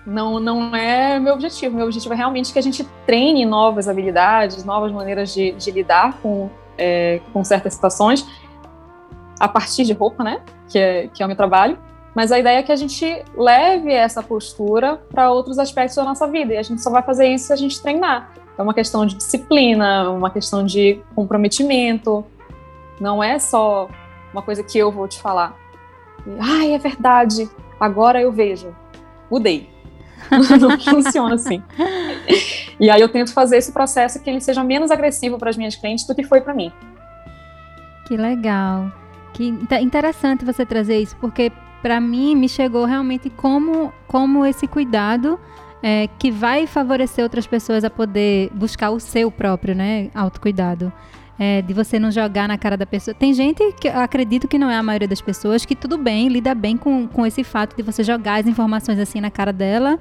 não, 0.06 0.38
não 0.38 0.74
é 0.76 1.18
meu 1.18 1.34
objetivo. 1.34 1.76
Meu 1.76 1.86
objetivo 1.86 2.12
é 2.14 2.16
realmente 2.16 2.52
que 2.52 2.58
a 2.58 2.62
gente 2.62 2.84
treine 3.06 3.44
novas 3.46 3.88
habilidades, 3.88 4.64
novas 4.64 4.92
maneiras 4.92 5.32
de, 5.32 5.52
de 5.52 5.70
lidar 5.70 6.18
com, 6.20 6.50
é, 6.76 7.20
com 7.32 7.42
certas 7.42 7.74
situações 7.74 8.26
a 9.40 9.48
partir 9.48 9.84
de 9.84 9.92
roupa, 9.92 10.22
né? 10.22 10.40
Que 10.68 10.78
é, 10.78 11.08
que 11.08 11.22
é 11.22 11.26
o 11.26 11.28
meu 11.28 11.36
trabalho. 11.36 11.78
Mas 12.14 12.30
a 12.30 12.38
ideia 12.38 12.58
é 12.58 12.62
que 12.62 12.70
a 12.70 12.76
gente 12.76 13.24
leve 13.36 13.92
essa 13.92 14.22
postura 14.22 15.02
para 15.10 15.32
outros 15.32 15.58
aspectos 15.58 15.96
da 15.96 16.04
nossa 16.04 16.28
vida. 16.28 16.54
E 16.54 16.56
a 16.56 16.62
gente 16.62 16.80
só 16.80 16.90
vai 16.90 17.02
fazer 17.02 17.26
isso 17.26 17.46
se 17.46 17.52
a 17.52 17.56
gente 17.56 17.80
treinar. 17.82 18.32
É 18.56 18.62
uma 18.62 18.72
questão 18.72 19.04
de 19.04 19.16
disciplina, 19.16 20.08
uma 20.10 20.30
questão 20.30 20.64
de 20.64 21.00
comprometimento. 21.14 22.24
Não 23.00 23.22
é 23.22 23.38
só 23.40 23.88
uma 24.32 24.42
coisa 24.42 24.62
que 24.62 24.78
eu 24.78 24.92
vou 24.92 25.08
te 25.08 25.20
falar. 25.20 25.56
Ai, 26.38 26.72
é 26.72 26.78
verdade. 26.78 27.50
Agora 27.80 28.20
eu 28.20 28.30
vejo. 28.30 28.74
Mudei. 29.28 29.73
não 30.60 30.78
funciona 30.78 31.34
assim. 31.34 31.62
E 32.78 32.90
aí 32.90 33.00
eu 33.00 33.08
tento 33.08 33.32
fazer 33.32 33.56
esse 33.56 33.72
processo 33.72 34.20
que 34.20 34.28
ele 34.28 34.40
seja 34.40 34.64
menos 34.64 34.90
agressivo 34.90 35.38
para 35.38 35.50
as 35.50 35.56
minhas 35.56 35.76
clientes 35.76 36.06
do 36.06 36.14
que 36.14 36.24
foi 36.24 36.40
para 36.40 36.54
mim. 36.54 36.72
Que 38.06 38.16
legal. 38.16 38.92
Que 39.32 39.48
interessante 39.80 40.44
você 40.44 40.64
trazer 40.64 40.98
isso, 40.98 41.16
porque 41.16 41.50
para 41.82 42.00
mim 42.00 42.34
me 42.34 42.48
chegou 42.48 42.84
realmente 42.84 43.28
como, 43.28 43.92
como 44.06 44.46
esse 44.46 44.66
cuidado 44.66 45.38
é, 45.82 46.08
que 46.18 46.30
vai 46.30 46.66
favorecer 46.66 47.22
outras 47.22 47.46
pessoas 47.46 47.84
a 47.84 47.90
poder 47.90 48.50
buscar 48.54 48.90
o 48.90 48.98
seu 48.98 49.30
próprio, 49.30 49.74
né, 49.74 50.08
autocuidado. 50.14 50.92
É, 51.36 51.60
de 51.62 51.74
você 51.74 51.98
não 51.98 52.12
jogar 52.12 52.46
na 52.46 52.56
cara 52.56 52.76
da 52.76 52.86
pessoa. 52.86 53.12
Tem 53.12 53.34
gente 53.34 53.72
que 53.80 53.88
acredito 53.88 54.46
que 54.46 54.56
não 54.56 54.70
é 54.70 54.76
a 54.76 54.82
maioria 54.84 55.08
das 55.08 55.20
pessoas 55.20 55.64
que 55.64 55.74
tudo 55.74 55.98
bem, 55.98 56.28
lida 56.28 56.54
bem 56.54 56.76
com, 56.76 57.08
com 57.08 57.26
esse 57.26 57.42
fato 57.42 57.76
de 57.76 57.82
você 57.82 58.04
jogar 58.04 58.40
as 58.40 58.46
informações 58.46 59.00
assim 59.00 59.20
na 59.20 59.32
cara 59.32 59.52
dela 59.52 59.98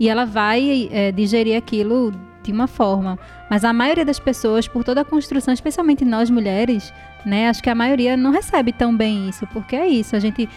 e 0.00 0.08
ela 0.08 0.24
vai 0.24 0.88
é, 0.90 1.12
digerir 1.12 1.56
aquilo 1.56 2.12
de 2.42 2.52
uma 2.52 2.66
forma. 2.66 3.18
Mas 3.48 3.64
a 3.64 3.72
maioria 3.72 4.04
das 4.04 4.18
pessoas, 4.18 4.66
por 4.66 4.82
toda 4.82 5.02
a 5.02 5.04
construção, 5.04 5.54
especialmente 5.54 6.04
nós 6.04 6.28
mulheres, 6.28 6.92
né, 7.24 7.48
acho 7.48 7.62
que 7.62 7.70
a 7.70 7.74
maioria 7.74 8.16
não 8.16 8.32
recebe 8.32 8.72
tão 8.72 8.96
bem 8.96 9.28
isso, 9.28 9.46
porque 9.52 9.76
é 9.76 9.86
isso, 9.86 10.16
a 10.16 10.18
gente 10.18 10.48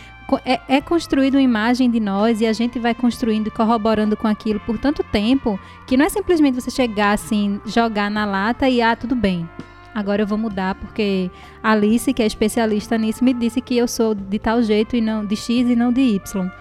é, 0.43 0.59
é 0.67 0.81
construído 0.81 1.35
uma 1.35 1.41
imagem 1.41 1.89
de 1.89 1.99
nós 1.99 2.41
e 2.41 2.47
a 2.47 2.53
gente 2.53 2.79
vai 2.79 2.95
construindo 2.95 3.47
e 3.47 3.51
corroborando 3.51 4.17
com 4.17 4.27
aquilo 4.27 4.59
por 4.61 4.79
tanto 4.79 5.03
tempo 5.03 5.59
que 5.85 5.95
não 5.95 6.05
é 6.05 6.09
simplesmente 6.09 6.59
você 6.59 6.71
chegar 6.71 7.11
assim, 7.11 7.61
jogar 7.67 8.09
na 8.09 8.25
lata 8.25 8.67
e 8.67 8.81
ah, 8.81 8.95
tudo 8.95 9.15
bem 9.15 9.47
agora 9.95 10.21
eu 10.21 10.27
vou 10.27 10.37
mudar 10.37 10.75
porque 10.75 11.31
a 11.63 11.71
Alice, 11.71 12.13
que 12.13 12.21
é 12.21 12.25
especialista 12.25 12.97
nisso, 12.97 13.23
me 13.23 13.33
disse 13.33 13.61
que 13.61 13.77
eu 13.77 13.87
sou 13.87 14.13
de 14.13 14.37
tal 14.37 14.61
jeito 14.61 14.95
e 14.95 15.01
não 15.01 15.25
de 15.25 15.35
X 15.35 15.67
e 15.69 15.75
não 15.75 15.91
de 15.91 16.01
Y. 16.01 16.51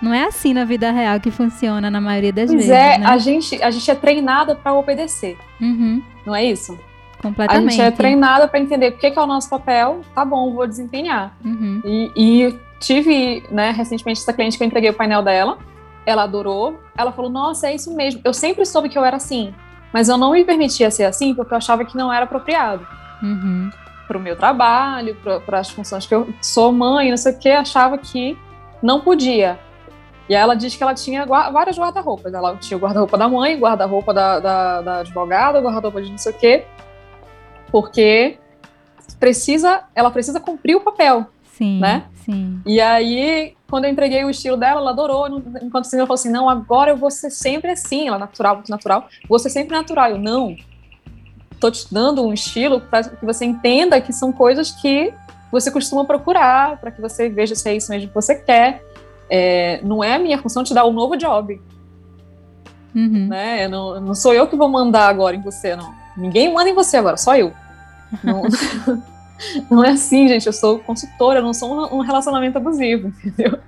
Não 0.00 0.14
é 0.14 0.24
assim 0.24 0.54
na 0.54 0.64
vida 0.64 0.90
real 0.90 1.20
que 1.20 1.30
funciona 1.30 1.90
na 1.90 2.00
maioria 2.00 2.32
das 2.32 2.46
pois 2.46 2.66
vezes. 2.66 2.70
é, 2.70 2.98
né? 2.98 3.06
a, 3.06 3.18
gente, 3.18 3.62
a 3.62 3.70
gente 3.70 3.90
é 3.90 3.94
treinada 3.94 4.54
para 4.54 4.72
obedecer. 4.72 5.36
Uhum, 5.60 6.02
Não 6.24 6.34
é 6.34 6.44
isso? 6.44 6.78
completamente. 7.20 7.66
A 7.66 7.70
gente 7.70 7.82
é 7.82 7.90
treinada 7.90 8.46
para 8.46 8.60
entender 8.60 8.90
o 8.90 8.96
que, 8.96 9.10
que 9.10 9.18
é 9.18 9.22
o 9.22 9.26
nosso 9.26 9.50
papel, 9.50 10.02
tá 10.14 10.24
bom, 10.24 10.54
vou 10.54 10.66
desempenhar. 10.68 11.36
Uhum, 11.44 11.82
E, 11.84 12.12
e 12.16 12.58
tive, 12.78 13.42
né, 13.50 13.72
recentemente, 13.72 14.20
essa 14.20 14.32
cliente 14.32 14.56
que 14.56 14.62
eu 14.62 14.66
entreguei 14.68 14.90
o 14.90 14.94
painel 14.94 15.20
dela, 15.20 15.58
ela 16.06 16.22
adorou, 16.22 16.78
ela 16.96 17.10
falou, 17.10 17.28
nossa, 17.30 17.68
é 17.68 17.74
isso 17.74 17.92
mesmo, 17.94 18.20
eu 18.24 18.32
sempre 18.32 18.64
soube 18.64 18.88
que 18.88 18.96
eu 18.96 19.04
era 19.04 19.16
assim, 19.16 19.52
mas 19.92 20.08
eu 20.08 20.16
não 20.18 20.32
me 20.32 20.44
permitia 20.44 20.90
ser 20.90 21.04
assim 21.04 21.34
porque 21.34 21.52
eu 21.52 21.58
achava 21.58 21.84
que 21.84 21.96
não 21.96 22.12
era 22.12 22.24
apropriado 22.24 22.86
uhum, 23.22 23.70
para 24.06 24.16
o 24.18 24.20
meu 24.20 24.36
trabalho, 24.36 25.16
para 25.46 25.58
as 25.58 25.70
funções 25.70 26.06
que 26.06 26.14
eu 26.14 26.28
sou 26.40 26.72
mãe, 26.72 27.10
não 27.10 27.16
sei 27.16 27.32
o 27.32 27.38
que, 27.38 27.48
achava 27.50 27.96
que 27.98 28.36
não 28.82 29.00
podia. 29.00 29.58
E 30.28 30.34
ela 30.34 30.54
diz 30.54 30.76
que 30.76 30.82
ela 30.82 30.92
tinha 30.94 31.24
gua- 31.24 31.50
várias 31.50 31.78
guarda-roupas. 31.78 32.32
Ela 32.34 32.54
tinha 32.56 32.76
o 32.76 32.80
guarda-roupa 32.80 33.16
da 33.16 33.26
mãe, 33.28 33.58
guarda-roupa 33.58 34.12
da, 34.12 34.38
da, 34.38 34.80
da 34.82 34.98
advogada, 34.98 35.58
guarda-roupa 35.58 36.02
de 36.02 36.10
não 36.10 36.18
sei 36.18 36.32
o 36.32 36.36
quê, 36.36 36.66
porque 37.72 38.38
precisa, 39.18 39.82
ela 39.94 40.10
precisa 40.10 40.38
cumprir 40.38 40.76
o 40.76 40.80
papel. 40.80 41.26
Sim, 41.58 41.78
Né? 41.80 42.04
sim. 42.24 42.60
E 42.64 42.80
aí, 42.80 43.54
quando 43.68 43.84
eu 43.84 43.90
entreguei 43.90 44.24
o 44.24 44.30
estilo 44.30 44.56
dela, 44.56 44.80
ela 44.80 44.90
adorou. 44.90 45.26
Enquanto 45.62 45.86
assim, 45.86 45.96
ela 45.96 46.06
falou 46.06 46.14
assim: 46.14 46.30
não, 46.30 46.48
agora 46.48 46.92
eu 46.92 46.96
vou 46.96 47.10
ser 47.10 47.30
sempre 47.30 47.72
assim. 47.72 48.08
Ela, 48.08 48.18
natural, 48.18 48.54
muito 48.56 48.70
natural. 48.70 49.08
Vou 49.28 49.38
ser 49.38 49.50
sempre 49.50 49.76
natural. 49.76 50.10
Eu, 50.12 50.18
não. 50.18 50.56
Tô 51.60 51.70
te 51.70 51.92
dando 51.92 52.24
um 52.24 52.32
estilo 52.32 52.80
para 52.80 53.02
que 53.02 53.26
você 53.26 53.44
entenda 53.44 54.00
que 54.00 54.12
são 54.12 54.32
coisas 54.32 54.70
que 54.70 55.12
você 55.50 55.70
costuma 55.70 56.04
procurar, 56.04 56.76
para 56.78 56.90
que 56.90 57.00
você 57.00 57.28
veja 57.28 57.54
se 57.54 57.68
é 57.68 57.74
isso 57.74 57.90
mesmo 57.90 58.08
que 58.08 58.14
você 58.14 58.34
quer. 58.36 58.82
É, 59.30 59.80
não 59.82 60.02
é 60.04 60.14
a 60.14 60.18
minha 60.18 60.38
função 60.38 60.62
te 60.62 60.72
dar 60.72 60.86
um 60.86 60.92
novo 60.92 61.16
job, 61.16 61.60
Uhum. 62.94 63.26
né? 63.28 63.64
Eu 63.64 63.68
não, 63.70 64.00
não 64.00 64.14
sou 64.14 64.32
eu 64.32 64.46
que 64.46 64.56
vou 64.56 64.68
mandar 64.68 65.08
agora 65.08 65.36
em 65.36 65.42
você, 65.42 65.76
não. 65.76 65.92
Ninguém 66.16 66.52
manda 66.52 66.70
em 66.70 66.74
você 66.74 66.96
agora, 66.96 67.16
só 67.16 67.36
eu. 67.36 67.52
Não, 68.24 68.42
não 69.70 69.84
é 69.84 69.90
assim, 69.90 70.28
gente. 70.28 70.46
Eu 70.46 70.52
sou 70.52 70.78
consultora, 70.78 71.38
eu 71.40 71.42
não 71.42 71.54
sou 71.54 71.94
um- 71.94 72.00
relacionamento 72.00 72.58
abusivo, 72.58 73.12
entendeu? 73.24 73.58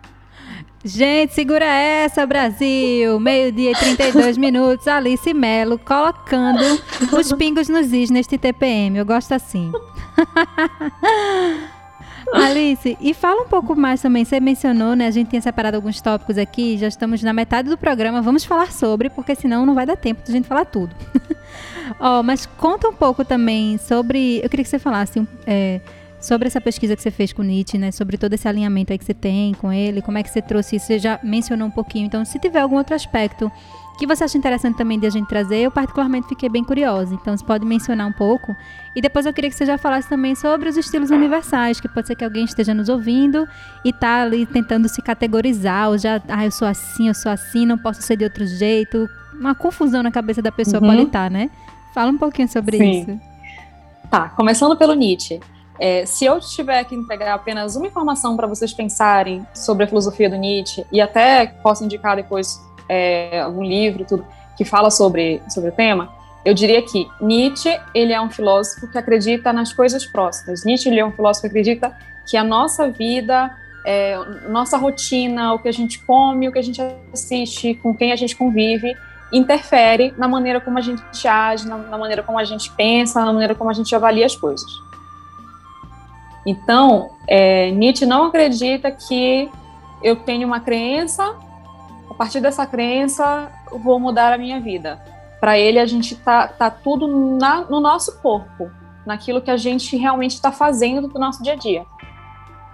Gente, 0.83 1.35
segura 1.35 1.67
essa, 1.67 2.25
Brasil! 2.27 3.21
Meio-dia 3.21 3.73
e 3.73 3.75
32 3.75 4.39
minutos, 4.39 4.89
Alice 4.89 5.35
Melo 5.35 5.79
colocando 5.79 6.63
os 7.13 7.33
pingos 7.35 7.69
nos 7.69 7.93
is 7.93 8.09
neste 8.11 8.39
TPM. 8.39 8.97
Eu 8.97 9.05
gosto 9.05 9.33
assim. 9.33 9.71
Alice, 12.35 12.97
e 13.01 13.15
fala 13.15 13.43
um 13.43 13.49
pouco 13.49 13.75
mais 13.77 14.01
também. 14.01 14.25
Você 14.25 14.41
mencionou, 14.41 14.95
né? 14.95 15.07
A 15.07 15.11
gente 15.11 15.31
tinha 15.31 15.43
separado 15.43 15.77
alguns 15.77 16.01
tópicos 16.01 16.39
aqui, 16.39 16.77
já 16.79 16.89
estamos 16.89 17.23
na 17.23 17.33
metade 17.33 17.69
do 17.69 17.79
programa. 17.79 18.23
Vamos 18.23 18.45
falar 18.45 18.73
sobre, 18.73 19.11
porque 19.11 19.35
senão 19.35 19.65
não 19.67 19.75
vai 19.75 19.87
dar 19.87 19.97
tempo 19.97 20.23
de 20.23 20.31
a 20.31 20.35
gente 20.35 20.49
falar 20.49 20.65
tudo. 20.65 20.95
Ó, 21.99 22.23
mas 22.23 22.47
conta 22.47 22.89
um 22.89 22.95
pouco 22.95 23.25
também 23.25 23.79
sobre. 23.79 24.41
Eu 24.43 24.49
queria 24.49 24.65
que 24.65 24.71
você 24.71 24.79
falasse 24.79 25.27
é, 25.47 25.81
sobre 26.21 26.47
essa 26.47 26.61
pesquisa 26.61 26.95
que 26.95 27.03
você 27.03 27.11
fez 27.11 27.33
com 27.33 27.43
Nietzsche, 27.43 27.79
né? 27.79 27.91
Sobre 27.91 28.17
todo 28.17 28.35
esse 28.35 28.47
alinhamento 28.47 28.93
aí 28.93 28.99
que 28.99 29.05
você 29.05 29.15
tem 29.15 29.55
com 29.55 29.73
ele, 29.73 30.03
como 30.03 30.19
é 30.19 30.23
que 30.23 30.31
você 30.31 30.43
trouxe 30.43 30.77
isso? 30.77 30.87
Você 30.87 30.99
já 30.99 31.19
mencionou 31.23 31.69
um 31.69 31.71
pouquinho. 31.71 32.07
Então, 32.07 32.25
se 32.25 32.39
tiver 32.39 32.61
algum 32.61 32.77
outro 32.77 32.95
aspecto 32.95 33.51
que 34.01 34.07
você 34.07 34.25
acha 34.25 34.39
interessante 34.39 34.79
também 34.79 34.99
de 34.99 35.07
a 35.07 35.11
gente 35.11 35.29
trazer, 35.29 35.59
eu 35.59 35.71
particularmente 35.71 36.27
fiquei 36.27 36.49
bem 36.49 36.65
curiosa. 36.65 37.15
Então, 37.15 37.37
você 37.37 37.45
pode 37.45 37.67
mencionar 37.67 38.07
um 38.09 38.13
pouco. 38.13 38.57
E 38.97 39.01
depois 39.03 39.27
eu 39.27 39.33
queria 39.33 39.51
que 39.51 39.55
você 39.55 39.67
já 39.67 39.77
falasse 39.77 40.09
também 40.09 40.35
sobre 40.35 40.71
os 40.71 40.77
estilos 40.79 41.11
universais, 41.11 41.79
que 41.79 41.87
pode 41.87 42.07
ser 42.07 42.15
que 42.17 42.25
alguém 42.25 42.47
esteja 42.47 42.73
nos 42.73 42.89
ouvindo 42.89 43.47
e 43.85 43.93
tá 43.93 44.23
ali 44.23 44.47
tentando 44.47 44.89
se 44.89 45.03
categorizar, 45.03 45.91
ou 45.91 45.99
já, 45.99 46.19
ah, 46.29 46.47
eu 46.47 46.51
sou 46.51 46.67
assim, 46.67 47.09
eu 47.09 47.15
sou 47.15 47.31
assim, 47.31 47.67
não 47.67 47.77
posso 47.77 48.01
ser 48.01 48.17
de 48.17 48.25
outro 48.25 48.47
jeito. 48.47 49.07
Uma 49.39 49.55
confusão 49.55 50.03
na 50.03 50.11
cabeça 50.11 50.41
da 50.41 50.51
pessoa 50.51 50.81
Uhum. 50.83 50.89
pode 50.89 51.03
estar, 51.03 51.31
né? 51.31 51.51
Fala 51.95 52.11
um 52.11 52.17
pouquinho 52.17 52.49
sobre 52.49 52.79
Sim. 52.79 53.01
isso. 53.03 53.21
Tá, 54.11 54.31
começando 54.31 54.77
pelo 54.79 54.95
Nietzsche. 54.95 55.41
É, 55.79 56.05
se 56.07 56.25
eu 56.25 56.41
tiver 56.41 56.85
que 56.85 56.95
entregar 56.95 57.35
apenas 57.35 57.77
uma 57.77 57.87
informação 57.87 58.37
para 58.37 58.47
vocês 58.47 58.73
pensarem 58.73 59.47
sobre 59.55 59.85
a 59.85 59.87
filosofia 59.87 60.29
do 60.29 60.37
Nietzsche, 60.37 60.85
e 60.91 61.01
até 61.01 61.47
posso 61.47 61.85
indicar 61.85 62.17
depois 62.17 62.61
é, 62.91 63.41
algum 63.41 63.63
livro 63.63 64.05
tudo 64.05 64.27
que 64.57 64.65
fala 64.65 64.91
sobre, 64.91 65.41
sobre 65.49 65.71
o 65.71 65.73
tema, 65.73 66.13
eu 66.45 66.53
diria 66.53 66.83
que 66.83 67.09
Nietzsche 67.21 67.79
ele 67.95 68.13
é 68.13 68.21
um 68.21 68.31
filósofo 68.31 68.91
que 68.91 68.99
acredita 68.99 69.53
nas 69.53 69.73
coisas 69.73 70.05
próximas. 70.05 70.65
Nietzsche 70.65 70.89
ele 70.89 70.99
é 70.99 71.07
um 71.07 71.13
filósofo 71.13 71.43
que 71.43 71.47
acredita 71.47 71.97
que 72.27 72.37
a 72.37 72.43
nossa 72.43 72.91
vida, 72.91 73.55
é, 73.87 74.19
nossa 74.49 74.77
rotina, 74.77 75.55
o 75.55 75.59
que 75.59 75.69
a 75.69 75.73
gente 75.73 75.99
come, 76.01 76.49
o 76.49 76.53
que 76.53 76.59
a 76.59 76.63
gente 76.63 76.83
assiste, 77.13 77.75
com 77.75 77.95
quem 77.95 78.13
a 78.13 78.17
gente 78.17 78.35
convive, 78.35 78.95
interfere 79.33 80.13
na 80.19 80.27
maneira 80.27 80.61
como 80.61 80.79
a 80.79 80.81
gente 80.81 81.29
age, 81.29 81.69
na, 81.69 81.77
na 81.77 81.97
maneira 81.97 82.23
como 82.23 82.39
a 82.39 82.45
gente 82.45 82.71
pensa, 82.73 83.25
na 83.25 83.33
maneira 83.33 83.55
como 83.55 83.71
a 83.71 83.75
gente 83.75 83.95
avalia 83.95 84.27
as 84.27 84.35
coisas. 84.35 84.71
Então, 86.45 87.11
é, 87.29 87.71
Nietzsche 87.71 88.07
não 88.07 88.25
acredita 88.25 88.91
que 88.91 89.49
eu 90.03 90.17
tenho 90.17 90.47
uma 90.47 90.61
crença, 90.61 91.37
partir 92.21 92.39
dessa 92.39 92.67
crença 92.67 93.51
vou 93.73 93.99
mudar 93.99 94.31
a 94.31 94.37
minha 94.37 94.61
vida. 94.61 95.03
Para 95.41 95.59
ele, 95.59 95.79
a 95.79 95.87
gente 95.87 96.15
tá, 96.15 96.47
tá 96.47 96.71
tudo 96.71 97.09
na, 97.39 97.63
no 97.63 97.81
nosso 97.81 98.21
corpo, 98.21 98.71
naquilo 99.07 99.41
que 99.41 99.51
a 99.51 99.57
gente 99.57 99.97
realmente 99.97 100.33
está 100.33 100.53
fazendo 100.53 101.09
do 101.09 101.19
nosso 101.19 101.43
dia 101.43 101.55
a 101.55 101.57
dia. 101.57 101.83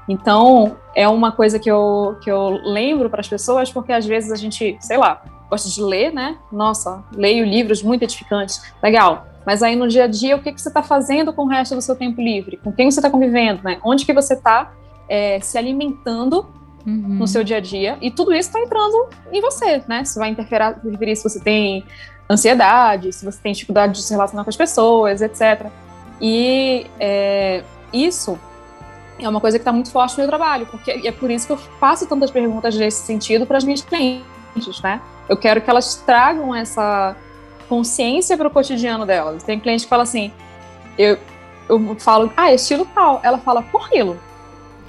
Então, 0.08 0.76
é 0.96 1.06
uma 1.06 1.30
coisa 1.30 1.60
que 1.60 1.70
eu, 1.70 2.16
que 2.20 2.28
eu 2.28 2.58
lembro 2.64 3.08
para 3.08 3.20
as 3.20 3.28
pessoas, 3.28 3.70
porque 3.70 3.92
às 3.92 4.04
vezes 4.04 4.32
a 4.32 4.36
gente, 4.36 4.76
sei 4.80 4.96
lá, 4.96 5.22
gosta 5.48 5.68
de 5.68 5.80
ler, 5.80 6.12
né? 6.12 6.36
Nossa, 6.50 7.04
leio 7.12 7.44
livros 7.44 7.84
muito 7.84 8.02
edificantes, 8.02 8.74
legal. 8.82 9.28
Mas 9.46 9.62
aí 9.62 9.76
no 9.76 9.86
dia 9.86 10.04
a 10.04 10.08
dia, 10.08 10.34
o 10.34 10.42
que, 10.42 10.52
que 10.52 10.60
você 10.60 10.66
está 10.66 10.82
fazendo 10.82 11.32
com 11.32 11.44
o 11.44 11.48
resto 11.48 11.76
do 11.76 11.80
seu 11.80 11.94
tempo 11.94 12.20
livre? 12.20 12.56
Com 12.56 12.72
quem 12.72 12.90
você 12.90 12.98
está 12.98 13.08
convivendo, 13.08 13.62
né? 13.62 13.78
Onde 13.84 14.04
que 14.04 14.12
você 14.12 14.34
está 14.34 14.72
é, 15.08 15.38
se 15.38 15.56
alimentando 15.56 16.48
Uhum. 16.86 17.16
no 17.18 17.26
seu 17.26 17.42
dia 17.42 17.56
a 17.56 17.60
dia? 17.60 17.98
E 18.00 18.10
tudo 18.10 18.32
isso 18.32 18.48
está 18.48 18.60
entrando 18.60 19.08
em 19.32 19.40
você, 19.40 19.82
né? 19.88 20.02
Isso 20.02 20.18
vai 20.18 20.30
interferir, 20.30 21.16
se 21.16 21.22
você 21.24 21.40
tem 21.40 21.84
ansiedade, 22.30 23.12
se 23.12 23.24
você 23.24 23.38
tem 23.42 23.52
dificuldade 23.52 23.94
de 23.94 24.02
se 24.02 24.12
relacionar 24.12 24.44
com 24.44 24.50
as 24.50 24.56
pessoas, 24.56 25.20
etc. 25.20 25.66
E 26.20 26.86
é, 26.98 27.64
isso 27.92 28.38
é 29.18 29.28
uma 29.28 29.40
coisa 29.40 29.58
que 29.58 29.62
está 29.62 29.72
muito 29.72 29.90
forte 29.90 30.12
no 30.12 30.18
meu 30.18 30.28
trabalho, 30.28 30.66
porque 30.66 30.90
é 30.90 31.12
por 31.12 31.30
isso 31.30 31.46
que 31.46 31.52
eu 31.52 31.56
faço 31.56 32.06
tantas 32.06 32.30
perguntas 32.30 32.74
nesse 32.76 33.04
sentido 33.04 33.46
para 33.46 33.56
as 33.56 33.64
minhas 33.64 33.82
clientes, 33.82 34.80
né? 34.82 35.00
Eu 35.28 35.36
quero 35.36 35.60
que 35.60 35.68
elas 35.68 35.96
tragam 36.06 36.54
essa 36.54 37.16
consciência 37.68 38.36
para 38.36 38.48
o 38.48 38.50
cotidiano 38.50 39.04
delas. 39.04 39.42
Tem 39.42 39.58
cliente 39.58 39.84
que 39.84 39.88
fala 39.88 40.04
assim, 40.04 40.30
eu, 40.96 41.18
eu 41.68 41.96
falo, 41.98 42.32
ah, 42.36 42.52
estilo 42.52 42.86
tal. 42.94 43.20
Ela 43.22 43.38
fala, 43.38 43.62
por 43.62 43.88
quilo. 43.88 44.18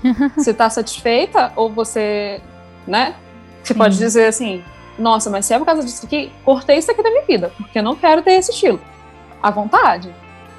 Você 0.36 0.52
está 0.52 0.70
satisfeita 0.70 1.52
ou 1.56 1.70
você, 1.70 2.42
né? 2.86 3.16
Você 3.64 3.74
Sim. 3.74 3.80
pode 3.80 3.98
dizer 3.98 4.28
assim, 4.28 4.64
nossa, 4.98 5.30
mas 5.30 5.46
se 5.46 5.54
é 5.54 5.60
por 5.60 5.66
causa 5.66 5.84
disso 5.84 6.06
aqui, 6.06 6.32
cortei 6.46 6.78
isso 6.78 6.90
aqui 6.92 7.04
da 7.04 7.10
minha 7.10 7.26
vida, 7.26 7.52
porque 7.58 7.80
eu 7.80 7.84
não 7.84 7.96
quero 7.96 8.22
ter 8.22 8.34
esse 8.34 8.52
estilo. 8.52 8.80
À 9.42 9.52
vontade 9.52 10.14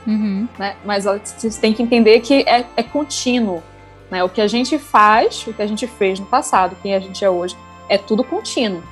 Uhum. 0.06 0.48
né? 0.58 0.74
Mas 0.84 1.06
ó, 1.06 1.18
vocês 1.22 1.58
têm 1.58 1.74
que 1.74 1.82
entender 1.82 2.20
que 2.20 2.42
é, 2.48 2.64
é 2.76 2.82
contínuo, 2.82 3.62
né? 4.10 4.24
O 4.24 4.28
que 4.28 4.40
a 4.40 4.46
gente 4.46 4.78
faz, 4.78 5.46
o 5.46 5.52
que 5.52 5.60
a 5.60 5.66
gente 5.66 5.86
fez 5.86 6.18
no 6.18 6.24
passado, 6.24 6.74
quem 6.82 6.94
a 6.94 7.00
gente 7.00 7.22
é 7.22 7.28
hoje, 7.28 7.54
é 7.90 7.98
tudo 7.98 8.24
contínuo. 8.24 8.82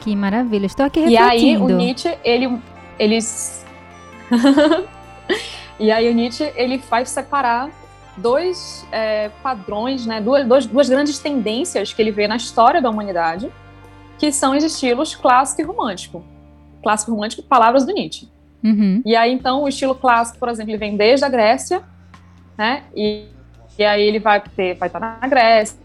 Que 0.00 0.16
maravilha. 0.16 0.66
Estou 0.66 0.84
aqui 0.84 1.00
E 1.00 1.16
aí 1.16 1.56
o 1.56 1.66
refletindo. 1.66 1.76
Nietzsche, 1.76 2.18
ele, 2.24 2.58
eles, 2.98 3.64
e 5.82 5.90
aí 5.90 6.08
o 6.08 6.14
Nietzsche 6.14 6.52
ele 6.54 6.78
faz 6.78 7.10
separar 7.10 7.70
dois 8.16 8.86
é, 8.92 9.30
padrões, 9.42 10.06
né? 10.06 10.20
Duas, 10.20 10.46
duas, 10.46 10.66
duas 10.66 10.88
grandes 10.88 11.18
tendências 11.18 11.92
que 11.92 12.00
ele 12.00 12.10
vê 12.12 12.28
na 12.28 12.36
história 12.36 12.80
da 12.80 12.88
humanidade, 12.88 13.50
que 14.18 14.30
são 14.30 14.56
os 14.56 14.62
estilos 14.62 15.14
clássico 15.16 15.60
e 15.60 15.64
romântico. 15.64 16.24
Clássico 16.82 17.10
e 17.10 17.14
romântico, 17.14 17.42
palavras 17.42 17.84
do 17.84 17.92
Nietzsche. 17.92 18.28
Uhum. 18.62 19.02
E 19.04 19.16
aí, 19.16 19.32
então, 19.32 19.64
o 19.64 19.68
estilo 19.68 19.94
clássico, 19.94 20.38
por 20.38 20.48
exemplo, 20.48 20.70
ele 20.70 20.78
vem 20.78 20.96
desde 20.96 21.24
a 21.24 21.28
Grécia, 21.28 21.82
né? 22.56 22.84
E, 22.94 23.26
e 23.76 23.84
aí 23.84 24.02
ele 24.02 24.20
vai 24.20 24.40
ter, 24.40 24.74
vai 24.74 24.88
estar 24.88 25.00
na 25.00 25.26
Grécia, 25.26 25.76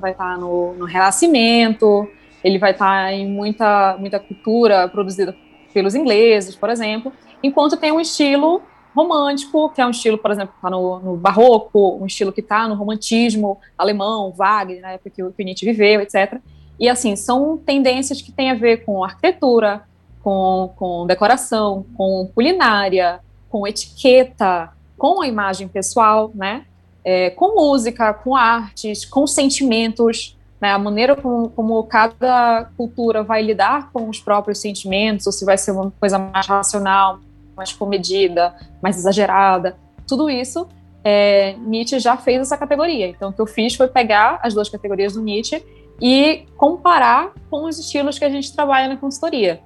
vai 0.00 0.12
estar 0.12 0.38
no, 0.38 0.74
no 0.74 0.84
Renascimento, 0.84 2.08
ele 2.44 2.58
vai 2.58 2.70
estar 2.70 3.12
em 3.12 3.26
muita, 3.26 3.96
muita 3.98 4.20
cultura 4.20 4.86
produzida 4.86 5.34
pelos 5.72 5.96
ingleses, 5.96 6.54
por 6.54 6.70
exemplo, 6.70 7.12
enquanto 7.42 7.76
tem 7.76 7.90
um 7.90 7.98
estilo 7.98 8.62
romântico, 8.94 9.70
que 9.70 9.80
é 9.80 9.86
um 9.86 9.90
estilo, 9.90 10.18
por 10.18 10.30
exemplo, 10.30 10.52
que 10.52 10.58
está 10.58 10.70
no, 10.70 10.98
no 11.00 11.16
barroco, 11.16 11.98
um 12.00 12.06
estilo 12.06 12.32
que 12.32 12.40
está 12.40 12.68
no 12.68 12.74
romantismo 12.74 13.58
alemão, 13.76 14.32
Wagner, 14.32 14.80
na 14.80 14.92
época 14.92 15.10
que 15.10 15.22
o, 15.22 15.34
Nietzsche 15.38 15.66
viveu, 15.66 16.00
etc. 16.00 16.38
E 16.78 16.88
assim, 16.88 17.16
são 17.16 17.56
tendências 17.56 18.22
que 18.22 18.32
têm 18.32 18.50
a 18.50 18.54
ver 18.54 18.84
com 18.84 19.02
arquitetura, 19.02 19.82
com, 20.22 20.72
com 20.76 21.06
decoração, 21.06 21.84
com 21.96 22.30
culinária, 22.34 23.20
com 23.50 23.66
etiqueta, 23.66 24.72
com 24.96 25.22
a 25.22 25.26
imagem 25.26 25.68
pessoal, 25.68 26.30
né? 26.34 26.64
é, 27.04 27.30
com 27.30 27.54
música, 27.54 28.14
com 28.14 28.34
artes, 28.34 29.04
com 29.04 29.26
sentimentos, 29.26 30.36
né, 30.60 30.70
a 30.72 30.78
maneira 30.78 31.14
como, 31.14 31.50
como, 31.50 31.82
cada 31.84 32.70
cultura 32.76 33.22
vai 33.22 33.42
lidar 33.42 33.90
com 33.92 34.08
os 34.08 34.18
próprios 34.18 34.60
sentimentos, 34.60 35.26
ou 35.26 35.32
se 35.32 35.44
vai 35.44 35.58
ser 35.58 35.72
uma 35.72 35.92
coisa 36.00 36.18
mais 36.18 36.46
racional, 36.46 37.20
mais 37.56 37.72
comedida, 37.72 38.54
mais 38.82 38.96
exagerada, 38.96 39.76
tudo 40.06 40.28
isso, 40.28 40.68
é, 41.02 41.54
Nietzsche 41.58 41.98
já 41.98 42.16
fez 42.16 42.40
essa 42.40 42.56
categoria. 42.56 43.08
Então, 43.08 43.30
o 43.30 43.32
que 43.32 43.40
eu 43.40 43.46
fiz 43.46 43.74
foi 43.74 43.88
pegar 43.88 44.40
as 44.42 44.54
duas 44.54 44.68
categorias 44.68 45.14
do 45.14 45.22
Nietzsche 45.22 45.62
e 46.00 46.46
comparar 46.56 47.32
com 47.50 47.64
os 47.64 47.78
estilos 47.78 48.18
que 48.18 48.24
a 48.24 48.30
gente 48.30 48.54
trabalha 48.54 48.88
na 48.88 48.96
consultoria. 48.96 49.60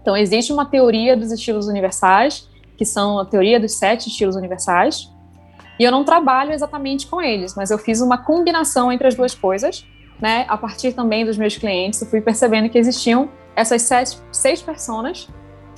Então, 0.00 0.16
existe 0.16 0.52
uma 0.52 0.64
teoria 0.64 1.16
dos 1.16 1.30
estilos 1.30 1.66
universais, 1.66 2.48
que 2.76 2.84
são 2.84 3.18
a 3.18 3.24
teoria 3.24 3.60
dos 3.60 3.74
sete 3.74 4.08
estilos 4.08 4.36
universais, 4.36 5.12
e 5.78 5.84
eu 5.84 5.92
não 5.92 6.04
trabalho 6.04 6.52
exatamente 6.52 7.06
com 7.06 7.20
eles, 7.20 7.54
mas 7.54 7.70
eu 7.70 7.78
fiz 7.78 8.00
uma 8.00 8.18
combinação 8.18 8.90
entre 8.90 9.06
as 9.06 9.14
duas 9.14 9.34
coisas, 9.34 9.86
né? 10.20 10.44
A 10.48 10.56
partir 10.56 10.92
também 10.92 11.24
dos 11.24 11.38
meus 11.38 11.56
clientes, 11.56 12.00
eu 12.00 12.08
fui 12.08 12.20
percebendo 12.20 12.68
que 12.68 12.78
existiam 12.78 13.28
essas 13.54 13.82
sete, 13.82 14.18
seis 14.32 14.60
pessoas 14.60 15.28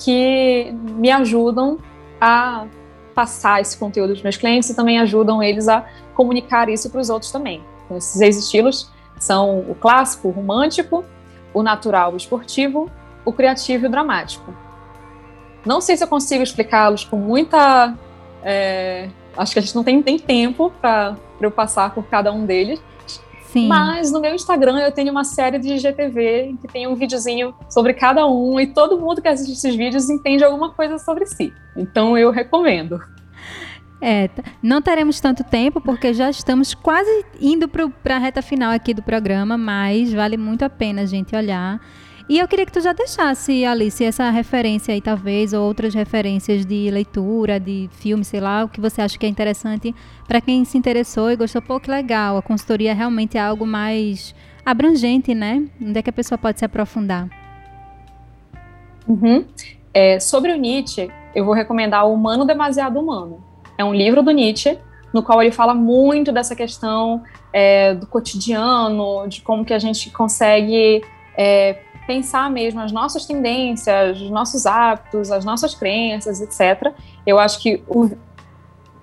que 0.02 0.72
me 0.72 1.10
ajudam 1.10 1.78
a 2.20 2.66
passar 3.14 3.60
esse 3.60 3.76
conteúdo 3.76 4.14
dos 4.14 4.22
meus 4.22 4.36
clientes 4.36 4.70
e 4.70 4.74
também 4.74 4.98
ajudam 4.98 5.42
eles 5.42 5.68
a 5.68 5.84
comunicar 6.14 6.68
isso 6.68 6.90
para 6.90 7.00
os 7.00 7.10
outros 7.10 7.30
também. 7.30 7.62
Então, 7.84 7.96
esses 7.96 8.18
seis 8.18 8.38
estilos 8.38 8.90
são 9.18 9.60
o 9.60 9.74
clássico, 9.74 10.28
o 10.28 10.30
romântico, 10.30 11.04
o 11.52 11.62
natural, 11.62 12.12
o 12.12 12.16
esportivo, 12.16 12.90
o 13.24 13.32
criativo 13.32 13.84
e 13.84 13.88
o 13.88 13.90
dramático. 13.90 14.54
Não 15.66 15.80
sei 15.80 15.96
se 15.96 16.04
eu 16.04 16.08
consigo 16.08 16.42
explicá-los 16.42 17.04
com 17.04 17.16
muita 17.16 17.94
é, 18.42 19.10
Acho 19.36 19.52
que 19.52 19.58
a 19.58 19.62
gente 19.62 19.74
não 19.74 19.84
tem, 19.84 20.02
tem 20.02 20.18
tempo 20.18 20.72
para 20.80 21.16
eu 21.40 21.50
passar 21.50 21.94
por 21.94 22.04
cada 22.04 22.32
um 22.32 22.44
deles. 22.44 22.82
Sim. 23.52 23.66
Mas 23.66 24.12
no 24.12 24.20
meu 24.20 24.34
Instagram 24.34 24.78
eu 24.78 24.92
tenho 24.92 25.10
uma 25.10 25.24
série 25.24 25.58
de 25.58 25.76
GTV 25.78 26.56
que 26.60 26.68
tem 26.68 26.86
um 26.86 26.94
videozinho 26.94 27.54
sobre 27.68 27.92
cada 27.94 28.26
um 28.26 28.60
e 28.60 28.66
todo 28.66 28.98
mundo 28.98 29.20
que 29.20 29.26
assiste 29.26 29.52
esses 29.52 29.74
vídeos 29.74 30.08
entende 30.08 30.44
alguma 30.44 30.70
coisa 30.70 30.98
sobre 30.98 31.26
si. 31.26 31.52
Então 31.76 32.16
eu 32.16 32.30
recomendo. 32.30 33.00
É, 34.00 34.30
não 34.62 34.80
teremos 34.80 35.20
tanto 35.20 35.44
tempo 35.44 35.80
porque 35.80 36.14
já 36.14 36.30
estamos 36.30 36.74
quase 36.74 37.24
indo 37.40 37.68
para 37.68 38.16
a 38.16 38.18
reta 38.18 38.40
final 38.40 38.72
aqui 38.72 38.94
do 38.94 39.02
programa, 39.02 39.58
mas 39.58 40.12
vale 40.12 40.36
muito 40.36 40.64
a 40.64 40.70
pena 40.70 41.02
a 41.02 41.06
gente 41.06 41.34
olhar 41.34 41.80
e 42.30 42.38
eu 42.38 42.46
queria 42.46 42.64
que 42.64 42.70
tu 42.70 42.80
já 42.80 42.92
deixasse, 42.92 43.64
Alice, 43.64 44.04
essa 44.04 44.30
referência 44.30 44.94
aí, 44.94 45.00
talvez, 45.00 45.52
ou 45.52 45.66
outras 45.66 45.92
referências 45.92 46.64
de 46.64 46.88
leitura, 46.88 47.58
de 47.58 47.90
filme, 47.90 48.24
sei 48.24 48.38
lá, 48.38 48.62
o 48.62 48.68
que 48.68 48.80
você 48.80 49.02
acha 49.02 49.18
que 49.18 49.26
é 49.26 49.28
interessante 49.28 49.92
para 50.28 50.40
quem 50.40 50.64
se 50.64 50.78
interessou 50.78 51.28
e 51.28 51.34
gostou. 51.34 51.60
Pô, 51.60 51.80
que 51.80 51.90
legal, 51.90 52.36
a 52.36 52.42
consultoria 52.42 52.94
realmente 52.94 53.36
é 53.36 53.40
algo 53.40 53.66
mais 53.66 54.32
abrangente, 54.64 55.34
né? 55.34 55.64
Onde 55.82 55.98
é 55.98 56.02
que 56.02 56.08
a 56.08 56.12
pessoa 56.12 56.38
pode 56.38 56.60
se 56.60 56.64
aprofundar? 56.64 57.28
Uhum. 59.08 59.44
É, 59.92 60.20
sobre 60.20 60.52
o 60.52 60.56
Nietzsche, 60.56 61.10
eu 61.34 61.44
vou 61.44 61.52
recomendar 61.52 62.06
O 62.06 62.14
Humano 62.14 62.44
Demasiado 62.44 63.00
Humano. 63.00 63.42
É 63.76 63.84
um 63.84 63.92
livro 63.92 64.22
do 64.22 64.30
Nietzsche, 64.30 64.78
no 65.12 65.20
qual 65.20 65.42
ele 65.42 65.50
fala 65.50 65.74
muito 65.74 66.30
dessa 66.30 66.54
questão 66.54 67.24
é, 67.52 67.92
do 67.92 68.06
cotidiano, 68.06 69.26
de 69.26 69.40
como 69.40 69.64
que 69.64 69.74
a 69.74 69.80
gente 69.80 70.10
consegue 70.10 71.02
é, 71.36 71.89
pensar 72.10 72.50
mesmo 72.50 72.80
as 72.80 72.90
nossas 72.90 73.24
tendências, 73.24 74.20
os 74.20 74.30
nossos 74.30 74.66
hábitos, 74.66 75.30
as 75.30 75.44
nossas 75.44 75.76
crenças, 75.76 76.40
etc. 76.40 76.92
Eu 77.24 77.38
acho 77.38 77.60
que 77.60 77.84
o, 77.86 78.10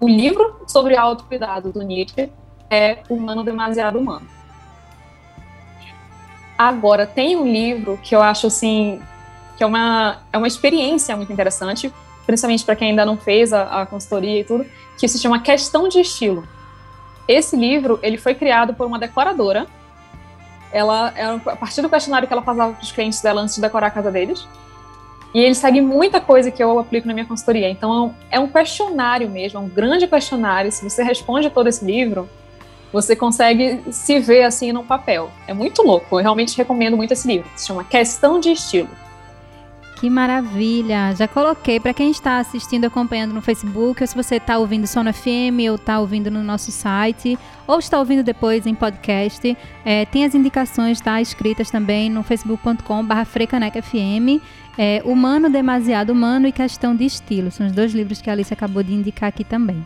o 0.01 0.09
livro 0.09 0.59
sobre 0.67 0.97
autocuidado 0.97 1.71
do 1.71 1.81
Nietzsche 1.83 2.29
é 2.69 2.97
Humano 3.09 3.45
Demasiado 3.45 3.97
Humano. 3.97 4.27
Agora, 6.57 7.07
tem 7.07 7.37
um 7.37 7.49
livro 7.49 7.97
que 8.03 8.13
eu 8.13 8.21
acho 8.21 8.47
assim, 8.47 9.01
que 9.55 9.63
é 9.63 9.65
uma, 9.65 10.17
é 10.33 10.37
uma 10.37 10.47
experiência 10.47 11.15
muito 11.15 11.31
interessante, 11.31 11.93
principalmente 12.25 12.65
para 12.65 12.75
quem 12.75 12.89
ainda 12.89 13.05
não 13.05 13.15
fez 13.15 13.53
a, 13.53 13.83
a 13.83 13.85
consultoria 13.85 14.41
e 14.41 14.43
tudo, 14.43 14.65
que 14.97 15.07
se 15.07 15.17
chama 15.17 15.39
Questão 15.39 15.87
de 15.87 16.01
Estilo. 16.01 16.45
Esse 17.25 17.55
livro, 17.55 18.01
ele 18.03 18.17
foi 18.17 18.35
criado 18.35 18.73
por 18.73 18.85
uma 18.85 18.99
decoradora 18.99 19.65
ela 20.71 21.13
é 21.15 21.25
a 21.25 21.55
partir 21.55 21.81
do 21.81 21.89
questionário 21.89 22.27
que 22.27 22.33
ela 22.33 22.41
passava 22.41 22.73
para 22.73 22.83
os 22.83 22.91
clientes 22.91 23.21
dela 23.21 23.41
antes 23.41 23.55
de 23.55 23.61
decorar 23.61 23.87
a 23.87 23.91
casa 23.91 24.11
deles. 24.11 24.47
E 25.33 25.39
ele 25.39 25.55
segue 25.55 25.81
muita 25.81 26.19
coisa 26.21 26.49
que 26.49 26.63
eu 26.63 26.79
aplico 26.79 27.07
na 27.07 27.13
minha 27.13 27.25
consultoria. 27.25 27.69
Então 27.69 28.15
é 28.31 28.39
um 28.39 28.47
questionário 28.47 29.29
mesmo, 29.29 29.59
é 29.59 29.61
um 29.61 29.67
grande 29.67 30.07
questionário. 30.07 30.71
Se 30.71 30.83
você 30.83 31.03
responde 31.03 31.49
todo 31.49 31.67
esse 31.67 31.83
livro, 31.83 32.29
você 32.91 33.15
consegue 33.15 33.81
se 33.91 34.19
ver 34.19 34.43
assim 34.43 34.71
no 34.71 34.83
papel. 34.83 35.29
É 35.47 35.53
muito 35.53 35.83
louco. 35.83 36.17
Eu 36.17 36.21
realmente 36.23 36.57
recomendo 36.57 36.95
muito 36.95 37.11
esse 37.11 37.27
livro. 37.27 37.49
Se 37.55 37.67
chama 37.67 37.83
Questão 37.83 38.39
de 38.39 38.51
Estilo. 38.51 38.89
Que 39.99 40.11
maravilha! 40.11 41.15
Já 41.15 41.27
coloquei 41.27 41.79
para 41.79 41.91
quem 41.91 42.11
está 42.11 42.37
assistindo, 42.37 42.85
acompanhando 42.85 43.33
no 43.33 43.41
Facebook, 43.41 44.03
ou 44.03 44.07
se 44.07 44.15
você 44.15 44.35
está 44.35 44.59
ouvindo 44.59 44.85
só 44.85 45.03
no 45.03 45.11
FM, 45.11 45.65
ou 45.69 45.75
está 45.75 45.99
ouvindo 45.99 46.29
no 46.29 46.43
nosso 46.43 46.71
site, 46.71 47.37
ou 47.65 47.79
está 47.79 47.97
ouvindo 47.97 48.21
depois 48.21 48.67
em 48.67 48.75
podcast, 48.75 49.57
é, 49.83 50.05
tem 50.05 50.23
as 50.23 50.35
indicações 50.35 51.01
tá, 51.01 51.19
escritas 51.19 51.71
também 51.71 52.11
no 52.11 52.21
facebook.com.br 52.21 53.25
frecanecfm. 53.25 54.39
É, 54.77 55.01
humano, 55.03 55.49
Demasiado 55.49 56.11
Humano 56.11 56.45
e 56.45 56.51
Questão 56.51 56.95
de 56.95 57.03
Estilo. 57.03 57.49
São 57.49 57.65
os 57.65 57.71
dois 57.71 57.91
livros 57.95 58.21
que 58.21 58.29
a 58.29 58.33
Alice 58.33 58.53
acabou 58.53 58.83
de 58.83 58.93
indicar 58.93 59.29
aqui 59.29 59.43
também. 59.43 59.83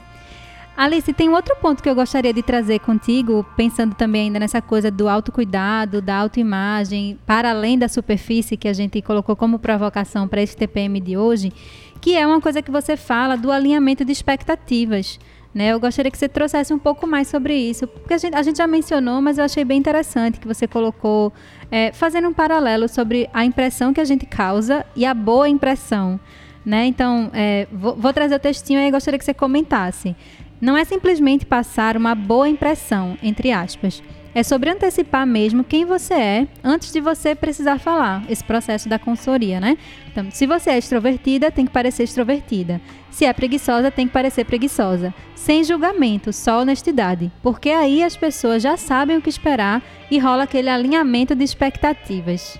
Alice, 0.81 1.13
tem 1.13 1.29
outro 1.29 1.55
ponto 1.57 1.83
que 1.83 1.87
eu 1.87 1.93
gostaria 1.93 2.33
de 2.33 2.41
trazer 2.41 2.79
contigo, 2.79 3.45
pensando 3.55 3.93
também 3.93 4.23
ainda 4.23 4.39
nessa 4.39 4.63
coisa 4.63 4.89
do 4.89 5.07
autocuidado, 5.07 6.01
da 6.01 6.15
autoimagem, 6.17 7.19
para 7.23 7.51
além 7.51 7.77
da 7.77 7.87
superfície 7.87 8.57
que 8.57 8.67
a 8.67 8.73
gente 8.73 8.99
colocou 8.99 9.35
como 9.35 9.59
provocação 9.59 10.27
para 10.27 10.41
esse 10.41 10.57
TPM 10.57 10.99
de 10.99 11.15
hoje, 11.15 11.53
que 12.01 12.17
é 12.17 12.25
uma 12.25 12.41
coisa 12.41 12.63
que 12.63 12.71
você 12.71 12.97
fala 12.97 13.37
do 13.37 13.51
alinhamento 13.51 14.03
de 14.03 14.11
expectativas. 14.11 15.19
Né? 15.53 15.67
Eu 15.67 15.79
gostaria 15.79 16.09
que 16.09 16.17
você 16.17 16.27
trouxesse 16.27 16.73
um 16.73 16.79
pouco 16.79 17.05
mais 17.05 17.27
sobre 17.27 17.55
isso, 17.55 17.85
porque 17.85 18.15
a 18.15 18.17
gente, 18.17 18.35
a 18.35 18.41
gente 18.41 18.57
já 18.57 18.65
mencionou, 18.65 19.21
mas 19.21 19.37
eu 19.37 19.43
achei 19.43 19.63
bem 19.63 19.77
interessante 19.77 20.39
que 20.39 20.47
você 20.47 20.65
colocou, 20.67 21.31
é, 21.69 21.91
fazendo 21.91 22.27
um 22.27 22.33
paralelo 22.33 22.89
sobre 22.89 23.29
a 23.31 23.45
impressão 23.45 23.93
que 23.93 24.01
a 24.01 24.05
gente 24.05 24.25
causa 24.25 24.83
e 24.95 25.05
a 25.05 25.13
boa 25.13 25.47
impressão. 25.47 26.19
Né? 26.65 26.85
Então, 26.85 27.29
é, 27.33 27.67
vou, 27.71 27.95
vou 27.95 28.13
trazer 28.13 28.35
o 28.35 28.39
textinho 28.39 28.79
e 28.79 28.91
gostaria 28.91 29.17
que 29.17 29.25
você 29.25 29.33
comentasse. 29.33 30.15
Não 30.61 30.77
é 30.77 30.85
simplesmente 30.85 31.43
passar 31.43 31.97
uma 31.97 32.13
boa 32.13 32.47
impressão, 32.47 33.17
entre 33.23 33.51
aspas. 33.51 34.03
É 34.33 34.43
sobre 34.43 34.69
antecipar 34.69 35.27
mesmo 35.27 35.63
quem 35.63 35.83
você 35.83 36.13
é 36.13 36.47
antes 36.63 36.93
de 36.93 37.01
você 37.01 37.35
precisar 37.35 37.79
falar, 37.79 38.23
esse 38.29 38.43
processo 38.43 38.87
da 38.87 38.97
consultoria, 38.97 39.59
né? 39.59 39.77
Então, 40.09 40.29
se 40.31 40.45
você 40.45 40.69
é 40.69 40.77
extrovertida, 40.77 41.51
tem 41.51 41.65
que 41.65 41.71
parecer 41.71 42.03
extrovertida. 42.03 42.79
Se 43.09 43.25
é 43.25 43.33
preguiçosa, 43.33 43.91
tem 43.91 44.07
que 44.07 44.13
parecer 44.13 44.45
preguiçosa. 44.45 45.13
Sem 45.35 45.63
julgamento, 45.63 46.31
só 46.31 46.61
honestidade. 46.61 47.29
Porque 47.41 47.71
aí 47.71 48.03
as 48.03 48.15
pessoas 48.15 48.63
já 48.63 48.77
sabem 48.77 49.17
o 49.17 49.21
que 49.21 49.29
esperar 49.29 49.81
e 50.09 50.17
rola 50.17 50.43
aquele 50.43 50.69
alinhamento 50.69 51.35
de 51.35 51.43
expectativas. 51.43 52.57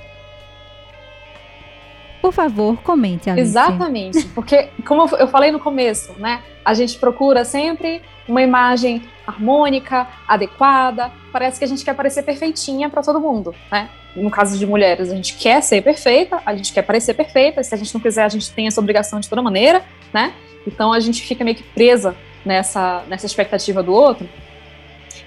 Por 2.21 2.31
favor, 2.31 2.77
comente, 2.83 3.29
Alice. 3.29 3.49
Exatamente, 3.49 4.25
porque 4.35 4.69
como 4.85 5.09
eu 5.15 5.27
falei 5.27 5.51
no 5.51 5.59
começo, 5.59 6.13
né? 6.19 6.43
A 6.63 6.75
gente 6.75 6.99
procura 6.99 7.43
sempre 7.43 8.01
uma 8.27 8.41
imagem 8.41 9.01
harmônica, 9.25 10.07
adequada. 10.27 11.11
Parece 11.31 11.57
que 11.57 11.65
a 11.65 11.67
gente 11.67 11.83
quer 11.83 11.95
parecer 11.95 12.21
perfeitinha 12.21 12.89
para 12.89 13.01
todo 13.01 13.19
mundo, 13.19 13.55
né? 13.71 13.89
No 14.15 14.29
caso 14.29 14.57
de 14.59 14.67
mulheres, 14.67 15.09
a 15.09 15.15
gente 15.15 15.35
quer 15.35 15.61
ser 15.63 15.81
perfeita, 15.81 16.39
a 16.45 16.55
gente 16.55 16.71
quer 16.71 16.83
parecer 16.83 17.13
perfeita. 17.15 17.63
Se 17.63 17.73
a 17.73 17.77
gente 17.77 17.93
não 17.93 18.01
quiser, 18.01 18.23
a 18.23 18.29
gente 18.29 18.51
tem 18.51 18.67
essa 18.67 18.79
obrigação 18.79 19.19
de 19.19 19.27
toda 19.27 19.41
maneira, 19.41 19.83
né? 20.13 20.33
Então 20.67 20.93
a 20.93 20.99
gente 20.99 21.23
fica 21.23 21.43
meio 21.43 21.57
que 21.57 21.63
presa 21.63 22.15
nessa 22.45 23.03
nessa 23.07 23.25
expectativa 23.25 23.81
do 23.81 23.93
outro. 23.93 24.29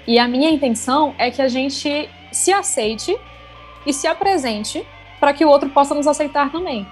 E 0.07 0.18
a 0.18 0.28
minha 0.28 0.51
intenção 0.51 1.14
é 1.18 1.30
que 1.30 1.42
a 1.42 1.49
gente 1.49 2.09
se 2.30 2.53
aceite 2.53 3.16
e 3.86 3.92
se 3.92 4.07
apresente 4.07 4.86
para 5.24 5.32
que 5.32 5.42
o 5.42 5.48
outro 5.48 5.70
possa 5.70 5.94
nos 5.94 6.06
aceitar 6.06 6.52
também. 6.52 6.86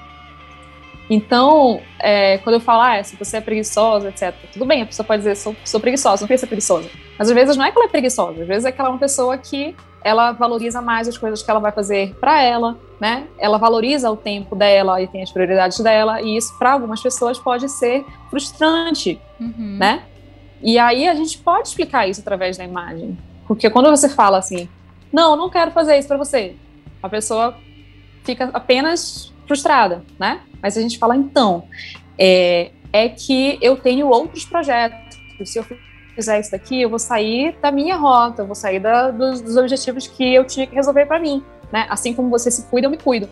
Então, 1.11 1.83
é, 1.99 2.39
quando 2.39 2.55
eu 2.55 2.61
falo, 2.61 2.81
ah, 2.81 3.05
se 3.05 3.15
você 3.15 3.37
é 3.37 3.41
preguiçosa, 3.43 4.09
etc., 4.09 4.35
tudo 4.51 4.65
bem, 4.65 4.81
a 4.81 4.87
pessoa 4.87 5.07
pode 5.07 5.19
dizer, 5.19 5.37
sou, 5.37 5.55
sou 5.67 5.79
preguiçosa, 5.79 6.23
não 6.23 6.27
queria 6.27 6.39
ser 6.39 6.47
preguiçosa. 6.47 6.89
Mas 7.19 7.29
às 7.29 7.35
vezes 7.35 7.59
não 7.59 7.67
é 7.67 7.71
que 7.71 7.77
ela 7.77 7.85
é 7.85 7.91
preguiçosa, 7.91 8.41
às 8.41 8.49
vezes 8.49 8.65
é 8.65 8.73
que 8.73 8.81
ela 8.81 8.89
é 8.89 8.93
uma 8.93 8.99
pessoa 8.99 9.37
que 9.37 9.77
ela 10.03 10.33
valoriza 10.33 10.81
mais 10.81 11.07
as 11.07 11.19
coisas 11.19 11.43
que 11.43 11.51
ela 11.51 11.61
vai 11.61 11.73
fazer 11.73 12.15
para 12.15 12.41
ela, 12.41 12.79
né? 12.99 13.27
Ela 13.39 13.59
valoriza 13.59 14.11
o 14.11 14.17
tempo 14.17 14.57
dela 14.57 15.03
e 15.03 15.07
tem 15.07 15.23
as 15.23 15.31
prioridades 15.31 15.79
dela, 15.81 16.23
e 16.23 16.35
isso 16.35 16.59
para 16.59 16.73
algumas 16.73 17.03
pessoas 17.03 17.39
pode 17.39 17.69
ser 17.69 18.07
frustrante, 18.31 19.21
uhum. 19.39 19.77
né? 19.79 20.05
E 20.63 20.79
aí 20.79 21.07
a 21.07 21.15
gente 21.15 21.37
pode 21.37 21.69
explicar 21.69 22.09
isso 22.09 22.23
através 22.23 22.57
da 22.57 22.65
imagem. 22.65 23.19
Porque 23.47 23.69
quando 23.69 23.91
você 23.91 24.09
fala 24.09 24.39
assim, 24.39 24.71
não, 25.13 25.37
não 25.37 25.51
quero 25.51 25.71
fazer 25.73 25.99
isso 25.99 26.09
para 26.09 26.17
você, 26.17 26.57
a 27.03 27.09
pessoa 27.11 27.55
fica 28.25 28.51
apenas 28.53 29.33
frustrada, 29.47 30.03
né? 30.19 30.41
Mas 30.63 30.77
a 30.77 30.81
gente 30.81 30.99
fala, 30.99 31.17
então, 31.17 31.65
é, 32.19 32.71
é 32.93 33.09
que 33.09 33.59
eu 33.61 33.77
tenho 33.77 34.09
outros 34.09 34.45
projetos. 34.45 35.19
Se 35.45 35.59
eu 35.59 35.67
fizer 36.15 36.41
isso 36.41 36.53
daqui, 36.53 36.81
eu 36.81 36.91
vou 36.91 36.99
sair 36.99 37.57
da 37.61 37.73
minha 37.73 37.97
rota, 37.97 38.43
eu 38.43 38.47
vou 38.47 38.55
sair 38.55 38.79
da, 38.79 39.11
dos, 39.11 39.41
dos, 39.41 39.57
objetivos 39.57 40.07
que 40.07 40.35
eu 40.35 40.45
tinha 40.45 40.67
que 40.67 40.75
resolver 40.75 41.07
para 41.07 41.19
mim, 41.19 41.43
né? 41.73 41.87
Assim 41.89 42.15
como 42.15 42.31
você 42.31 42.51
se 42.51 42.67
cuida, 42.67 42.87
eu 42.87 42.91
me 42.91 42.99
cuido. 42.99 43.29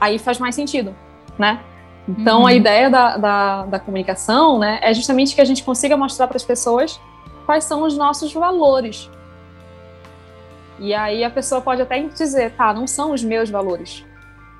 Aí 0.00 0.18
faz 0.18 0.38
mais 0.38 0.54
sentido, 0.54 0.94
né? 1.38 1.60
Então, 2.08 2.40
uhum. 2.40 2.46
a 2.46 2.52
ideia 2.52 2.90
da, 2.90 3.16
da, 3.16 3.66
da, 3.66 3.78
comunicação, 3.78 4.58
né, 4.58 4.80
é 4.82 4.92
justamente 4.92 5.34
que 5.34 5.40
a 5.40 5.44
gente 5.44 5.62
consiga 5.62 5.96
mostrar 5.96 6.26
para 6.26 6.36
as 6.36 6.42
pessoas 6.42 7.00
quais 7.46 7.64
são 7.64 7.82
os 7.82 7.96
nossos 7.96 8.32
valores. 8.32 9.08
E 10.78 10.94
aí 10.94 11.22
a 11.22 11.30
pessoa 11.30 11.60
pode 11.60 11.82
até 11.82 12.00
dizer, 12.02 12.52
tá, 12.52 12.72
não 12.72 12.86
são 12.86 13.12
os 13.12 13.22
meus 13.22 13.50
valores. 13.50 14.04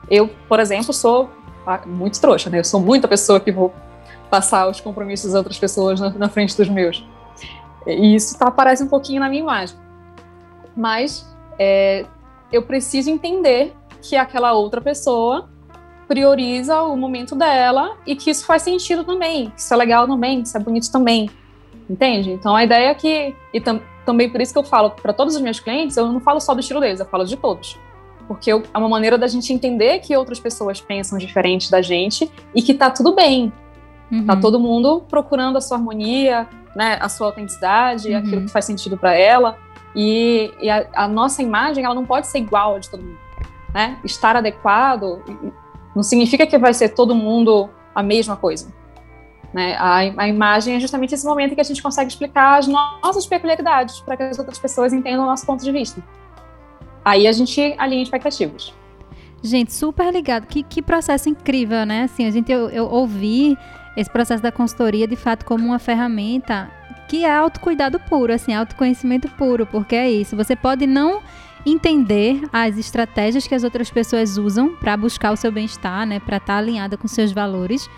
Eu, 0.09 0.29
por 0.49 0.61
exemplo, 0.61 0.93
sou 0.93 1.31
ah, 1.67 1.81
muito 1.87 2.21
trouxa, 2.21 2.51
né? 2.51 2.61
Eu 2.61 2.65
sou 2.65 2.81
muita 2.81 3.07
pessoa 3.07 3.41
que 3.41 3.53
vou 3.53 3.73
passar 4.31 4.69
os 4.69 4.81
compromissos 4.81 5.33
das 5.33 5.39
outras 5.39 5.59
pessoas 5.59 6.01
na, 6.01 6.11
na 6.11 6.29
frente 6.29 6.57
dos 6.57 6.69
meus. 6.69 7.05
E 7.87 8.15
isso 8.15 8.39
tá, 8.39 8.47
aparece 8.47 8.83
um 8.83 8.89
pouquinho 8.89 9.21
na 9.21 9.29
minha 9.29 9.43
imagem. 9.43 9.77
Mas 10.77 11.27
é, 11.59 12.07
eu 12.53 12.63
preciso 12.63 13.11
entender 13.11 13.75
que 14.01 14.17
aquela 14.17 14.53
outra 14.53 14.81
pessoa 14.81 15.49
prioriza 16.09 16.83
o 16.83 16.97
momento 16.97 17.37
dela 17.37 17.97
e 18.07 18.17
que 18.17 18.31
isso 18.31 18.45
faz 18.45 18.63
sentido 18.63 19.05
também, 19.05 19.51
que 19.51 19.61
isso 19.61 19.73
é 19.73 19.77
legal 19.77 20.09
também, 20.09 20.43
que 20.43 20.49
isso 20.49 20.57
é 20.57 20.61
bonito 20.61 20.91
também. 20.91 21.31
Entende? 21.89 22.31
Então 22.31 22.55
a 22.55 22.65
ideia 22.65 22.89
é 22.89 22.95
que, 22.95 23.35
e 23.53 23.61
tam, 23.61 23.81
também 24.05 24.29
por 24.29 24.41
isso 24.41 24.53
que 24.53 24.59
eu 24.59 24.65
falo 24.65 24.91
para 24.91 25.13
todos 25.13 25.37
os 25.37 25.41
meus 25.41 25.61
clientes, 25.61 25.97
eu 25.97 26.11
não 26.11 26.21
falo 26.21 26.41
só 26.41 26.55
do 26.55 26.61
estilo 26.61 26.81
deles, 26.81 27.01
eu 27.01 27.07
falo 27.07 27.25
de 27.25 27.37
todos. 27.37 27.79
Porque 28.31 28.53
é 28.53 28.55
uma 28.79 28.89
maneira 28.89 29.19
da 29.19 29.27
gente 29.27 29.53
entender 29.53 29.99
que 29.99 30.17
outras 30.17 30.39
pessoas 30.39 30.81
pensam 30.81 31.19
diferente 31.19 31.69
da 31.69 31.83
gente 31.83 32.31
e 32.55 32.63
que 32.63 32.73
tá 32.73 32.89
tudo 32.89 33.13
bem. 33.13 33.53
Uhum. 34.09 34.25
Tá 34.25 34.37
todo 34.37 34.61
mundo 34.61 35.03
procurando 35.11 35.59
a 35.59 35.61
sua 35.61 35.79
harmonia, 35.79 36.49
né, 36.77 36.97
a 37.01 37.09
sua 37.09 37.27
autenticidade, 37.27 38.09
uhum. 38.09 38.19
aquilo 38.19 38.43
que 38.43 38.53
faz 38.53 38.67
sentido 38.67 38.97
para 38.97 39.13
ela. 39.15 39.59
E, 39.97 40.55
e 40.63 40.71
a, 40.71 40.87
a, 40.95 41.09
nossa 41.09 41.43
imagem, 41.43 41.85
ela 41.85 41.93
não 41.93 42.07
pode 42.07 42.29
ser 42.29 42.39
igual 42.39 42.77
a 42.77 42.79
de 42.79 42.89
todo 42.89 43.03
mundo. 43.03 43.19
Né? 43.75 43.99
Estar 44.05 44.37
adequado 44.37 45.21
não 45.93 46.05
significa 46.05 46.47
que 46.47 46.57
vai 46.57 46.73
ser 46.73 46.91
todo 46.91 47.17
mundo 47.17 47.69
a 47.93 48.01
mesma 48.01 48.37
coisa. 48.37 48.73
Né? 49.53 49.75
A, 49.77 49.97
a 49.97 50.29
imagem 50.29 50.77
é 50.77 50.79
justamente 50.79 51.17
esse 51.17 51.27
momento 51.27 51.51
em 51.51 51.55
que 51.57 51.61
a 51.61 51.65
gente 51.65 51.83
consegue 51.83 52.09
explicar 52.09 52.61
as 52.61 52.69
nossas 52.69 53.27
peculiaridades 53.27 53.99
para 54.03 54.17
que 54.17 54.23
as 54.23 54.39
outras 54.39 54.61
pessoas 54.61 54.93
entendam 54.93 55.25
o 55.25 55.27
nosso 55.27 55.45
ponto 55.45 55.65
de 55.65 55.73
vista. 55.73 56.01
Aí 57.05 57.27
a 57.27 57.33
gente 57.33 57.75
alinha 57.79 58.03
expectativas. 58.03 58.73
Gente, 59.43 59.73
super 59.73 60.13
ligado. 60.13 60.47
Que, 60.47 60.63
que 60.63 60.83
processo 60.83 61.29
incrível, 61.29 61.87
né? 61.87 62.05
Assim, 62.05 62.27
a 62.27 62.31
gente, 62.31 62.53
eu, 62.53 62.69
eu 62.69 62.87
ouvi 62.87 63.57
esse 63.97 64.11
processo 64.11 64.43
da 64.43 64.53
consultoria 64.53 65.07
de 65.07 65.17
fato 65.17 65.45
como 65.45 65.67
uma 65.67 65.79
ferramenta 65.79 66.71
que 67.09 67.25
é 67.25 67.35
autocuidado 67.35 67.99
puro, 67.99 68.33
assim, 68.33 68.55
autoconhecimento 68.55 69.29
puro, 69.31 69.67
porque 69.67 69.97
é 69.97 70.09
isso. 70.11 70.37
Você 70.37 70.55
pode 70.55 70.87
não 70.87 71.21
entender 71.67 72.41
as 72.53 72.79
estratégias 72.79 73.47
que 73.47 73.55
as 73.55 73.65
outras 73.65 73.91
pessoas 73.91 74.39
usam 74.39 74.77
para 74.77 74.97
buscar 74.97 75.33
o 75.33 75.37
seu 75.37 75.51
bem-estar, 75.51 76.07
né, 76.07 76.21
para 76.21 76.37
estar 76.37 76.55
tá 76.55 76.59
alinhada 76.59 76.97
com 76.97 77.09
seus 77.09 77.33
valores. 77.33 77.91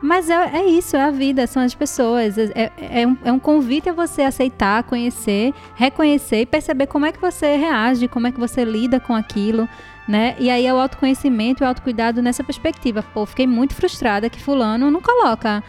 Mas 0.00 0.30
é, 0.30 0.34
é, 0.34 0.64
isso, 0.66 0.96
é 0.96 1.02
a 1.02 1.10
vida, 1.10 1.46
são 1.46 1.62
as 1.62 1.74
pessoas. 1.74 2.38
É, 2.38 2.52
é, 2.54 3.02
é, 3.02 3.06
um, 3.06 3.16
é 3.24 3.32
um 3.32 3.38
convite 3.38 3.88
a 3.88 3.92
você 3.92 4.22
aceitar, 4.22 4.84
conhecer, 4.84 5.52
reconhecer 5.74 6.42
e 6.42 6.46
perceber 6.46 6.86
como 6.86 7.06
é 7.06 7.12
que 7.12 7.20
você 7.20 7.56
reage, 7.56 8.06
como 8.06 8.26
é 8.26 8.32
que 8.32 8.38
você 8.38 8.64
lida 8.64 9.00
com 9.00 9.14
aquilo 9.14 9.68
né? 10.08 10.34
E 10.38 10.48
aí 10.48 10.64
é 10.64 10.72
o 10.72 10.78
autoconhecimento 10.78 11.62
e 11.62 11.64
o 11.64 11.68
autocuidado 11.68 12.22
nessa 12.22 12.42
perspectiva. 12.42 13.02
Pô, 13.02 13.26
fiquei 13.26 13.46
muito 13.46 13.74
frustrada 13.74 14.30
que 14.30 14.40
fulano 14.40 14.90
não 14.90 15.02
coloca. 15.02 15.62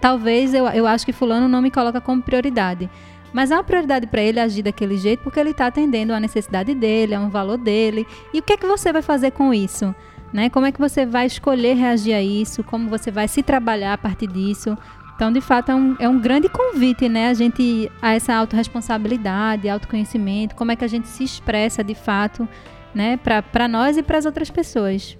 Talvez 0.00 0.52
eu, 0.52 0.66
eu 0.66 0.88
acho 0.88 1.06
que 1.06 1.12
fulano 1.12 1.46
não 1.46 1.62
me 1.62 1.70
coloca 1.70 2.00
como 2.00 2.20
prioridade. 2.20 2.90
Mas 3.32 3.52
é 3.52 3.54
uma 3.54 3.62
prioridade 3.62 4.08
para 4.08 4.22
ele 4.22 4.40
agir 4.40 4.62
daquele 4.62 4.96
jeito 4.96 5.22
porque 5.22 5.38
ele 5.38 5.50
está 5.50 5.68
atendendo 5.68 6.12
a 6.12 6.18
necessidade 6.18 6.74
dele, 6.74 7.14
a 7.14 7.20
um 7.20 7.30
valor 7.30 7.58
dele. 7.58 8.04
E 8.34 8.40
o 8.40 8.42
que 8.42 8.54
é 8.54 8.56
que 8.56 8.66
você 8.66 8.92
vai 8.92 9.02
fazer 9.02 9.30
com 9.30 9.54
isso? 9.54 9.94
Né? 10.32 10.50
Como 10.50 10.66
é 10.66 10.72
que 10.72 10.78
você 10.78 11.06
vai 11.06 11.26
escolher 11.26 11.74
reagir 11.74 12.14
a 12.14 12.22
isso? 12.22 12.62
Como 12.64 12.88
você 12.88 13.10
vai 13.10 13.28
se 13.28 13.42
trabalhar 13.42 13.94
a 13.94 13.98
partir 13.98 14.26
disso? 14.26 14.76
Então, 15.14 15.32
de 15.32 15.40
fato, 15.40 15.70
é 15.70 15.74
um, 15.74 15.96
é 15.98 16.08
um 16.08 16.20
grande 16.20 16.46
convite, 16.46 17.08
né? 17.08 17.28
A 17.28 17.34
gente 17.34 17.90
a 18.02 18.12
essa 18.12 18.34
autorresponsabilidade, 18.34 19.66
autoconhecimento, 19.66 20.54
como 20.54 20.72
é 20.72 20.76
que 20.76 20.84
a 20.84 20.88
gente 20.88 21.08
se 21.08 21.24
expressa 21.24 21.82
de 21.82 21.94
fato 21.94 22.46
né, 22.94 23.18
para 23.18 23.68
nós 23.68 23.96
e 23.96 24.02
para 24.02 24.18
as 24.18 24.26
outras 24.26 24.50
pessoas. 24.50 25.16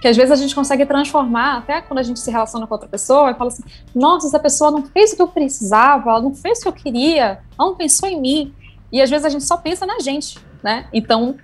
Que 0.00 0.08
às 0.08 0.16
vezes 0.16 0.30
a 0.30 0.36
gente 0.36 0.54
consegue 0.54 0.84
transformar, 0.84 1.58
até 1.58 1.80
quando 1.80 1.98
a 1.98 2.02
gente 2.02 2.20
se 2.20 2.30
relaciona 2.30 2.66
com 2.66 2.74
outra 2.74 2.88
pessoa, 2.88 3.30
e 3.30 3.34
fala 3.34 3.48
assim: 3.48 3.62
nossa, 3.94 4.26
essa 4.26 4.38
pessoa 4.38 4.70
não 4.70 4.82
fez 4.82 5.12
o 5.12 5.16
que 5.16 5.22
eu 5.22 5.28
precisava, 5.28 6.10
ela 6.10 6.20
não 6.20 6.34
fez 6.34 6.58
o 6.58 6.62
que 6.62 6.68
eu 6.68 6.72
queria, 6.72 7.40
ela 7.58 7.68
não 7.68 7.74
pensou 7.74 8.06
em 8.06 8.20
mim. 8.20 8.54
E 8.92 9.00
às 9.00 9.08
vezes 9.08 9.24
a 9.24 9.30
gente 9.30 9.44
só 9.44 9.56
pensa 9.56 9.86
na 9.86 9.98
gente, 10.00 10.38
né? 10.64 10.86
Então 10.92 11.36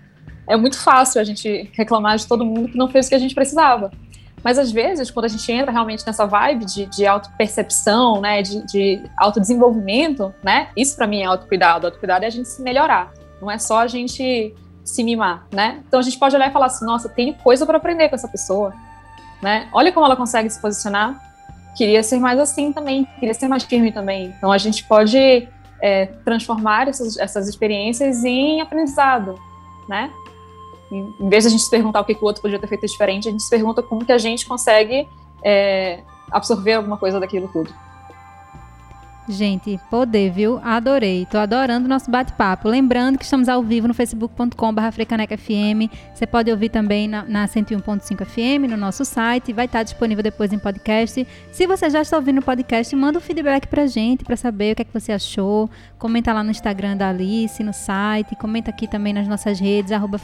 é 0.49 0.57
muito 0.57 0.79
fácil 0.79 1.21
a 1.21 1.25
gente 1.25 1.71
reclamar 1.75 2.17
de 2.17 2.27
todo 2.27 2.45
mundo 2.45 2.71
que 2.71 2.77
não 2.79 2.89
fez 2.89 3.07
o 3.07 3.11
que 3.11 3.15
a 3.15 3.19
gente 3.19 3.35
precisava. 3.35 3.93
Mas 4.43 4.59
às 4.59 4.73
vezes, 4.73 5.11
quando 5.11 5.27
a 5.27 5.29
gente 5.29 5.53
entra 5.53 5.71
realmente 5.71 6.05
nessa 6.07 6.25
vibe 6.25 6.65
de, 6.65 6.87
de 6.87 7.07
autopercepção, 7.07 8.23
né, 8.23 8.41
de, 8.41 8.67
de 8.67 9.03
autodesenvolvimento, 9.19 10.35
né, 10.43 10.71
isso 10.75 10.97
para 10.97 11.07
mim 11.07 11.21
é 11.21 11.27
autocuidado. 11.27 11.87
Autocuidado 11.87 12.25
é 12.25 12.29
a 12.29 12.31
gente 12.31 12.49
se 12.49 12.63
melhorar, 12.63 13.13
não 13.41 13.51
é 13.51 13.59
só 13.59 13.81
a 13.81 13.87
gente 13.87 14.55
se 14.83 15.05
mimar, 15.05 15.47
né? 15.53 15.83
Então 15.87 16.01
a 16.01 16.03
gente 16.03 16.19
pode 16.19 16.35
olhar 16.35 16.49
e 16.49 16.53
falar 16.53 16.67
assim, 16.67 16.87
nossa, 16.87 17.09
tenho 17.09 17.35
coisa 17.35 17.67
para 17.67 17.77
aprender 17.77 18.09
com 18.09 18.15
essa 18.15 18.27
pessoa, 18.27 18.73
né? 19.43 19.69
Olha 19.73 19.93
como 19.93 20.07
ela 20.07 20.17
consegue 20.17 20.49
se 20.49 20.61
posicionar. 20.61 21.21
Queria 21.77 22.03
ser 22.03 22.19
mais 22.19 22.41
assim 22.41 22.73
também, 22.73 23.07
queria 23.21 23.35
ser 23.35 23.47
mais 23.47 23.63
firme 23.63 23.93
também. 23.93 24.35
Então 24.37 24.51
a 24.51 24.59
gente 24.59 24.83
pode 24.85 25.47
é, 25.83 26.07
transformar 26.25 26.89
essas, 26.89 27.17
essas 27.17 27.49
experiências 27.49 28.25
em 28.25 28.61
aprendizado, 28.61 29.39
né? 29.89 30.11
Em 30.91 31.29
vez 31.29 31.45
de 31.45 31.49
a 31.49 31.51
gente 31.51 31.63
se 31.63 31.71
perguntar 31.71 32.01
o 32.01 32.05
que, 32.05 32.15
que 32.15 32.23
o 32.23 32.27
outro 32.27 32.43
podia 32.43 32.59
ter 32.59 32.67
feito 32.67 32.87
diferente, 32.87 33.29
a 33.29 33.31
gente 33.31 33.43
se 33.43 33.51
pergunta 33.51 33.83
como 33.83 34.05
que 34.05 34.13
a 34.13 34.19
gente 34.19 34.45
consegue 34.45 35.09
é, 35.43 36.01
absorver 36.31 36.75
alguma 36.75 36.97
coisa 36.97 37.21
daquilo 37.21 37.49
tudo. 37.49 37.73
Gente, 39.29 39.79
poder, 39.91 40.31
viu? 40.31 40.59
Adorei. 40.65 41.27
Tô 41.31 41.39
adorando 41.39 41.87
o 41.87 41.89
nosso 41.89 42.11
bate-papo. 42.11 42.69
Lembrando 42.69 43.19
que 43.19 43.25
estamos 43.25 43.49
ao 43.49 43.63
vivo 43.63 43.87
no 43.87 43.95
facebook.com.br 43.95 44.83
FM. 45.39 45.93
Você 46.13 46.27
pode 46.27 46.51
ouvir 46.51 46.71
também 46.71 47.07
na, 47.07 47.25
na 47.25 47.47
101.5 47.47 48.25
FM, 48.25 48.69
no 48.69 48.77
nosso 48.77 49.05
site. 49.05 49.53
Vai 49.53 49.67
estar 49.67 49.83
disponível 49.83 50.23
depois 50.23 50.53
em 50.53 50.59
podcast. 50.59 51.27
Se 51.53 51.67
você 51.67 51.91
já 51.91 52.01
está 52.01 52.17
ouvindo 52.17 52.39
o 52.39 52.43
podcast, 52.43 52.95
manda 52.97 53.19
um 53.19 53.21
feedback 53.21 53.69
pra 53.69 53.87
gente, 53.87 54.25
para 54.25 54.37
saber 54.37 54.73
o 54.73 54.77
que 54.77 54.83
é 54.83 54.85
que 54.85 54.93
você 54.93 55.13
achou. 55.13 55.71
Comenta 55.99 56.33
lá 56.33 56.43
no 56.43 56.51
Instagram 56.51 56.97
da 56.97 57.11
Alice, 57.11 57.63
no 57.63 57.73
site. 57.73 58.35
Comenta 58.37 58.71
aqui 58.71 58.89
também 58.89 59.13
nas 59.13 59.29
nossas 59.29 59.61
redes, 59.61 59.93
arroba. 59.93 60.19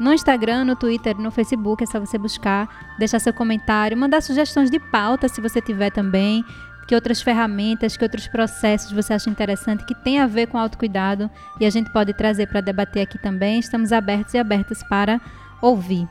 No 0.00 0.14
Instagram, 0.14 0.64
no 0.64 0.74
Twitter, 0.74 1.18
no 1.18 1.30
Facebook, 1.30 1.84
é 1.84 1.86
só 1.86 2.00
você 2.00 2.16
buscar, 2.16 2.96
deixar 2.98 3.18
seu 3.18 3.34
comentário, 3.34 3.96
mandar 3.96 4.22
sugestões 4.22 4.70
de 4.70 4.80
pauta 4.80 5.28
se 5.28 5.42
você 5.42 5.60
tiver 5.60 5.90
também 5.90 6.42
que 6.90 6.94
outras 6.96 7.22
ferramentas, 7.22 7.96
que 7.96 8.02
outros 8.02 8.26
processos 8.26 8.90
você 8.90 9.12
acha 9.12 9.30
interessante 9.30 9.84
que 9.84 9.94
tem 9.94 10.18
a 10.18 10.26
ver 10.26 10.48
com 10.48 10.58
autocuidado 10.58 11.30
e 11.60 11.64
a 11.64 11.70
gente 11.70 11.88
pode 11.92 12.12
trazer 12.12 12.48
para 12.48 12.60
debater 12.60 13.04
aqui 13.04 13.16
também. 13.16 13.60
Estamos 13.60 13.92
abertos 13.92 14.34
e 14.34 14.38
abertas 14.38 14.82
para 14.82 15.20
ouvir. 15.62 16.08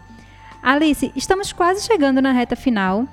Alice, 0.63 1.11
estamos 1.17 1.51
quase 1.51 1.85
chegando 1.85 2.21
na 2.21 2.31
reta 2.31 2.55
final. 2.55 3.05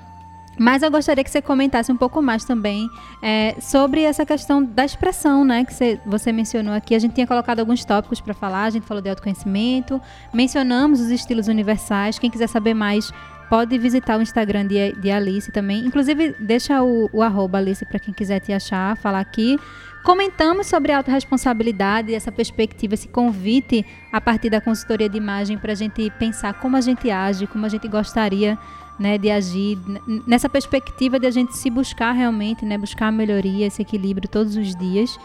Mas 0.57 0.81
eu 0.81 0.89
gostaria 0.89 1.23
que 1.23 1.29
você 1.29 1.41
comentasse 1.41 1.91
um 1.91 1.97
pouco 1.97 2.19
mais 2.21 2.43
também 2.43 2.89
é, 3.21 3.55
sobre 3.59 4.01
essa 4.01 4.25
questão 4.25 4.63
da 4.63 4.83
expressão, 4.83 5.45
né? 5.45 5.63
Que 5.63 5.73
você, 5.73 5.99
você 6.03 6.31
mencionou 6.31 6.73
aqui. 6.73 6.95
A 6.95 6.99
gente 6.99 7.13
tinha 7.13 7.27
colocado 7.27 7.59
alguns 7.59 7.85
tópicos 7.85 8.19
para 8.19 8.33
falar, 8.33 8.63
a 8.63 8.69
gente 8.71 8.87
falou 8.87 9.01
de 9.01 9.09
autoconhecimento, 9.09 10.01
mencionamos 10.33 10.99
os 10.99 11.11
estilos 11.11 11.47
universais. 11.47 12.17
Quem 12.17 12.31
quiser 12.31 12.47
saber 12.47 12.73
mais, 12.73 13.11
pode 13.49 13.77
visitar 13.77 14.17
o 14.17 14.21
Instagram 14.21 14.67
de, 14.67 14.93
de 14.93 15.11
Alice 15.11 15.51
também. 15.51 15.85
Inclusive, 15.85 16.35
deixa 16.39 16.83
o, 16.83 17.09
o 17.11 17.21
arroba 17.21 17.57
Alice 17.57 17.85
para 17.85 17.99
quem 17.99 18.13
quiser 18.13 18.39
te 18.39 18.53
achar, 18.53 18.95
falar 18.97 19.19
aqui. 19.19 19.57
Comentamos 20.03 20.67
sobre 20.67 20.93
a 20.93 20.97
autorresponsabilidade, 20.97 22.13
essa 22.13 22.31
perspectiva, 22.31 22.93
esse 22.93 23.09
convite 23.09 23.85
a 24.11 24.21
partir 24.21 24.49
da 24.49 24.61
consultoria 24.61 25.09
de 25.09 25.17
imagem 25.17 25.57
para 25.57 25.73
a 25.73 25.75
gente 25.75 26.09
pensar 26.11 26.53
como 26.53 26.77
a 26.77 26.81
gente 26.81 27.11
age, 27.11 27.45
como 27.47 27.65
a 27.65 27.69
gente 27.69 27.87
gostaria 27.87 28.57
né, 28.97 29.17
de 29.17 29.29
agir, 29.29 29.77
nessa 30.25 30.47
perspectiva 30.47 31.19
de 31.19 31.27
a 31.27 31.31
gente 31.31 31.55
se 31.57 31.69
buscar 31.69 32.13
realmente, 32.13 32.65
né, 32.65 32.77
buscar 32.77 33.07
a 33.07 33.11
melhoria, 33.11 33.67
esse 33.67 33.81
equilíbrio 33.81 34.29
todos 34.29 34.55
os 34.55 34.75
dias. 34.75 35.19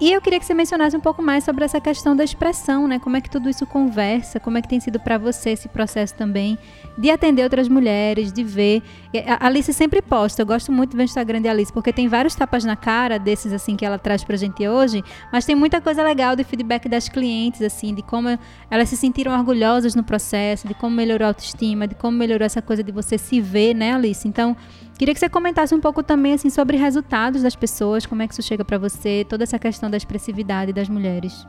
E 0.00 0.12
eu 0.12 0.20
queria 0.20 0.40
que 0.40 0.44
você 0.44 0.54
mencionasse 0.54 0.96
um 0.96 1.00
pouco 1.00 1.22
mais 1.22 1.44
sobre 1.44 1.64
essa 1.64 1.80
questão 1.80 2.16
da 2.16 2.24
expressão, 2.24 2.88
né? 2.88 2.98
Como 2.98 3.16
é 3.16 3.20
que 3.20 3.30
tudo 3.30 3.48
isso 3.48 3.64
conversa, 3.64 4.40
como 4.40 4.58
é 4.58 4.62
que 4.62 4.68
tem 4.68 4.80
sido 4.80 4.98
para 4.98 5.16
você 5.18 5.50
esse 5.50 5.68
processo 5.68 6.14
também 6.14 6.58
de 6.98 7.10
atender 7.10 7.42
outras 7.44 7.68
mulheres, 7.68 8.32
de 8.32 8.42
ver. 8.42 8.82
A 9.26 9.46
Alice 9.46 9.72
sempre 9.72 10.02
posta, 10.02 10.42
eu 10.42 10.46
gosto 10.46 10.72
muito 10.72 10.96
do 10.96 11.02
Instagram 11.02 11.40
de 11.40 11.48
Alice, 11.48 11.72
porque 11.72 11.92
tem 11.92 12.08
vários 12.08 12.34
tapas 12.34 12.64
na 12.64 12.74
cara 12.76 13.18
desses 13.18 13.52
assim 13.52 13.76
que 13.76 13.84
ela 13.84 13.98
traz 13.98 14.24
pra 14.24 14.36
gente 14.36 14.66
hoje, 14.66 15.02
mas 15.32 15.44
tem 15.44 15.54
muita 15.54 15.80
coisa 15.80 16.02
legal 16.02 16.34
de 16.34 16.42
feedback 16.42 16.88
das 16.88 17.08
clientes, 17.08 17.62
assim, 17.62 17.94
de 17.94 18.02
como 18.02 18.36
elas 18.70 18.88
se 18.88 18.96
sentiram 18.96 19.32
orgulhosas 19.32 19.94
no 19.94 20.02
processo, 20.02 20.66
de 20.66 20.74
como 20.74 20.94
melhorou 20.94 21.26
a 21.26 21.28
autoestima, 21.28 21.86
de 21.86 21.94
como 21.94 22.16
melhorou 22.18 22.44
essa 22.44 22.60
coisa 22.60 22.82
de 22.82 22.90
você 22.90 23.16
se 23.16 23.40
ver, 23.40 23.74
né, 23.74 23.92
Alice? 23.92 24.26
Então, 24.26 24.56
Queria 25.04 25.12
que 25.12 25.20
você 25.20 25.28
comentasse 25.28 25.74
um 25.74 25.80
pouco 25.80 26.02
também 26.02 26.32
assim 26.32 26.48
sobre 26.48 26.78
resultados 26.78 27.42
das 27.42 27.54
pessoas, 27.54 28.06
como 28.06 28.22
é 28.22 28.26
que 28.26 28.32
isso 28.32 28.40
chega 28.40 28.64
para 28.64 28.78
você, 28.78 29.26
toda 29.28 29.44
essa 29.44 29.58
questão 29.58 29.90
da 29.90 29.98
expressividade 29.98 30.72
das 30.72 30.88
mulheres. 30.88 31.46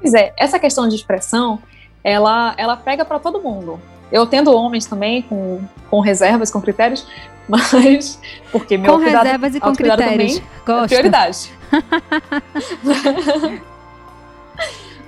Pois 0.00 0.14
é, 0.14 0.32
essa 0.36 0.56
questão 0.56 0.86
de 0.86 0.94
expressão, 0.94 1.58
ela, 2.04 2.54
ela 2.56 2.76
pega 2.76 3.04
para 3.04 3.18
todo 3.18 3.40
mundo. 3.40 3.80
Eu 4.12 4.24
tendo 4.24 4.54
homens 4.54 4.86
também 4.86 5.22
com, 5.22 5.60
com 5.90 5.98
reservas, 5.98 6.48
com 6.48 6.60
critérios, 6.60 7.04
mas 7.50 8.20
porque 8.52 8.78
meu 8.78 8.92
com 8.92 9.02
cuidado, 9.02 9.24
reservas 9.24 9.54
e 9.56 9.60
com 9.60 9.72
critérios. 9.72 10.40
Gosto. 10.64 10.84
É 10.84 10.86
prioridade. 10.86 11.52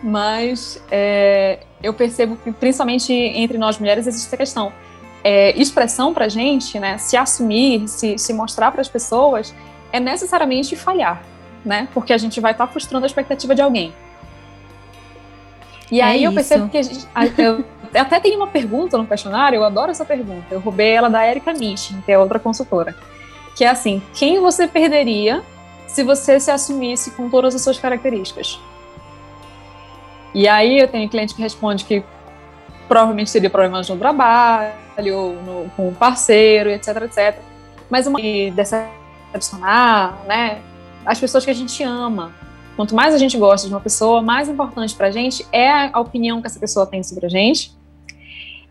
mas 0.02 0.82
é, 0.90 1.60
eu 1.80 1.94
percebo 1.94 2.34
que 2.34 2.50
principalmente 2.50 3.12
entre 3.12 3.56
nós 3.56 3.78
mulheres 3.78 4.08
existe 4.08 4.26
essa 4.26 4.36
questão. 4.36 4.72
É, 5.22 5.50
expressão 5.60 6.14
para 6.14 6.28
gente, 6.28 6.78
né, 6.78 6.96
se 6.96 7.16
assumir, 7.16 7.86
se, 7.88 8.16
se 8.16 8.32
mostrar 8.32 8.70
para 8.70 8.80
as 8.80 8.88
pessoas, 8.88 9.54
é 9.92 10.00
necessariamente 10.00 10.74
falhar, 10.76 11.22
né? 11.64 11.88
Porque 11.92 12.12
a 12.12 12.18
gente 12.18 12.40
vai 12.40 12.52
estar 12.52 12.66
tá 12.66 12.72
frustrando 12.72 13.04
a 13.04 13.06
expectativa 13.06 13.54
de 13.54 13.60
alguém. 13.60 13.92
E 15.90 16.00
é 16.00 16.04
aí 16.04 16.18
isso. 16.18 16.26
eu 16.26 16.32
percebo 16.32 16.68
que 16.68 16.78
a 16.78 16.82
gente, 16.82 17.06
eu 17.36 17.64
até 17.94 18.20
tem 18.20 18.36
uma 18.36 18.46
pergunta 18.46 18.96
no 18.96 19.06
questionário, 19.06 19.56
eu 19.56 19.64
adoro 19.64 19.90
essa 19.90 20.04
pergunta. 20.04 20.46
Eu 20.50 20.60
roubei 20.60 20.92
ela 20.92 21.08
da 21.08 21.26
Erika 21.26 21.52
Nishin, 21.52 22.00
que 22.02 22.12
é 22.12 22.18
outra 22.18 22.38
consultora. 22.38 22.94
Que 23.56 23.64
é 23.64 23.68
assim: 23.68 24.00
quem 24.14 24.38
você 24.38 24.68
perderia 24.68 25.42
se 25.86 26.04
você 26.04 26.38
se 26.38 26.50
assumisse 26.50 27.10
com 27.10 27.28
todas 27.28 27.54
as 27.54 27.62
suas 27.62 27.78
características? 27.78 28.60
E 30.32 30.46
aí 30.46 30.78
eu 30.78 30.86
tenho 30.86 31.08
cliente 31.08 31.34
que 31.34 31.42
responde 31.42 31.84
que 31.84 32.04
provavelmente 32.90 33.32
teria 33.32 33.48
problemas 33.48 33.88
no 33.88 33.96
trabalho, 33.96 34.74
no, 35.46 35.70
com 35.76 35.88
o 35.88 35.94
parceiro, 35.94 36.68
etc, 36.70 37.02
etc. 37.04 37.38
Mas 37.88 38.06
uma 38.08 38.18
decepcionar, 38.52 40.18
né? 40.26 40.60
As 41.06 41.18
pessoas 41.18 41.44
que 41.44 41.50
a 41.50 41.54
gente 41.54 41.82
ama, 41.84 42.32
Quanto 42.80 42.94
mais 42.94 43.14
a 43.14 43.18
gente 43.18 43.36
gosta 43.36 43.68
de 43.68 43.74
uma 43.74 43.80
pessoa, 43.80 44.22
mais 44.22 44.48
importante 44.48 44.94
para 44.94 45.08
a 45.08 45.10
gente 45.10 45.46
é 45.52 45.90
a 45.92 46.00
opinião 46.00 46.40
que 46.40 46.46
essa 46.46 46.58
pessoa 46.58 46.86
tem 46.86 47.02
sobre 47.02 47.26
a 47.26 47.28
gente. 47.28 47.76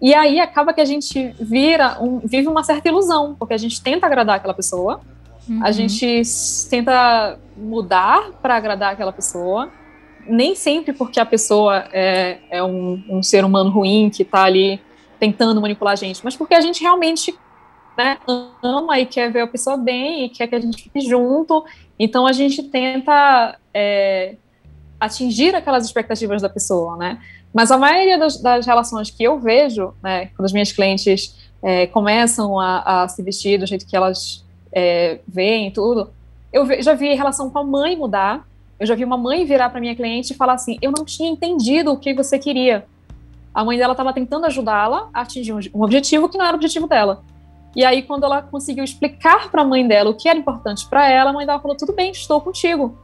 E 0.01 0.15
aí 0.15 0.39
acaba 0.39 0.74
que 0.74 0.82
a 0.82 0.86
gente 0.86 1.36
vira 1.39 1.95
um, 2.01 2.17
vive 2.17 2.47
uma 2.47 2.63
certa 2.63 2.88
ilusão, 2.88 3.36
porque 3.38 3.53
a 3.53 3.57
gente 3.57 3.80
tenta 3.80 4.07
agradar 4.07 4.38
aquela 4.38 4.55
pessoa, 4.55 5.01
uhum. 5.47 5.63
a 5.63 5.72
gente 5.72 6.24
tenta 6.72 7.38
mudar 7.55 8.32
para 8.41 8.55
agradar 8.55 8.93
aquela 8.93 9.13
pessoa, 9.13 9.70
nem 10.28 10.55
sempre 10.55 10.93
porque 10.93 11.20
a 11.20 11.26
pessoa 11.26 11.88
é, 11.91 12.39
é 12.49 12.63
um, 12.63 13.03
um, 13.09 13.24
ser 13.24 13.43
humano 13.43 13.70
ruim 13.70 14.09
que 14.09 14.24
está 14.24 14.43
ali 14.43 14.80
tentando 15.20 15.61
manipular 15.61 15.93
a 15.93 15.95
gente, 15.95 16.22
mas 16.24 16.36
porque 16.36 16.53
a 16.53 16.61
gente 16.61 16.82
realmente 16.82 17.38
né, 17.97 18.17
ama 18.63 18.99
e 18.99 19.05
quer 19.05 19.32
ver 19.32 19.41
a 19.41 19.47
pessoa 19.47 19.76
bem 19.76 20.26
e 20.26 20.30
quer 20.30 20.47
que 20.47 20.55
a 20.55 20.59
gente 20.59 20.84
fique 20.84 21.01
junto. 21.01 21.65
Então 21.97 22.26
a 22.26 22.32
gente 22.32 22.63
tenta 22.63 23.57
é, 23.74 24.36
atingir 24.99 25.55
aquelas 25.55 25.86
expectativas 25.86 26.41
da 26.41 26.49
pessoa, 26.49 26.95
né? 26.97 27.20
Mas 27.53 27.72
a 27.72 27.78
maioria 27.78 28.17
das, 28.17 28.41
das 28.41 28.65
relações 28.65 29.09
que 29.09 29.24
eu 29.24 29.39
vejo, 29.39 29.93
né, 30.03 30.28
quando 30.28 30.45
as 30.45 30.53
minhas 30.53 30.72
clientes 30.72 31.36
é, 31.61 31.88
começam 31.88 32.59
a, 32.59 33.03
a, 33.03 33.07
se 33.07 33.22
vestir 33.24 33.59
do 33.59 33.65
jeito 33.65 33.88
que 33.88 33.95
elas 33.95 34.45
é, 34.72 35.20
veem 35.28 35.72
tudo, 35.72 36.11
eu 36.53 36.82
já 36.82 36.93
vi 36.93 37.13
relação 37.13 37.49
com 37.49 37.59
a 37.59 37.63
mãe 37.63 37.95
mudar. 37.95 38.47
Eu 38.80 38.86
já 38.86 38.95
vi 38.95 39.03
uma 39.03 39.17
mãe 39.17 39.45
virar 39.45 39.69
para 39.69 39.82
minha 39.82 39.95
cliente 39.95 40.34
e 40.34 40.36
falar 40.36 40.53
assim: 40.53 40.77
Eu 40.82 40.91
não 40.91 41.03
tinha 41.03 41.30
entendido 41.30 41.91
o 41.91 41.97
que 41.97 42.13
você 42.13 42.39
queria. 42.39 42.86
A 43.53 43.65
mãe 43.65 43.77
dela 43.77 43.93
estava 43.93 44.13
tentando 44.13 44.45
ajudá-la 44.45 45.09
a 45.13 45.21
atingir 45.21 45.53
um, 45.53 45.82
objetivo 45.82 46.30
que 46.30 46.38
não 46.38 46.45
era 46.45 46.53
o 46.53 46.55
objetivo 46.55 46.88
dela. 46.88 47.23
E 47.75 47.84
aí, 47.84 48.01
quando 48.01 48.23
ela 48.23 48.41
conseguiu 48.41 48.84
explicar 48.84 49.49
para 49.51 49.61
a 49.61 49.65
mãe 49.65 49.88
dela 49.88 50.09
o 50.09 50.15
que 50.15 50.30
era 50.30 50.39
importante 50.39 50.88
para 50.88 51.09
ela, 51.09 51.32
a 51.32 51.34
mãe 51.34 51.45
dela 51.45 51.59
falou: 51.59 51.75
Tudo 51.75 51.93
bem, 51.93 52.11
estou 52.11 52.39
contigo. 52.39 52.97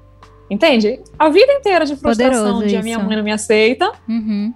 Entende? 0.50 1.02
A 1.18 1.30
vida 1.30 1.52
inteira 1.54 1.86
de 1.86 1.96
frustração 1.96 2.66
de 2.66 2.78
a 2.78 2.84
minha 2.84 3.00
mãe 3.00 3.18
não 3.18 3.24
me 3.24 3.32
aceita. 3.32 3.92
Uhum. 4.08 4.54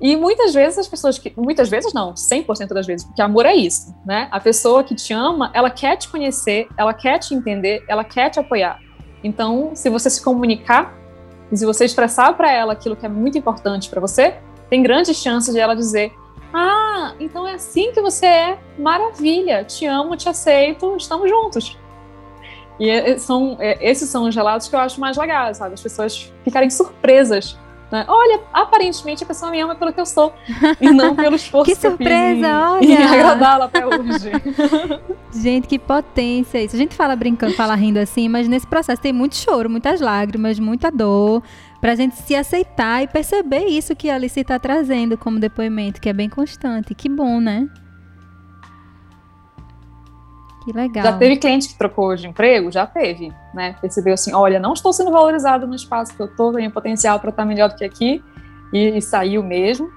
E 0.00 0.16
muitas 0.16 0.52
vezes 0.52 0.78
as 0.78 0.88
pessoas 0.88 1.18
que. 1.18 1.32
Muitas 1.36 1.68
vezes 1.68 1.92
não, 1.92 2.14
100% 2.14 2.68
das 2.68 2.86
vezes, 2.86 3.06
porque 3.06 3.22
amor 3.22 3.46
é 3.46 3.54
isso, 3.54 3.94
né? 4.04 4.28
A 4.30 4.40
pessoa 4.40 4.82
que 4.82 4.94
te 4.94 5.12
ama, 5.12 5.50
ela 5.54 5.70
quer 5.70 5.96
te 5.96 6.08
conhecer, 6.08 6.68
ela 6.76 6.92
quer 6.92 7.18
te 7.18 7.34
entender, 7.34 7.84
ela 7.88 8.04
quer 8.04 8.30
te 8.30 8.38
apoiar. 8.38 8.78
Então, 9.22 9.70
se 9.74 9.88
você 9.88 10.10
se 10.10 10.22
comunicar 10.22 10.94
e 11.50 11.56
se 11.56 11.64
você 11.64 11.84
expressar 11.84 12.36
para 12.36 12.52
ela 12.52 12.72
aquilo 12.72 12.96
que 12.96 13.06
é 13.06 13.08
muito 13.08 13.38
importante 13.38 13.88
para 13.88 14.00
você, 14.00 14.36
tem 14.68 14.82
grandes 14.82 15.16
chances 15.16 15.54
de 15.54 15.60
ela 15.60 15.74
dizer: 15.74 16.12
Ah, 16.52 17.14
então 17.20 17.46
é 17.46 17.54
assim 17.54 17.92
que 17.92 18.00
você 18.00 18.26
é, 18.26 18.58
maravilha, 18.78 19.64
te 19.64 19.86
amo, 19.86 20.16
te 20.16 20.28
aceito, 20.28 20.96
estamos 20.96 21.30
juntos. 21.30 21.78
E 22.78 23.18
são, 23.18 23.56
é, 23.60 23.78
esses 23.80 24.08
são 24.08 24.28
os 24.28 24.34
relatos 24.34 24.68
que 24.68 24.74
eu 24.74 24.80
acho 24.80 25.00
mais 25.00 25.16
legais, 25.16 25.58
sabe? 25.58 25.74
As 25.74 25.80
pessoas 25.80 26.32
ficarem 26.42 26.68
surpresas. 26.68 27.56
Né? 27.90 28.04
Olha, 28.08 28.40
aparentemente 28.52 29.22
a 29.22 29.26
pessoa 29.26 29.50
me 29.50 29.60
ama 29.60 29.74
pelo 29.74 29.92
que 29.92 30.00
eu 30.00 30.06
sou 30.06 30.32
e 30.80 30.90
não 30.90 31.14
pelo 31.16 31.36
esforço 31.36 31.70
que 31.70 31.76
surpresa, 31.80 32.40
que 32.40 32.46
olha! 32.46 32.84
em 32.84 33.02
agradá-la 33.02 33.64
até 33.66 33.86
hoje. 33.86 34.32
Gente, 35.32 35.68
que 35.68 35.78
potência 35.78 36.62
isso. 36.62 36.74
A 36.74 36.78
gente 36.78 36.94
fala 36.94 37.14
brincando, 37.14 37.54
fala 37.54 37.74
rindo 37.74 37.98
assim, 37.98 38.28
mas 38.28 38.48
nesse 38.48 38.66
processo 38.66 39.00
tem 39.00 39.12
muito 39.12 39.36
choro, 39.36 39.68
muitas 39.68 40.00
lágrimas, 40.00 40.58
muita 40.58 40.90
dor, 40.90 41.42
pra 41.80 41.94
gente 41.94 42.14
se 42.16 42.34
aceitar 42.34 43.02
e 43.02 43.08
perceber 43.08 43.66
isso 43.66 43.94
que 43.94 44.08
a 44.08 44.14
Alice 44.14 44.38
está 44.38 44.58
trazendo 44.58 45.18
como 45.18 45.38
depoimento, 45.38 46.00
que 46.00 46.08
é 46.08 46.12
bem 46.12 46.28
constante. 46.28 46.94
Que 46.94 47.08
bom, 47.08 47.40
né? 47.40 47.68
Que 50.64 50.72
legal. 50.72 51.04
Já 51.04 51.12
teve 51.18 51.36
cliente 51.36 51.68
que 51.68 51.74
trocou 51.74 52.16
de 52.16 52.26
emprego? 52.26 52.72
Já 52.72 52.86
teve, 52.86 53.32
né? 53.52 53.76
Percebeu 53.80 54.14
assim, 54.14 54.32
olha, 54.32 54.58
não 54.58 54.72
estou 54.72 54.92
sendo 54.92 55.10
valorizado 55.10 55.66
no 55.66 55.74
espaço 55.74 56.14
que 56.14 56.22
eu 56.22 56.26
estou, 56.26 56.52
tenho 56.52 56.70
potencial 56.70 57.20
para 57.20 57.30
estar 57.30 57.44
melhor 57.44 57.68
do 57.68 57.76
que 57.76 57.84
aqui, 57.84 58.22
e, 58.72 58.96
e 58.96 59.02
saiu 59.02 59.42
mesmo. 59.42 59.90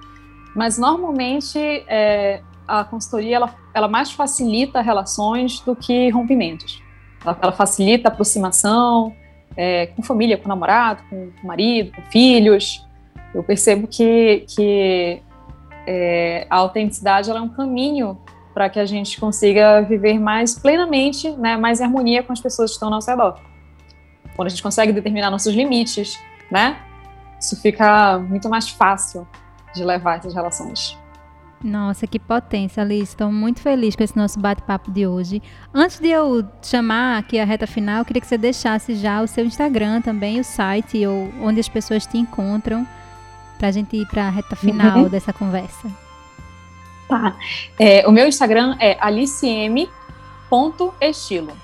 Mas 0.54 0.76
normalmente 0.76 1.58
é, 1.88 2.42
a 2.66 2.84
consultoria 2.84 3.36
ela, 3.36 3.54
ela 3.72 3.88
mais 3.88 4.12
facilita 4.12 4.82
relações 4.82 5.60
do 5.60 5.74
que 5.74 6.10
rompimentos. 6.10 6.82
Ela, 7.24 7.38
ela 7.40 7.52
facilita 7.52 8.08
a 8.08 8.12
aproximação 8.12 9.14
é, 9.56 9.86
com 9.86 10.02
família, 10.02 10.36
com 10.36 10.48
namorado, 10.48 11.02
com, 11.08 11.30
com 11.40 11.46
marido, 11.46 11.92
com 11.92 12.02
filhos. 12.10 12.86
Eu 13.34 13.42
percebo 13.42 13.86
que, 13.86 14.44
que 14.48 15.22
é, 15.86 16.46
a 16.50 16.56
autenticidade 16.56 17.30
ela 17.30 17.38
é 17.38 17.42
um 17.42 17.48
caminho 17.48 18.18
para 18.58 18.68
que 18.68 18.80
a 18.80 18.84
gente 18.84 19.20
consiga 19.20 19.82
viver 19.82 20.18
mais 20.18 20.58
plenamente, 20.58 21.30
né, 21.36 21.56
mais 21.56 21.80
em 21.80 21.84
harmonia 21.84 22.24
com 22.24 22.32
as 22.32 22.40
pessoas 22.40 22.70
que 22.70 22.74
estão 22.74 22.88
ao 22.88 22.94
nosso 22.94 23.08
redor. 23.08 23.38
Quando 24.34 24.46
a 24.46 24.50
gente 24.50 24.64
consegue 24.64 24.92
determinar 24.92 25.30
nossos 25.30 25.54
limites, 25.54 26.18
né, 26.50 26.76
isso 27.40 27.54
fica 27.62 28.18
muito 28.18 28.48
mais 28.48 28.68
fácil 28.68 29.28
de 29.72 29.84
levar 29.84 30.18
essas 30.18 30.34
relações. 30.34 30.98
Nossa, 31.62 32.04
que 32.04 32.18
potência, 32.18 32.82
Alice. 32.82 33.12
Estou 33.12 33.30
muito 33.30 33.60
feliz 33.60 33.94
com 33.94 34.02
esse 34.02 34.16
nosso 34.16 34.40
bate-papo 34.40 34.90
de 34.90 35.06
hoje. 35.06 35.40
Antes 35.72 36.00
de 36.00 36.08
eu 36.08 36.44
chamar 36.60 37.18
aqui 37.18 37.38
a 37.38 37.44
reta 37.44 37.66
final, 37.66 38.00
eu 38.00 38.04
queria 38.04 38.20
que 38.20 38.26
você 38.26 38.36
deixasse 38.36 38.96
já 38.96 39.22
o 39.22 39.28
seu 39.28 39.44
Instagram 39.44 40.00
também, 40.00 40.40
o 40.40 40.44
site, 40.44 41.06
ou 41.06 41.32
onde 41.40 41.60
as 41.60 41.68
pessoas 41.68 42.04
te 42.04 42.18
encontram, 42.18 42.84
para 43.56 43.68
a 43.68 43.72
gente 43.72 43.96
ir 43.96 44.06
para 44.08 44.26
a 44.26 44.30
reta 44.30 44.56
final 44.56 45.04
uhum. 45.04 45.08
dessa 45.08 45.32
conversa. 45.32 46.07
Tá. 47.08 47.34
É, 47.78 48.06
o 48.06 48.12
meu 48.12 48.28
Instagram 48.28 48.76
é 48.78 48.98
alicm.estilo. 49.00 51.56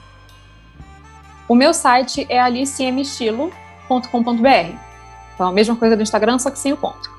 O 1.46 1.54
meu 1.54 1.74
site 1.74 2.26
é 2.30 2.40
alicmestilo.com.br. 2.40 4.94
Então, 5.34 5.48
a 5.48 5.52
mesma 5.52 5.76
coisa 5.76 5.96
do 5.96 6.02
Instagram, 6.02 6.38
só 6.38 6.50
que 6.50 6.58
sem 6.58 6.72
o 6.72 6.76
ponto. 6.76 7.12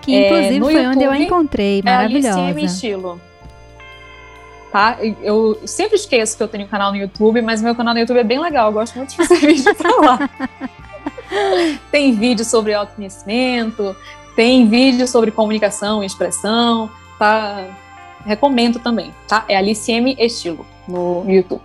Que 0.00 0.26
inclusive 0.26 0.56
é, 0.56 0.60
foi 0.60 0.72
YouTube, 0.72 0.88
onde 0.88 1.04
eu 1.04 1.10
a 1.10 1.18
encontrei, 1.18 1.82
maravilhosa. 1.82 2.40
É 2.40 2.60
Estilo. 2.62 3.20
Tá? 4.72 4.96
Eu 5.22 5.60
sempre 5.66 5.96
esqueço 5.96 6.36
que 6.36 6.42
eu 6.42 6.48
tenho 6.48 6.64
um 6.64 6.68
canal 6.68 6.90
no 6.90 6.96
YouTube, 6.96 7.42
mas 7.42 7.62
meu 7.62 7.74
canal 7.74 7.94
no 7.94 8.00
YouTube 8.00 8.18
é 8.18 8.24
bem 8.24 8.40
legal, 8.40 8.68
eu 8.68 8.72
gosto 8.72 8.96
muito 8.96 9.10
de 9.10 9.16
fazer 9.16 9.36
vídeo 9.36 9.74
pra 9.74 9.96
lá. 9.96 10.30
tem 11.92 12.14
vídeo 12.14 12.44
sobre 12.44 12.74
autoconhecimento, 12.74 13.94
tem 14.34 14.68
vídeo 14.68 15.06
sobre 15.06 15.30
comunicação 15.30 16.02
e 16.02 16.06
expressão, 16.06 16.90
tá? 17.18 17.66
Recomendo 18.24 18.78
também, 18.78 19.12
tá? 19.28 19.44
É 19.48 19.56
Aliciem 19.56 20.16
Estilo 20.18 20.66
no 20.88 21.24
YouTube. 21.26 21.62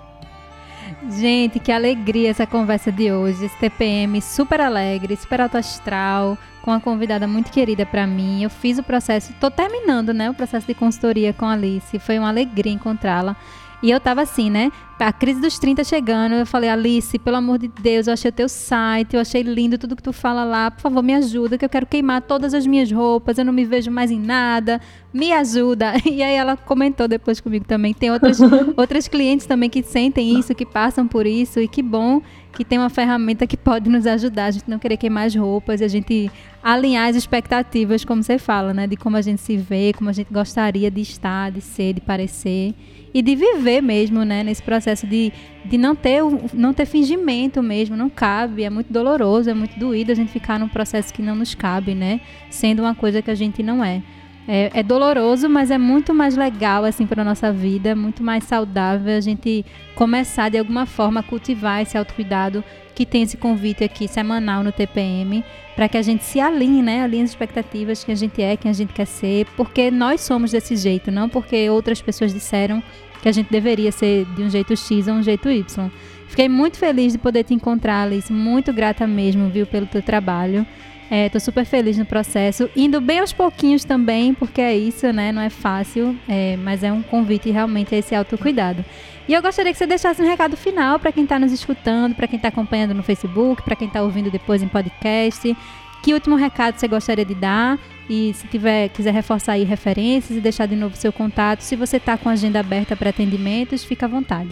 Gente, 1.09 1.59
que 1.59 1.71
alegria 1.71 2.29
essa 2.29 2.45
conversa 2.45 2.91
de 2.91 3.11
hoje. 3.11 3.45
Esse 3.45 3.57
TPM 3.57 4.21
super 4.21 4.59
alegre, 4.59 5.15
super 5.15 5.41
alto 5.41 5.57
astral, 5.57 6.37
com 6.61 6.71
uma 6.71 6.79
convidada 6.79 7.27
muito 7.27 7.51
querida 7.51 7.85
para 7.85 8.05
mim. 8.05 8.43
Eu 8.43 8.49
fiz 8.49 8.77
o 8.77 8.83
processo, 8.83 9.33
tô 9.39 9.49
terminando, 9.49 10.13
né, 10.13 10.29
o 10.29 10.33
processo 10.33 10.67
de 10.67 10.73
consultoria 10.73 11.31
com 11.33 11.45
a 11.45 11.53
Alice. 11.53 11.97
Foi 11.99 12.19
uma 12.19 12.29
alegria 12.29 12.73
encontrá-la. 12.73 13.35
E 13.81 13.89
eu 13.89 13.99
tava 13.99 14.21
assim, 14.21 14.49
né? 14.49 14.71
A 14.99 15.13
crise 15.13 15.39
dos 15.39 15.57
30 15.57 15.83
chegando, 15.85 16.35
eu 16.35 16.45
falei, 16.45 16.69
Alice, 16.69 17.17
pelo 17.17 17.37
amor 17.37 17.57
de 17.57 17.69
Deus, 17.69 18.07
eu 18.07 18.13
achei 18.13 18.29
o 18.29 18.33
teu 18.33 18.49
site, 18.49 19.13
eu 19.13 19.21
achei 19.21 19.41
lindo 19.41 19.77
tudo 19.77 19.95
que 19.95 20.03
tu 20.03 20.11
fala 20.11 20.43
lá, 20.43 20.69
por 20.69 20.81
favor, 20.81 21.01
me 21.01 21.13
ajuda, 21.13 21.57
que 21.57 21.63
eu 21.63 21.69
quero 21.69 21.85
queimar 21.85 22.21
todas 22.21 22.53
as 22.53 22.67
minhas 22.67 22.91
roupas, 22.91 23.37
eu 23.37 23.45
não 23.45 23.53
me 23.53 23.63
vejo 23.63 23.89
mais 23.89 24.11
em 24.11 24.19
nada. 24.19 24.81
me 25.13 25.31
ajuda. 25.31 25.93
E 26.09 26.21
aí 26.21 26.35
ela 26.35 26.57
comentou 26.57 27.07
depois 27.07 27.39
comigo 27.39 27.65
também. 27.65 27.93
Tem 27.93 28.11
outras, 28.11 28.39
outras 28.75 29.07
clientes 29.07 29.45
também 29.45 29.69
que 29.69 29.81
sentem 29.81 30.37
isso, 30.37 30.53
que 30.53 30.65
passam 30.65 31.07
por 31.07 31.25
isso. 31.25 31.61
E 31.61 31.67
que 31.67 31.81
bom 31.81 32.21
que 32.53 32.65
tem 32.65 32.77
uma 32.77 32.89
ferramenta 32.89 33.45
que 33.47 33.55
pode 33.55 33.89
nos 33.89 34.05
ajudar. 34.05 34.45
A 34.45 34.51
gente 34.51 34.69
não 34.69 34.79
querer 34.79 34.97
queimar 34.97 35.27
as 35.27 35.35
roupas 35.35 35.81
e 35.81 35.83
a 35.83 35.87
gente 35.87 36.31
alinhar 36.61 37.09
as 37.09 37.15
expectativas, 37.15 38.03
como 38.03 38.21
você 38.23 38.37
fala, 38.37 38.73
né? 38.73 38.87
De 38.87 38.97
como 38.97 39.15
a 39.15 39.21
gente 39.21 39.41
se 39.41 39.57
vê, 39.57 39.93
como 39.93 40.09
a 40.09 40.13
gente 40.13 40.31
gostaria 40.31 40.89
de 40.89 41.01
estar, 41.01 41.51
de 41.51 41.61
ser, 41.61 41.93
de 41.93 42.01
parecer 42.01 42.73
e 43.13 43.21
de 43.21 43.35
viver 43.35 43.81
mesmo, 43.81 44.23
né, 44.23 44.43
nesse 44.43 44.61
processo 44.61 45.07
de, 45.07 45.31
de 45.65 45.77
não 45.77 45.95
ter 45.95 46.21
não 46.53 46.73
ter 46.73 46.85
fingimento 46.85 47.61
mesmo, 47.61 47.95
não 47.95 48.09
cabe, 48.09 48.63
é 48.63 48.69
muito 48.69 48.91
doloroso, 48.91 49.49
é 49.49 49.53
muito 49.53 49.79
doído 49.79 50.11
a 50.11 50.15
gente 50.15 50.31
ficar 50.31 50.59
num 50.59 50.67
processo 50.67 51.13
que 51.13 51.21
não 51.21 51.35
nos 51.35 51.55
cabe, 51.55 51.95
né, 51.95 52.21
sendo 52.49 52.81
uma 52.81 52.93
coisa 52.93 53.21
que 53.21 53.31
a 53.31 53.35
gente 53.35 53.63
não 53.63 53.83
é. 53.83 54.03
É, 54.51 54.71
é 54.79 54.81
doloroso, 54.81 55.47
mas 55.47 55.69
é 55.69 55.77
muito 55.77 56.11
mais 56.11 56.35
legal 56.35 56.83
assim 56.83 57.05
para 57.05 57.23
nossa 57.23 57.53
vida, 57.53 57.95
muito 57.95 58.23
mais 58.23 58.45
saudável 58.45 59.15
a 59.15 59.21
gente 59.21 59.63
começar 59.93 60.49
de 60.49 60.57
alguma 60.57 60.87
forma 60.87 61.19
a 61.19 61.23
cultivar 61.23 61.83
esse 61.83 61.95
autocuidado 61.95 62.63
que 62.95 63.05
tem 63.05 63.21
esse 63.21 63.37
convite 63.37 63.83
aqui 63.83 64.07
semanal 64.07 64.63
no 64.63 64.71
TPM, 64.71 65.45
para 65.75 65.87
que 65.87 65.97
a 65.97 66.01
gente 66.01 66.23
se 66.23 66.39
alinhe, 66.39 66.81
né? 66.81 67.03
Alinhe 67.03 67.25
as 67.25 67.29
expectativas 67.29 68.03
que 68.03 68.11
a 68.11 68.15
gente 68.15 68.41
é, 68.41 68.57
quem 68.57 68.71
a 68.71 68.73
gente 68.73 68.91
quer 68.91 69.05
ser, 69.05 69.45
porque 69.55 69.91
nós 69.91 70.21
somos 70.21 70.49
desse 70.49 70.75
jeito, 70.75 71.11
não 71.11 71.29
porque 71.29 71.69
outras 71.69 72.01
pessoas 72.01 72.33
disseram 72.33 72.81
que 73.21 73.29
a 73.29 73.31
gente 73.31 73.51
deveria 73.51 73.91
ser 73.91 74.25
de 74.35 74.41
um 74.41 74.49
jeito 74.49 74.75
X 74.75 75.07
ou 75.07 75.13
um 75.13 75.21
jeito 75.21 75.47
Y. 75.47 75.91
Fiquei 76.27 76.49
muito 76.49 76.77
feliz 76.77 77.13
de 77.13 77.19
poder 77.19 77.43
te 77.43 77.53
encontrar, 77.53 78.01
Alice, 78.01 78.33
muito 78.33 78.73
grata 78.73 79.05
mesmo, 79.05 79.47
viu, 79.47 79.67
pelo 79.67 79.85
teu 79.85 80.01
trabalho. 80.01 80.65
É, 81.11 81.39
super 81.39 81.65
feliz 81.65 81.97
no 81.97 82.05
processo, 82.05 82.69
indo 82.75 83.01
bem 83.01 83.19
aos 83.19 83.33
pouquinhos 83.33 83.83
também, 83.83 84.33
porque 84.33 84.61
é 84.61 84.77
isso, 84.77 85.11
né? 85.11 85.31
Não 85.31 85.41
é 85.41 85.49
fácil, 85.49 86.15
é, 86.27 86.55
mas 86.57 86.83
é 86.83 86.91
um 86.91 87.01
convite 87.01 87.49
realmente 87.49 87.95
a 87.95 87.97
esse 87.97 88.13
autocuidado. 88.13 88.85
E 89.27 89.33
eu 89.33 89.41
gostaria 89.41 89.71
que 89.71 89.77
você 89.77 89.87
deixasse 89.87 90.21
um 90.21 90.25
recado 90.25 90.55
final 90.57 90.99
para 90.99 91.11
quem 91.11 91.23
está 91.23 91.39
nos 91.39 91.51
escutando, 91.51 92.15
para 92.15 92.27
quem 92.27 92.37
está 92.37 92.47
acompanhando 92.47 92.93
no 92.93 93.03
Facebook, 93.03 93.63
para 93.63 93.75
quem 93.75 93.87
está 93.87 94.01
ouvindo 94.01 94.29
depois 94.29 94.61
em 94.61 94.67
podcast. 94.67 95.55
Que 96.01 96.13
último 96.13 96.35
recado 96.35 96.79
você 96.79 96.87
gostaria 96.87 97.25
de 97.25 97.35
dar? 97.35 97.77
E 98.09 98.33
se 98.33 98.47
tiver, 98.47 98.89
quiser 98.89 99.13
reforçar 99.13 99.53
aí 99.53 99.63
referências 99.63 100.37
e 100.37 100.41
deixar 100.41 100.65
de 100.65 100.75
novo 100.75 100.95
seu 100.95 101.13
contato, 101.13 101.61
se 101.61 101.75
você 101.75 101.97
está 101.97 102.17
com 102.17 102.29
agenda 102.29 102.59
aberta 102.59 102.95
para 102.95 103.09
atendimentos, 103.09 103.83
fica 103.83 104.05
à 104.05 104.09
vontade. 104.09 104.49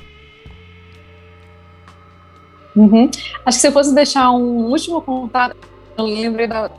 Uhum. 2.76 3.10
Acho 3.45 3.58
que 3.58 3.62
se 3.62 3.68
eu 3.68 3.72
fosse 3.72 3.95
deixar 3.95 4.30
um 4.30 4.66
último 4.66 5.01
contato, 5.01 5.58
eu 5.98 6.06
lembrei 6.06 6.48
da, 6.48 6.70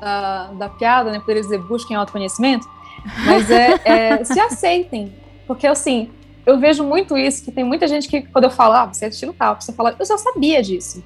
da, 0.00 0.44
da 0.52 0.68
piada, 0.68 1.10
né? 1.10 1.18
Poderia 1.20 1.42
dizer 1.42 1.58
busquem 1.58 1.96
autoconhecimento, 1.96 2.68
mas 3.24 3.50
é, 3.50 3.80
é 3.84 4.24
se 4.24 4.38
aceitem, 4.38 5.12
porque 5.46 5.66
assim, 5.66 6.10
eu 6.46 6.58
vejo 6.58 6.84
muito 6.84 7.16
isso, 7.16 7.44
que 7.44 7.52
tem 7.52 7.64
muita 7.64 7.86
gente 7.86 8.08
que, 8.08 8.22
quando 8.22 8.44
eu 8.44 8.50
falo, 8.50 8.74
ah, 8.74 8.86
você 8.86 9.06
é 9.06 9.08
estilo 9.08 9.32
tal, 9.32 9.60
você 9.60 9.72
fala, 9.72 9.94
eu 9.98 10.06
já 10.06 10.16
sabia 10.16 10.62
disso, 10.62 11.02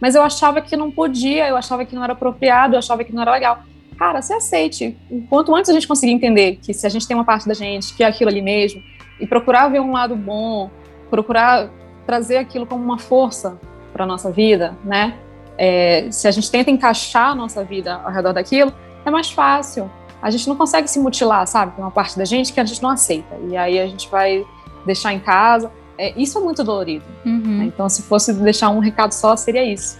mas 0.00 0.14
eu 0.14 0.22
achava 0.22 0.60
que 0.60 0.76
não 0.76 0.90
podia, 0.90 1.48
eu 1.48 1.56
achava 1.56 1.84
que 1.84 1.94
não 1.94 2.04
era 2.04 2.12
apropriado, 2.12 2.74
eu 2.74 2.78
achava 2.78 3.04
que 3.04 3.12
não 3.12 3.22
era 3.22 3.32
legal. 3.32 3.60
Cara, 3.98 4.20
se 4.20 4.32
aceite. 4.32 4.94
Quanto 5.30 5.54
antes 5.54 5.70
a 5.70 5.74
gente 5.74 5.88
conseguir 5.88 6.12
entender 6.12 6.58
que 6.62 6.74
se 6.74 6.86
a 6.86 6.90
gente 6.90 7.08
tem 7.08 7.16
uma 7.16 7.24
parte 7.24 7.48
da 7.48 7.54
gente 7.54 7.94
que 7.94 8.04
é 8.04 8.06
aquilo 8.06 8.28
ali 8.28 8.42
mesmo, 8.42 8.82
e 9.18 9.26
procurar 9.26 9.68
ver 9.68 9.80
um 9.80 9.92
lado 9.92 10.14
bom, 10.14 10.70
procurar 11.08 11.70
trazer 12.04 12.36
aquilo 12.36 12.66
como 12.66 12.84
uma 12.84 12.98
força 12.98 13.58
para 13.92 14.04
nossa 14.04 14.30
vida, 14.30 14.76
né? 14.84 15.16
É, 15.58 16.08
se 16.10 16.28
a 16.28 16.30
gente 16.30 16.50
tenta 16.50 16.70
encaixar 16.70 17.30
a 17.30 17.34
nossa 17.34 17.64
vida 17.64 17.94
ao 18.04 18.10
redor 18.10 18.32
daquilo, 18.32 18.72
é 19.04 19.10
mais 19.10 19.30
fácil. 19.30 19.90
A 20.20 20.30
gente 20.30 20.48
não 20.48 20.56
consegue 20.56 20.88
se 20.88 20.98
mutilar, 20.98 21.46
sabe? 21.46 21.72
Tem 21.72 21.84
uma 21.84 21.90
parte 21.90 22.18
da 22.18 22.24
gente 22.24 22.52
que 22.52 22.60
a 22.60 22.64
gente 22.64 22.82
não 22.82 22.90
aceita. 22.90 23.36
E 23.48 23.56
aí 23.56 23.78
a 23.78 23.86
gente 23.86 24.08
vai 24.08 24.44
deixar 24.84 25.12
em 25.12 25.20
casa. 25.20 25.70
É, 25.98 26.12
isso 26.20 26.38
é 26.38 26.40
muito 26.40 26.64
dolorido. 26.64 27.04
Uhum. 27.24 27.58
Né? 27.58 27.64
Então, 27.64 27.88
se 27.88 28.02
fosse 28.02 28.32
deixar 28.32 28.70
um 28.70 28.78
recado 28.78 29.12
só, 29.12 29.36
seria 29.36 29.64
isso. 29.64 29.98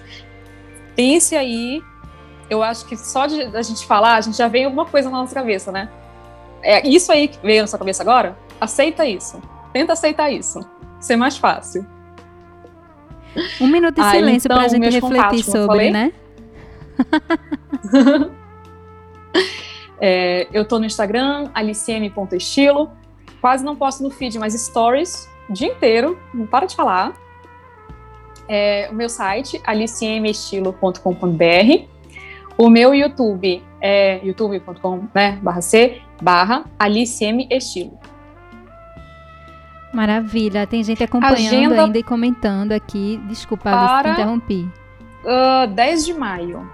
Pense 0.95 1.37
aí. 1.37 1.83
Eu 2.49 2.63
acho 2.63 2.87
que 2.87 2.97
só 2.97 3.27
de 3.27 3.43
a 3.43 3.63
gente 3.63 3.87
falar, 3.87 4.17
a 4.17 4.21
gente 4.21 4.37
já 4.37 4.49
vem 4.49 4.65
alguma 4.65 4.87
coisa 4.87 5.11
na 5.11 5.19
nossa 5.19 5.35
cabeça, 5.35 5.73
né? 5.73 5.89
É 6.63 6.87
isso 6.87 7.13
aí 7.13 7.29
que 7.29 7.39
veio 7.43 7.63
na 7.63 7.67
sua 7.67 7.79
cabeça 7.79 8.03
agora? 8.03 8.37
Aceita 8.61 9.05
isso. 9.05 9.41
Tenta 9.73 9.93
aceitar 9.93 10.31
isso. 10.31 10.61
Ser 10.99 11.17
mais 11.17 11.37
fácil. 11.37 11.87
Um 13.61 13.67
minuto 13.67 13.95
de 13.95 14.01
ah, 14.01 14.11
silêncio 14.11 14.47
então, 14.47 14.57
para 14.57 14.67
a 14.67 14.69
gente 14.69 14.89
refletir 14.89 15.45
sobre, 15.45 15.91
né? 15.91 16.13
é, 20.01 20.47
eu 20.53 20.65
tô 20.65 20.79
no 20.79 20.85
Instagram, 20.85 21.51
alicm.estilo. 21.55 22.91
Quase 23.41 23.65
não 23.65 23.77
posto 23.77 24.03
no 24.03 24.11
feed, 24.11 24.39
mas 24.39 24.55
stories 24.55 25.29
o 25.49 25.53
dia 25.53 25.69
inteiro, 25.69 26.19
não 26.35 26.47
para 26.47 26.67
de 26.67 26.75
falar. 26.75 27.15
É, 28.49 28.89
o 28.91 28.95
meu 28.95 29.09
site, 29.09 29.61
alicmestilo.com.br. 29.65 31.97
O 32.59 32.71
meu 32.71 32.95
YouTube 32.95 33.63
é 33.81 34.21
youtube.com, 34.25 35.05
né, 35.15 35.39
barra 35.43 35.61
C, 35.61 36.01
barra 36.23 36.65
alicmestilo. 36.79 37.99
Maravilha. 39.97 40.67
Tem 40.67 40.85
gente 40.85 41.03
acompanhando 41.03 41.55
Agenda 41.55 41.85
ainda 41.85 41.99
e 41.99 42.03
comentando 42.03 42.73
aqui. 42.73 43.19
Desculpa, 43.27 43.71
para, 43.71 44.03
te 44.03 44.11
interrompi. 44.11 44.71
Uh, 45.25 45.67
10 45.69 46.05
de 46.05 46.13
maio. 46.13 46.71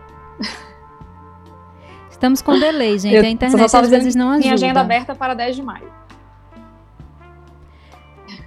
Estamos 2.10 2.42
com 2.42 2.58
delay, 2.58 2.98
gente. 2.98 3.14
Eu, 3.14 3.22
a 3.22 3.28
internet 3.28 3.76
às 3.76 3.88
vezes 3.88 4.16
não 4.16 4.30
ajuda. 4.30 4.40
Minha 4.40 4.54
agenda 4.54 4.80
aberta 4.80 5.14
para 5.14 5.34
10 5.34 5.54
de 5.54 5.62
maio. 5.62 5.88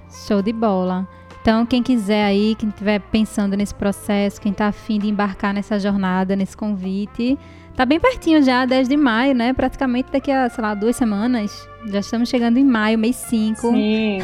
Show 0.09 0.41
de 0.41 0.51
bola. 0.51 1.07
Então, 1.45 1.63
quem 1.63 1.83
quiser 1.83 2.25
aí, 2.25 2.55
quem 2.55 2.69
estiver 2.69 2.99
pensando 2.99 3.55
nesse 3.55 3.75
processo, 3.75 4.41
quem 4.41 4.51
está 4.51 4.65
afim 4.65 4.97
de 4.97 5.07
embarcar 5.07 5.53
nessa 5.53 5.79
jornada, 5.79 6.35
nesse 6.35 6.57
convite, 6.57 7.37
tá 7.75 7.85
bem 7.85 7.99
pertinho 7.99 8.41
já, 8.41 8.65
10 8.65 8.89
de 8.89 8.97
maio, 8.97 9.35
né? 9.35 9.53
Praticamente 9.53 10.11
daqui 10.11 10.31
a, 10.31 10.49
sei 10.49 10.63
lá, 10.63 10.73
duas 10.73 10.95
semanas. 10.95 11.69
Já 11.85 11.99
estamos 11.99 12.29
chegando 12.29 12.57
em 12.57 12.65
maio, 12.65 12.97
mês 12.97 13.17
5. 13.17 13.61
Sim. 13.61 14.17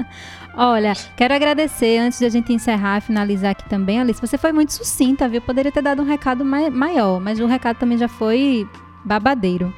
Olha, 0.56 0.94
quero 1.14 1.34
agradecer 1.34 1.98
antes 1.98 2.18
de 2.18 2.24
a 2.24 2.30
gente 2.30 2.54
encerrar, 2.54 3.02
finalizar 3.02 3.50
aqui 3.50 3.68
também, 3.68 4.00
Alice. 4.00 4.18
Você 4.18 4.38
foi 4.38 4.50
muito 4.50 4.72
sucinta, 4.72 5.28
viu? 5.28 5.42
Poderia 5.42 5.70
ter 5.70 5.82
dado 5.82 6.00
um 6.00 6.06
recado 6.06 6.42
mai 6.42 6.70
maior, 6.70 7.20
mas 7.20 7.38
o 7.38 7.44
recado 7.44 7.76
também 7.76 7.98
já 7.98 8.08
foi 8.08 8.66
babadeiro. 9.04 9.70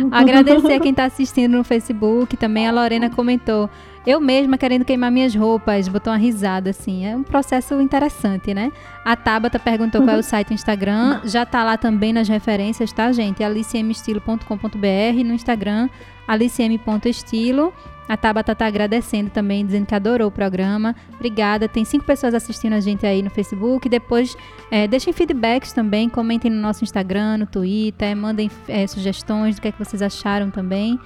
Agradecer 0.10 0.72
a 0.72 0.80
quem 0.80 0.92
está 0.92 1.04
assistindo 1.04 1.58
no 1.58 1.64
Facebook. 1.64 2.38
Também 2.38 2.66
a 2.66 2.72
Lorena 2.72 3.10
comentou. 3.10 3.68
Eu 4.06 4.20
mesma 4.20 4.56
querendo 4.56 4.84
queimar 4.84 5.10
minhas 5.10 5.34
roupas, 5.34 5.88
botou 5.88 6.12
uma 6.12 6.18
risada 6.18 6.70
assim. 6.70 7.06
É 7.06 7.16
um 7.16 7.22
processo 7.22 7.80
interessante, 7.80 8.54
né? 8.54 8.72
A 9.04 9.16
Tabata 9.16 9.58
perguntou 9.58 10.02
qual 10.02 10.16
é 10.16 10.18
o 10.18 10.22
site 10.24 10.48
do 10.48 10.54
Instagram. 10.54 11.20
Já 11.24 11.44
tá 11.44 11.64
lá 11.64 11.76
também 11.76 12.12
nas 12.12 12.28
referências, 12.28 12.92
tá, 12.92 13.12
gente? 13.12 13.42
alicmestilo.com.br 13.42 15.24
no 15.24 15.34
Instagram, 15.34 15.88
alicm.estilo. 16.26 17.72
A 18.08 18.16
Tabata 18.16 18.54
tá 18.54 18.66
agradecendo 18.66 19.28
também, 19.28 19.66
dizendo 19.66 19.84
que 19.84 19.94
adorou 19.94 20.28
o 20.28 20.30
programa. 20.30 20.96
Obrigada. 21.14 21.68
Tem 21.68 21.84
cinco 21.84 22.06
pessoas 22.06 22.32
assistindo 22.32 22.72
a 22.72 22.80
gente 22.80 23.04
aí 23.04 23.22
no 23.22 23.28
Facebook. 23.28 23.86
Depois, 23.86 24.34
é, 24.70 24.88
deixem 24.88 25.12
feedbacks 25.12 25.74
também, 25.74 26.08
comentem 26.08 26.50
no 26.50 26.58
nosso 26.58 26.82
Instagram, 26.82 27.36
no 27.38 27.46
Twitter, 27.46 28.16
mandem 28.16 28.50
é, 28.66 28.86
sugestões 28.86 29.56
do 29.56 29.60
que, 29.60 29.68
é 29.68 29.72
que 29.72 29.78
vocês 29.78 30.00
acharam 30.00 30.50
também. 30.50 30.98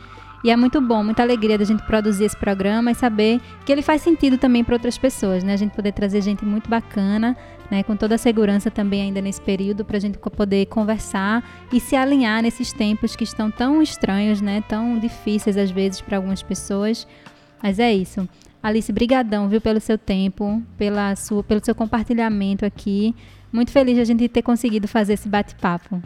E 0.45 0.51
é 0.51 0.57
muito 0.57 0.81
bom, 0.81 1.05
muita 1.05 1.23
alegria 1.23 1.57
da 1.57 1.65
gente 1.65 1.85
produzir 1.85 2.25
esse 2.25 2.37
programa 2.37 2.91
e 2.91 2.95
saber 2.95 3.41
que 3.65 3.71
ele 3.71 3.81
faz 3.81 4.03
sentido 4.03 4.37
também 4.37 4.65
para 4.65 4.75
outras 4.75 4.99
pessoas, 4.99 5.45
né? 5.45 5.53
A 5.53 5.57
gente 5.57 5.75
poder 5.75 5.93
trazer 5.93 6.21
gente 6.21 6.45
muito 6.45 6.69
bacana, 6.69 7.37
né? 7.71 7.85
Com 7.85 7.95
toda 7.97 8.17
a 8.17 8.19
segurança 8.19 8.71
também 8.71 9.03
ainda 9.03 9.21
nesse 9.21 9.41
período 9.41 9.85
para 9.85 9.97
a 9.97 10.01
gente 10.01 10.19
poder 10.19 10.67
conversar 10.67 11.45
e 11.73 11.79
se 11.79 11.95
alinhar 11.95 12.43
nesses 12.43 12.73
tempos 12.73 13.15
que 13.15 13.23
estão 13.23 13.51
tão 13.53 13.81
estranhos, 13.81 14.41
né? 14.41 14.65
Tão 14.69 14.99
difíceis 14.99 15.57
às 15.57 15.71
vezes 15.71 16.01
para 16.01 16.17
algumas 16.17 16.43
pessoas. 16.43 17.07
Mas 17.63 17.79
é 17.79 17.95
isso. 17.95 18.29
Alice, 18.61 18.93
brigadão, 18.93 19.49
viu, 19.49 19.61
pelo 19.61 19.81
seu 19.81 19.97
tempo, 19.97 20.61
pela 20.77 21.15
sua, 21.15 21.45
pelo 21.45 21.65
seu 21.65 21.75
compartilhamento 21.75 22.67
aqui. 22.67 23.15
Muito 23.53 23.71
feliz 23.71 23.95
de 23.95 24.01
a 24.01 24.05
gente 24.05 24.29
ter 24.29 24.43
conseguido 24.43 24.89
fazer 24.89 25.13
esse 25.13 25.29
bate-papo. 25.29 26.03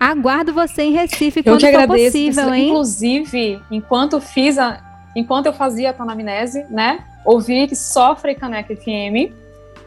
Aguardo 0.00 0.54
você 0.54 0.84
em 0.84 0.92
Recife 0.92 1.42
quando 1.42 1.62
eu 1.62 1.72
for 1.72 1.78
agradeço, 1.78 2.16
possível, 2.16 2.54
hein? 2.54 2.68
Inclusive, 2.70 3.60
enquanto 3.70 4.18
fiz 4.18 4.56
a, 4.56 4.80
enquanto 5.14 5.44
eu 5.44 5.52
fazia 5.52 5.90
a 5.90 5.92
tonamnese, 5.92 6.64
né? 6.70 7.04
Ouvi 7.22 7.68
que 7.68 7.76
sofre 7.76 8.34
Caneca 8.34 8.74
FM, 8.74 9.30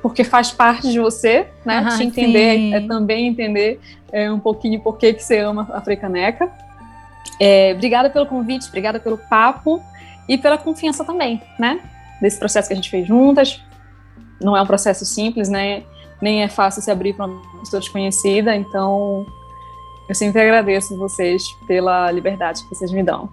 porque 0.03 0.23
faz 0.23 0.51
parte 0.51 0.91
de 0.91 0.99
você, 0.99 1.47
né? 1.65 1.83
Ah, 1.83 1.97
Te 1.97 2.03
entender 2.03 2.73
é, 2.73 2.77
é, 2.77 2.81
também 2.81 3.27
entender 3.27 3.79
é, 4.11 4.31
um 4.31 4.39
pouquinho 4.39 4.79
por 4.81 4.99
que, 4.99 5.13
que 5.13 5.23
você 5.23 5.39
ama 5.39 5.67
a 5.73 5.81
Frecaneca. 5.81 6.51
É, 7.39 7.73
obrigada 7.73 8.07
pelo 8.07 8.27
convite, 8.27 8.67
obrigada 8.67 8.99
pelo 8.99 9.17
papo 9.17 9.81
e 10.29 10.37
pela 10.37 10.59
confiança 10.59 11.03
também, 11.03 11.41
né? 11.57 11.79
Desse 12.21 12.37
processo 12.37 12.67
que 12.67 12.73
a 12.73 12.75
gente 12.75 12.91
fez 12.91 13.07
juntas. 13.07 13.59
Não 14.39 14.55
é 14.55 14.61
um 14.61 14.67
processo 14.67 15.07
simples, 15.07 15.49
né? 15.49 15.81
Nem 16.21 16.43
é 16.43 16.47
fácil 16.47 16.83
se 16.83 16.91
abrir 16.91 17.13
para 17.13 17.25
uma 17.25 17.59
pessoa 17.61 17.79
desconhecida, 17.79 18.55
então 18.55 19.25
Eu 20.07 20.15
sempre 20.15 20.41
agradeço 20.41 20.97
vocês 20.97 21.51
pela 21.65 22.11
liberdade 22.11 22.63
que 22.63 22.75
vocês 22.75 22.91
me 22.91 23.03
dão. 23.03 23.29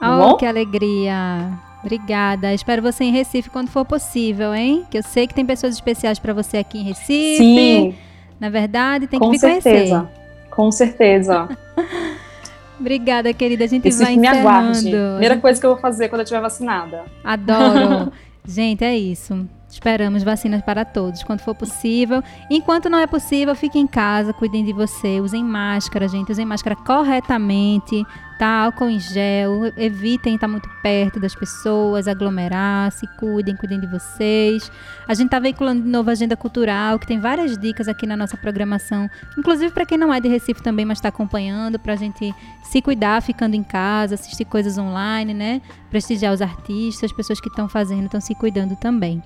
Tá 0.00 0.30
oh, 0.30 0.36
que 0.36 0.46
alegria! 0.46 1.58
Obrigada. 1.82 2.52
Espero 2.52 2.82
você 2.82 3.04
em 3.04 3.12
Recife 3.12 3.48
quando 3.48 3.68
for 3.68 3.84
possível, 3.84 4.54
hein? 4.54 4.84
Que 4.90 4.98
eu 4.98 5.02
sei 5.02 5.26
que 5.26 5.34
tem 5.34 5.46
pessoas 5.46 5.74
especiais 5.74 6.18
para 6.18 6.32
você 6.32 6.58
aqui 6.58 6.78
em 6.78 6.84
Recife. 6.84 7.36
Sim. 7.38 7.94
Na 8.38 8.50
verdade, 8.50 9.06
tem 9.06 9.18
que 9.18 9.30
vir 9.30 9.38
certeza. 9.38 10.00
conhecer. 10.00 10.50
Com 10.50 10.72
certeza. 10.72 11.48
Obrigada, 12.78 13.32
querida. 13.32 13.64
A 13.64 13.66
gente 13.66 13.84
Recife 13.84 14.04
vai 14.04 14.14
encerrando. 14.14 14.36
me 14.36 14.40
aguarde. 14.40 14.90
Primeira 14.90 15.36
coisa 15.38 15.60
que 15.60 15.66
eu 15.66 15.70
vou 15.70 15.78
fazer 15.78 16.08
quando 16.08 16.20
eu 16.20 16.24
estiver 16.24 16.40
vacinada. 16.40 17.04
Adoro. 17.24 18.12
gente, 18.44 18.84
é 18.84 18.96
isso. 18.96 19.46
Esperamos 19.70 20.24
vacinas 20.24 20.60
para 20.62 20.84
todos, 20.84 21.22
quando 21.22 21.40
for 21.40 21.54
possível. 21.54 22.22
Enquanto 22.50 22.90
não 22.90 22.98
é 22.98 23.06
possível, 23.06 23.54
fique 23.54 23.78
em 23.78 23.86
casa, 23.86 24.32
cuidem 24.32 24.64
de 24.64 24.72
você, 24.72 25.20
usem 25.20 25.44
máscara, 25.44 26.08
gente, 26.08 26.32
usem 26.32 26.44
máscara 26.44 26.74
corretamente, 26.74 28.04
tá? 28.36 28.64
Álcool 28.64 28.90
em 28.90 28.98
gel, 28.98 29.72
evitem 29.76 30.34
estar 30.34 30.48
muito 30.48 30.68
perto 30.82 31.20
das 31.20 31.36
pessoas, 31.36 32.08
aglomerar, 32.08 32.90
se 32.90 33.06
cuidem, 33.16 33.54
cuidem 33.54 33.78
de 33.78 33.86
vocês. 33.86 34.72
A 35.06 35.14
gente 35.14 35.26
está 35.26 35.38
veiculando 35.38 35.82
de 35.82 35.88
novo 35.88 36.10
a 36.10 36.12
agenda 36.12 36.36
cultural, 36.36 36.98
que 36.98 37.06
tem 37.06 37.20
várias 37.20 37.56
dicas 37.56 37.86
aqui 37.86 38.06
na 38.06 38.16
nossa 38.16 38.36
programação, 38.36 39.08
inclusive 39.38 39.72
para 39.72 39.86
quem 39.86 39.96
não 39.96 40.12
é 40.12 40.18
de 40.18 40.28
Recife 40.28 40.62
também, 40.62 40.84
mas 40.84 40.98
está 40.98 41.10
acompanhando, 41.10 41.78
para 41.78 41.92
a 41.92 41.96
gente 41.96 42.34
se 42.64 42.82
cuidar 42.82 43.22
ficando 43.22 43.54
em 43.54 43.62
casa, 43.62 44.16
assistir 44.16 44.46
coisas 44.46 44.76
online, 44.76 45.32
né? 45.32 45.62
Prestigiar 45.90 46.34
os 46.34 46.42
artistas, 46.42 47.10
as 47.10 47.16
pessoas 47.16 47.40
que 47.40 47.48
estão 47.48 47.68
fazendo, 47.68 48.06
estão 48.06 48.20
se 48.20 48.34
cuidando 48.34 48.74
também. 48.74 49.22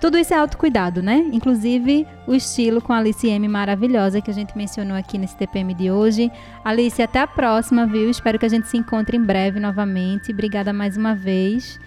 Tudo 0.00 0.16
isso 0.16 0.32
é 0.32 0.36
autocuidado, 0.36 1.02
né? 1.02 1.28
Inclusive 1.32 2.06
o 2.26 2.34
estilo 2.34 2.80
com 2.80 2.92
a 2.92 2.98
Alice 2.98 3.28
M 3.28 3.48
maravilhosa 3.48 4.20
que 4.20 4.30
a 4.30 4.34
gente 4.34 4.56
mencionou 4.56 4.96
aqui 4.96 5.18
nesse 5.18 5.36
TPM 5.36 5.74
de 5.74 5.90
hoje. 5.90 6.30
Alice, 6.64 7.02
até 7.02 7.20
a 7.20 7.26
próxima, 7.26 7.84
viu? 7.84 8.08
Espero 8.08 8.38
que 8.38 8.46
a 8.46 8.48
gente 8.48 8.68
se 8.68 8.76
encontre 8.76 9.16
em 9.16 9.22
breve 9.22 9.58
novamente. 9.58 10.30
Obrigada 10.30 10.72
mais 10.72 10.96
uma 10.96 11.16
vez. 11.16 11.80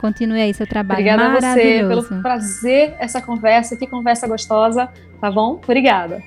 Continue 0.00 0.40
aí 0.40 0.54
seu 0.54 0.66
trabalho 0.66 1.00
Obrigada 1.00 1.28
maravilhoso. 1.28 1.52
Obrigada 1.52 1.94
a 1.94 2.00
você 2.00 2.08
pelo 2.08 2.22
prazer 2.22 2.96
essa 3.00 3.20
conversa. 3.20 3.76
Que 3.76 3.86
conversa 3.88 4.28
gostosa, 4.28 4.88
tá 5.20 5.30
bom? 5.30 5.60
Obrigada. 5.62 6.22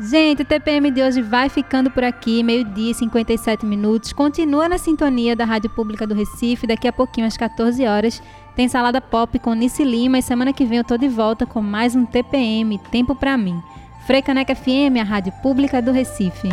Gente, 0.00 0.42
o 0.42 0.44
TPM 0.44 0.90
de 0.90 1.02
hoje 1.02 1.20
vai 1.20 1.48
ficando 1.48 1.90
por 1.90 2.02
aqui, 2.02 2.42
meio-dia 2.42 2.94
57 2.94 3.66
minutos. 3.66 4.12
Continua 4.12 4.68
na 4.68 4.78
sintonia 4.78 5.36
da 5.36 5.44
Rádio 5.44 5.68
Pública 5.70 6.06
do 6.06 6.14
Recife, 6.14 6.66
daqui 6.66 6.88
a 6.88 6.92
pouquinho 6.92 7.26
às 7.26 7.36
14 7.36 7.86
horas. 7.86 8.22
Tem 8.54 8.68
salada 8.68 9.00
pop 9.00 9.38
com 9.38 9.54
Nice 9.54 9.82
Lima 9.82 10.18
e 10.18 10.22
semana 10.22 10.52
que 10.52 10.66
vem 10.66 10.78
eu 10.78 10.84
tô 10.84 10.98
de 10.98 11.08
volta 11.08 11.46
com 11.46 11.62
mais 11.62 11.96
um 11.96 12.04
TPM, 12.04 12.78
Tempo 12.90 13.14
para 13.14 13.36
mim. 13.38 13.62
Frecaneca 14.06 14.54
FM, 14.54 14.98
a 15.00 15.04
rádio 15.04 15.32
pública 15.42 15.80
do 15.80 15.90
Recife. 15.90 16.48